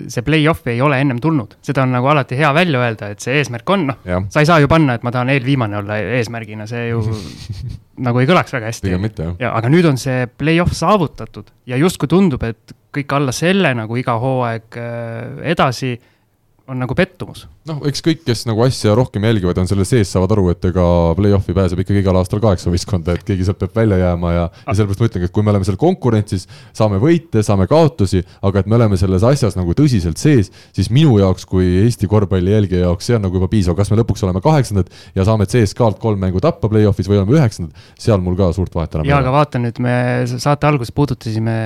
[0.08, 3.40] see play-off ei ole ennem tulnud, seda on nagu alati hea välja öelda, et see
[3.40, 6.89] eesmärk on, noh sa ei saa ju panna, et ma tahan eelviimane olla eesmärgina, see
[6.90, 7.02] ju
[8.06, 8.94] nagu ei kõlaks väga hästi.
[9.40, 13.98] ja aga nüüd on see play-off saavutatud ja justkui tundub, et kõik alla selle nagu
[14.01, 15.97] iga hooaeg äh, edasi
[16.68, 17.46] on nagu pettumus.
[17.68, 20.84] noh, eks kõik, kes nagu asja rohkem jälgivad, on selle sees, saavad aru, et ega
[21.16, 24.74] play-off'i pääseb ikkagi igal aastal kaheksa võistkonda, et keegi sealt peab välja jääma ja, ja
[24.76, 26.44] sellepärast ma ütlengi, et kui me oleme seal konkurentsis,
[26.76, 31.16] saame võite, saame kaotusi, aga et me oleme selles asjas nagu tõsiselt sees, siis minu
[31.22, 34.44] jaoks kui Eesti korvpalli jälgija jaoks see on nagu juba piisav, kas me lõpuks oleme
[34.44, 38.76] kaheksandad ja saame CSKA-lt kolm mängu tappa play-off'is või oleme üheksandad, seal mul ka suurt
[38.76, 39.16] vahet enam ei ole.
[39.16, 39.96] jaa, aga vaata nüüd, me
[40.36, 41.56] saate alguses puudutasime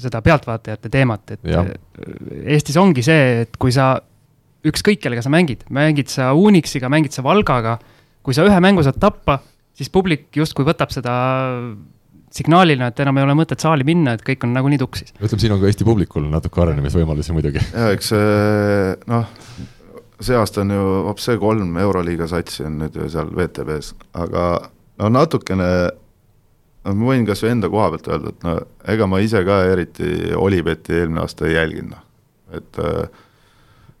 [0.00, 1.64] seda pealtvaatajate teemat, et ja.
[2.48, 3.92] Eestis ongi see, et kui sa
[4.66, 7.78] ükskõik kellega sa mängid, mängid sa Unixiga, mängid sa Valgaga,
[8.26, 9.38] kui sa ühe mängu saad tappa,
[9.76, 11.14] siis publik justkui võtab seda
[12.30, 15.14] signaalina, et enam ei ole mõtet saali minna, et kõik on nagunii tuksis.
[15.18, 17.62] ütleme, siin on ka Eesti publikul natuke arenemisvõimalusi muidugi.
[17.72, 19.32] ja eks see noh,
[20.20, 24.44] see aasta on ju hoopis see kolm Euroliiga satsi on nüüd ju seal VTB-s, aga
[25.00, 25.70] no natukene
[26.84, 28.54] no ma võin kas või enda koha pealt öelda, et no
[28.94, 32.06] ega ma ise ka eriti Olibeti eelmine aasta ei jälginud, noh,
[32.60, 33.26] et äh,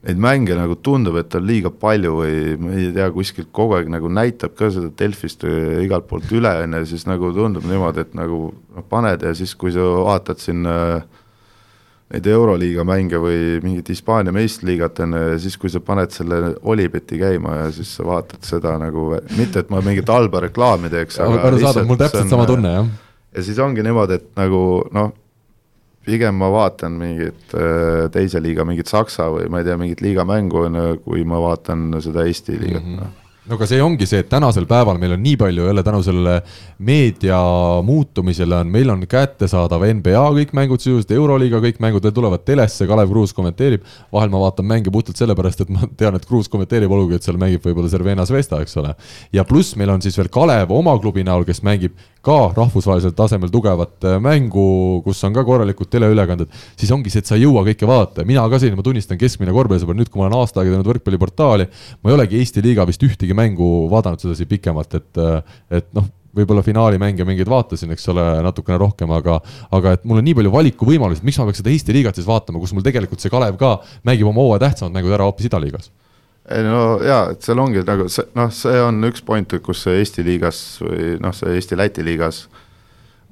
[0.06, 3.90] neid mänge nagu tundub, et on liiga palju või ma ei tea, kuskilt kogu aeg
[3.92, 8.14] nagu näitab ka seda Delfist igalt poolt üle, on ju, siis nagu tundub niimoodi, et
[8.16, 10.64] nagu noh, paned ja siis, kui sa vaatad siin
[12.10, 17.20] neid Euroliiga mänge või mingit Hispaania meistriliigat enne ja siis, kui sa paned selle Olibeti
[17.20, 21.44] käima ja siis sa vaatad seda nagu, mitte et ma mingit halba reklaami teeks, aga
[21.50, 22.88] arusaadav, mul täpselt sama tunne, jah.
[23.36, 24.62] ja siis ongi niimoodi, et nagu
[24.96, 25.12] noh,
[26.10, 30.66] pigem ma vaatan mingit äh, teise liiga, mingit Saksa või ma ei tea, mingit liigamängu,
[30.68, 33.00] on ju, kui ma vaatan seda Eesti liigat mm, -hmm.
[33.00, 36.02] noh no aga see ongi see, et tänasel päeval meil on nii palju jälle tänu
[36.04, 36.34] sellele
[36.84, 37.38] meedia
[37.84, 42.86] muutumisele on, meil on kättesaadav NBA kõik mängud sisuliselt, Euroliiga kõik mängud veel tulevad telesse,
[42.88, 43.86] Kalev Kruus kommenteerib.
[44.12, 47.40] vahel ma vaatan mänge puhtalt sellepärast, et ma tean, et Kruus kommenteerib, olgugi et seal
[47.40, 48.94] mängib võib-olla Cervena Zvesta, eks ole.
[49.32, 53.48] ja pluss meil on siis veel Kalev oma klubi näol, kes mängib ka rahvusvahelisel tasemel
[53.52, 57.64] tugevat äh, mängu, kus on ka korralikud teleülekanded, siis ongi see, et sa ei jõua
[57.70, 60.74] kõike vaadata, mina ka selline, ma tunnistan, keskmine korvpallisõber, nüüd kui ma olen aasta aega
[60.74, 61.68] teinud võrkpalliportaali,
[62.02, 65.22] ma ei olegi Eesti liiga vist ühtegi mängu vaadanud sedasi pikemalt, et,
[65.80, 69.40] et noh, võib-olla finaalimänge mingeid vaatasin, eks ole, natukene rohkem, aga,
[69.74, 72.62] aga et mul on nii palju valikuvõimalusi, miks ma peaks seda Eesti liigat siis vaatama,
[72.62, 75.90] kus mul tegelikult see Kalev ka mängib oma hooaja tähtsamad mängud ära hoopis idaliigas
[76.50, 80.24] ei no jaa, et seal ongi nagu see, noh, see on üks point, kus Eesti
[80.26, 82.44] liigas või noh, see Eesti-Läti liigas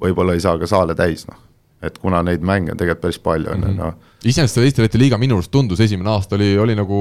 [0.03, 1.41] võib-olla ei saa ka saale täis, noh.
[1.83, 3.77] Et kuna neid mänge on tegelikult päris palju, on ju, Mhm.
[3.79, 3.95] noh.
[4.25, 6.97] iseenesest see Eesti-Läti liiga minu arust tundus esimene aasta oli, oli nagu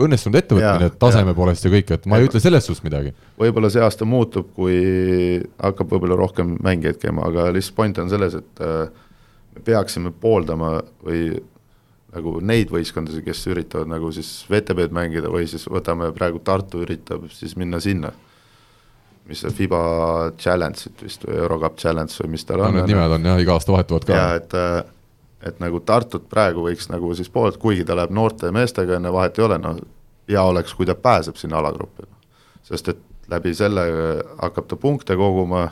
[0.00, 1.34] õnnestunud ettevõtmine, et taseme ja.
[1.36, 3.12] poolest ja kõik, et ma ei ütle selles suhtes midagi.
[3.38, 8.34] võib-olla see aasta muutub, kui hakkab võib-olla rohkem mängijaid käima, aga lihtsalt point on selles,
[8.40, 8.88] et äh,
[9.54, 11.42] me peaksime pooldama või
[12.14, 17.26] nagu neid võistkondasid, kes üritavad nagu siis VTB-d mängida või siis võtame praegu Tartu üritab
[17.34, 18.12] siis minna sinna.
[19.28, 19.80] Mis see FIBA
[20.40, 22.78] Challenge'it vist või Eurocup Challenge või mis tal no on.
[22.78, 24.18] need nimed on jah, iga aasta vahetuvad ka.
[24.18, 24.80] ja et, äh,
[25.48, 29.38] et nagu Tartut praegu võiks nagu siis poolt, kuigi ta läheb noorte meestega, enne vahet
[29.38, 29.80] ei ole, noh,
[30.28, 32.08] hea oleks, kui ta pääseb sinna alagruppi.
[32.64, 33.86] sest et läbi selle
[34.40, 35.68] hakkab ta punkte koguma,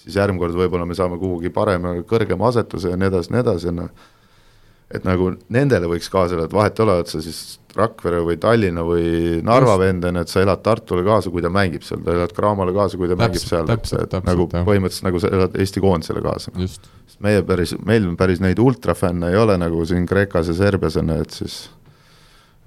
[0.00, 3.76] siis järgmine kord võib-olla me saame kuhugi parema, kõrgema asetuse ja nii edasi, nii edasi,
[3.76, 3.92] noh
[4.90, 7.40] et nagu nendele võiks kaasa elada, et vahet ei ole, et sa siis
[7.70, 11.84] Rakvere või Tallinna või Narva vend on, et sa elad Tartule kaasa, kui ta mängib
[11.86, 14.64] seal, sa elad Cramole kaasa, kui ta mängib seal, et, täpselt, nagu jah.
[14.66, 16.54] põhimõtteliselt nagu sa elad Eesti koondisele kaasa.
[16.58, 16.90] sest
[17.22, 21.36] meie päris, meil päris neid ultrafänne ei ole nagu siin Kreekas ja Serbias on et
[21.36, 21.60] siis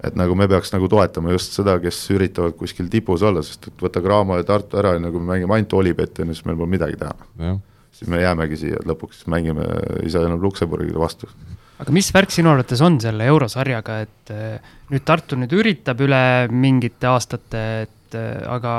[0.04, 3.84] et nagu me peaks nagu toetama just seda, kes üritavad kuskil tipus olla, sest et
[3.84, 6.98] võta Cramo ja Tartu ära ja nagu me mängime ainult Olipetti, siis meil pole midagi
[7.00, 7.54] teha.
[7.94, 9.68] siis me jäämegi siia, et lõpuks mängime,
[10.10, 11.30] saa enam Luksemburgile vastu.
[11.82, 16.24] Aga mis värk sinu arvates on selle eurosarjaga, et eh, nüüd Tartu nüüd üritab üle
[16.52, 18.74] mingite aastate, et eh, aga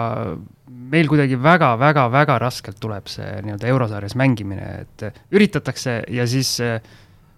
[0.65, 6.55] meil kuidagi väga-väga-väga raskelt tuleb see nii-öelda eurosarjas mängimine, et eh, üritatakse ja siis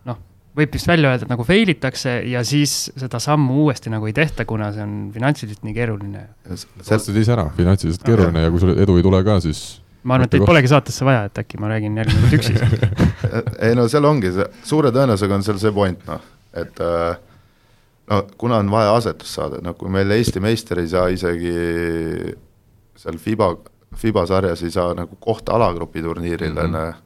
[0.07, 0.21] noh,
[0.57, 4.15] võib vist välja öelda, et nagu fail itakse ja siis seda sammu uuesti nagu ei
[4.17, 6.23] tehta, kuna see on finantsiliselt nii keeruline.
[6.53, 9.65] sa ostad ise ära, finantsiliselt keeruline ja kui sul edu ei tule ka, siis
[10.07, 12.55] ma arvan, et teid polegi saatesse vaja, et äkki ma räägin järgmine kord üksi
[13.67, 16.21] ei no seal ongi see, suure tõenäosusega on seal see point noh,
[16.57, 17.17] et äh,
[18.11, 21.55] no kuna on vaja asetust saada, no kui meil Eesti meister ei saa isegi
[22.97, 23.49] seal FIBA,
[23.97, 26.85] FIBA sarjas ei saa nagu kohta alagrupi turniiril, on Mhm.
[26.87, 27.03] ju,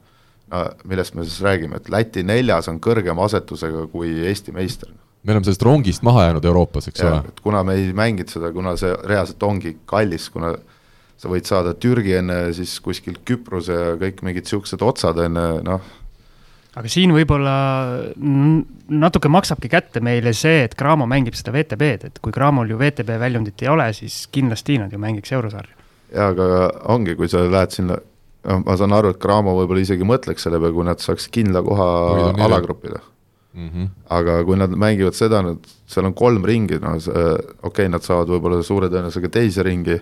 [0.52, 4.88] no millest me siis räägime, et Läti neljas on kõrgema asetusega kui Eesti meister.
[5.24, 7.18] me oleme sellest rongist maha jäänud Euroopas, eks ole.
[7.28, 10.54] et kuna me ei mänginud seda, kuna see reaalselt ongi kallis, kuna
[11.16, 15.90] sa võid saada Türgi enne, siis kuskil Küprose ja kõik mingid niisugused otsad enne, noh,
[16.78, 17.54] aga siin võib-olla
[18.16, 23.18] natuke maksabki kätte meile see, et Cramo mängib seda VTB-d, et kui Cramol ju VTB
[23.20, 25.76] väljundit ei ole, siis kindlasti nad ju mängiks eurosarja.
[26.12, 26.48] jaa, aga
[26.92, 27.98] ongi, kui sa lähed sinna,
[28.48, 31.62] noh, ma saan aru, et Cramo võib-olla isegi mõtleks selle peale, kui nad saaks kindla
[31.66, 31.88] koha
[32.46, 33.00] alagrupile.
[33.52, 33.68] mm.
[33.68, 33.88] -hmm.
[34.08, 38.00] aga kui nad mängivad seda, nad, seal on kolm ringi, no see, okei okay,, nad
[38.00, 40.00] saavad võib-olla suure tõenäosusega teise ringi,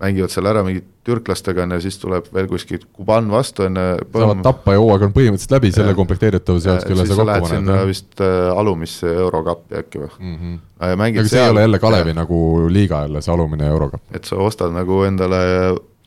[0.00, 4.08] mängivad seal ära mingid türklastega, on ju, siis tuleb veel kuskilt Kuban vastu, on ju.
[4.14, 5.98] saavad tappa ja hooaeg on põhimõtteliselt läbi selle Jah.
[5.98, 7.86] komplekteeritavuse jaoks, kelle siis sa sa kokku paned.
[7.90, 10.58] vist äh, alumisse eurokappi äkki või Mm -hmm.
[10.80, 13.98] ja aga see ei ole jälle Kalevi nagu liiga jälle, see alumine euroga.
[14.12, 15.38] et sa ostad nagu endale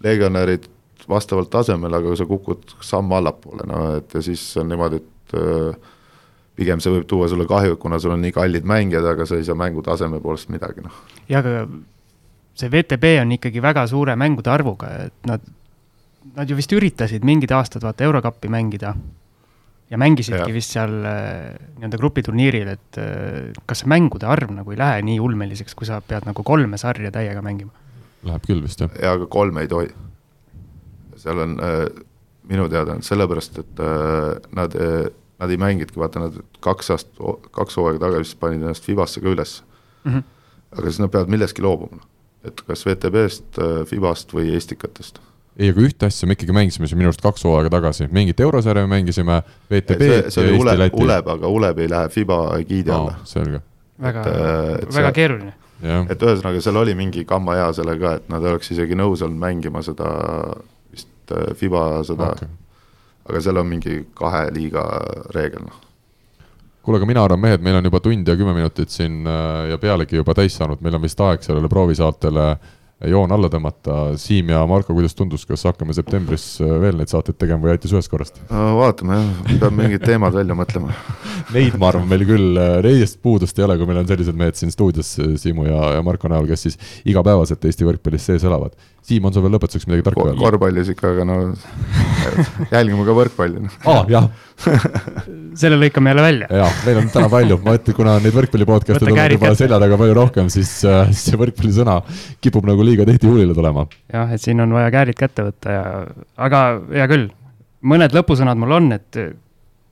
[0.04, 0.68] legionärid
[1.10, 5.76] vastavalt tasemele, aga sa kukud samm allapoole, no et ja siis on niimoodi, et äh,
[6.56, 9.44] pigem see võib tuua sulle kahju, kuna sul on nii kallid mängijad, aga sa ei
[9.48, 11.02] saa mängu taseme poolest midagi, noh.
[11.30, 11.68] ja aga
[12.58, 15.44] see VTB on ikkagi väga suure mängude arvuga, et nad,
[16.36, 18.96] nad ju vist üritasid mingid aastad vaata eurokappi mängida.
[19.92, 20.54] ja mängisidki Jah.
[20.56, 25.20] vist seal äh, nii-öelda grupiturniiril, et äh, kas see mängude arv nagu ei lähe nii
[25.20, 27.74] ulmeliseks, kui sa pead nagu kolme sarja täiega mängima?
[28.24, 28.94] Läheb küll vist jah.
[29.02, 29.90] ja aga kolme ei tohi.
[31.20, 31.84] seal on äh,
[32.48, 35.12] minu teada on sellepärast, et äh, nad äh,,
[35.42, 39.32] nad ei mängidki, vaata nad kaks aastat, kaks hooaega tagasi vist panid ennast Fibasse ka
[39.32, 39.56] üles
[40.04, 40.12] mm.
[40.12, 40.24] -hmm.
[40.78, 42.04] aga siis nad peavad millestki loobuma.
[42.48, 43.60] Et kas VTB-st,
[43.90, 45.20] FIBA-st või Estikatest.
[45.58, 48.88] ei, aga ühte asja me ikkagi mängisime siin minu arust kaks hooaega tagasi, mingit eurosarja
[48.90, 49.42] mängisime,
[49.72, 53.28] VTB see, see oli Uleb, aga Uleb ei lähe Fiba egiidi alla no,.
[53.30, 53.62] selge.
[54.02, 54.26] väga,
[54.96, 55.54] väga keeruline.
[56.10, 59.84] et ühesõnaga, seal oli mingi gamma hea sellega, et nad oleks isegi nõus olnud mängima
[59.86, 60.10] seda
[60.94, 62.58] vist äh, Fiba seda okay.,
[63.30, 64.88] aga seal on mingi kahe liiga
[65.36, 65.91] reegel, noh
[66.82, 69.80] kuule, aga mina arvan, mehed, meil on juba tund ja kümme minutit siin äh, ja
[69.82, 72.70] pealegi juba täis saanud, meil on vist aeg sellele proovisaatele äh,
[73.10, 73.96] joon alla tõmmata.
[74.20, 77.94] Siim ja Marko, kuidas tundus, kas hakkame septembris äh, veel neid saateid tegema või aitas
[77.96, 78.38] ühest korrast?
[78.52, 80.94] vaatame jah, peame mingid teemad välja mõtlema.
[81.56, 84.60] Neid, ma arvan, meil küll, äh, neist puudust ei ole, kui meil on sellised mehed
[84.60, 86.80] siin stuudios, äh, Siimu ja, ja Marko näol, kes siis
[87.10, 88.78] igapäevaselt Eesti võrkpallis sees elavad.
[89.02, 90.38] Siim, on sul veel lõpetuseks midagi tarka öelda?
[90.38, 91.38] korvpallis ikka, aga no
[92.76, 93.64] jälgime ka võrkpalli.
[93.86, 94.28] aa ah,, jah
[95.62, 96.48] selle lõikame jälle välja.
[96.62, 99.98] jaa, meil on täna palju, ma ütlen, kuna neid võrkpalli podcast'e tuleb juba selja taga
[100.00, 101.98] palju rohkem, siis äh, see võrkpallisõna
[102.44, 103.88] kipub nagu liiga tihti huulile tulema.
[104.14, 105.86] jah, et siin on vaja käärid kätte võtta ja,
[106.48, 107.32] aga hea küll,
[107.82, 109.22] mõned lõpusõnad mul on, et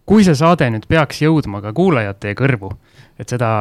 [0.10, 2.72] kui see saade nüüd peaks jõudma ka kuulajate kõrvu,
[3.20, 3.52] et seda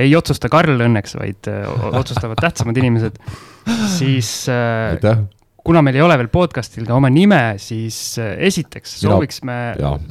[0.00, 3.20] ei otsusta Karl õnneks, vaid äh, otsustavad tähtsamad inimesed,
[3.96, 5.24] siis äh, aitäh
[5.64, 9.58] kuna meil ei ole veel podcast'il ka oma nime, siis äh, esiteks sooviks me,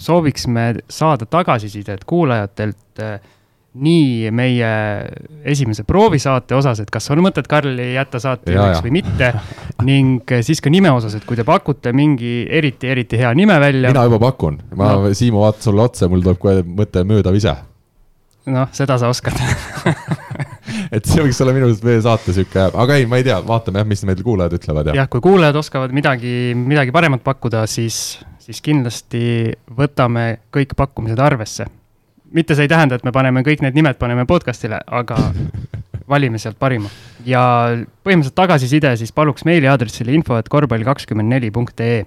[0.02, 3.04] sooviks me saada tagasisidet kuulajatelt
[3.74, 4.70] nii meie
[5.50, 9.32] esimese proovisaate osas, et kas on mõtet Karli jätta saateks või mitte
[9.86, 13.90] ning siis ka nime osas, et kui te pakute mingi eriti, eriti hea nime välja.
[13.90, 17.56] mina juba pakun, ma no., Siimu, vaatan sulle otsa, mul tuleb kohe mõte möödav ise.
[18.52, 19.38] Noh, seda sa oskad
[20.96, 23.82] et see võiks olla minu arust meie saate sihuke, aga ei, ma ei tea, vaatame
[23.82, 24.98] jah, mis meil kuulajad ütlevad ja.
[25.04, 31.70] jah, kui kuulajad oskavad midagi, midagi paremat pakkuda, siis, siis kindlasti võtame kõik pakkumised arvesse.
[32.34, 35.20] mitte see ei tähenda, et me paneme kõik need nimed, paneme podcast'ile, aga
[36.14, 36.92] valime sealt parima.
[37.26, 37.44] ja
[38.04, 42.04] põhimõtteliselt tagasiside siis paluks meiliaadressile info, et korvpall kakskümmend neli punkt ee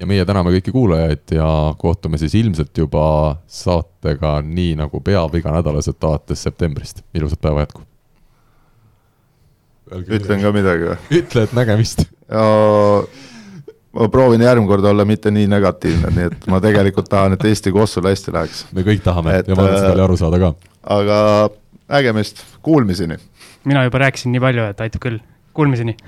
[0.00, 1.46] ja meie täname kõiki kuulajaid ja
[1.78, 3.04] kohtume siis ilmselt juba
[3.46, 7.02] saatega nii nagu peab iganädalaselt alates septembrist.
[7.14, 7.82] ilusat päeva jätku.
[9.92, 10.98] ütlen ka midagi või?
[11.20, 12.06] ütle, et nägemist.
[13.92, 17.72] ma proovin järgmine kord olla mitte nii negatiivne, nii et ma tegelikult tahan, et Eesti
[17.72, 18.66] Kossule hästi läheks.
[18.72, 20.54] me kõik tahame et, ja ma arvan, et seda oli aru saada ka.
[20.96, 21.18] aga
[21.92, 23.20] nägemist, kuulmiseni.
[23.64, 25.20] mina juba rääkisin nii palju, et aitab küll,
[25.52, 25.98] kuulmiseni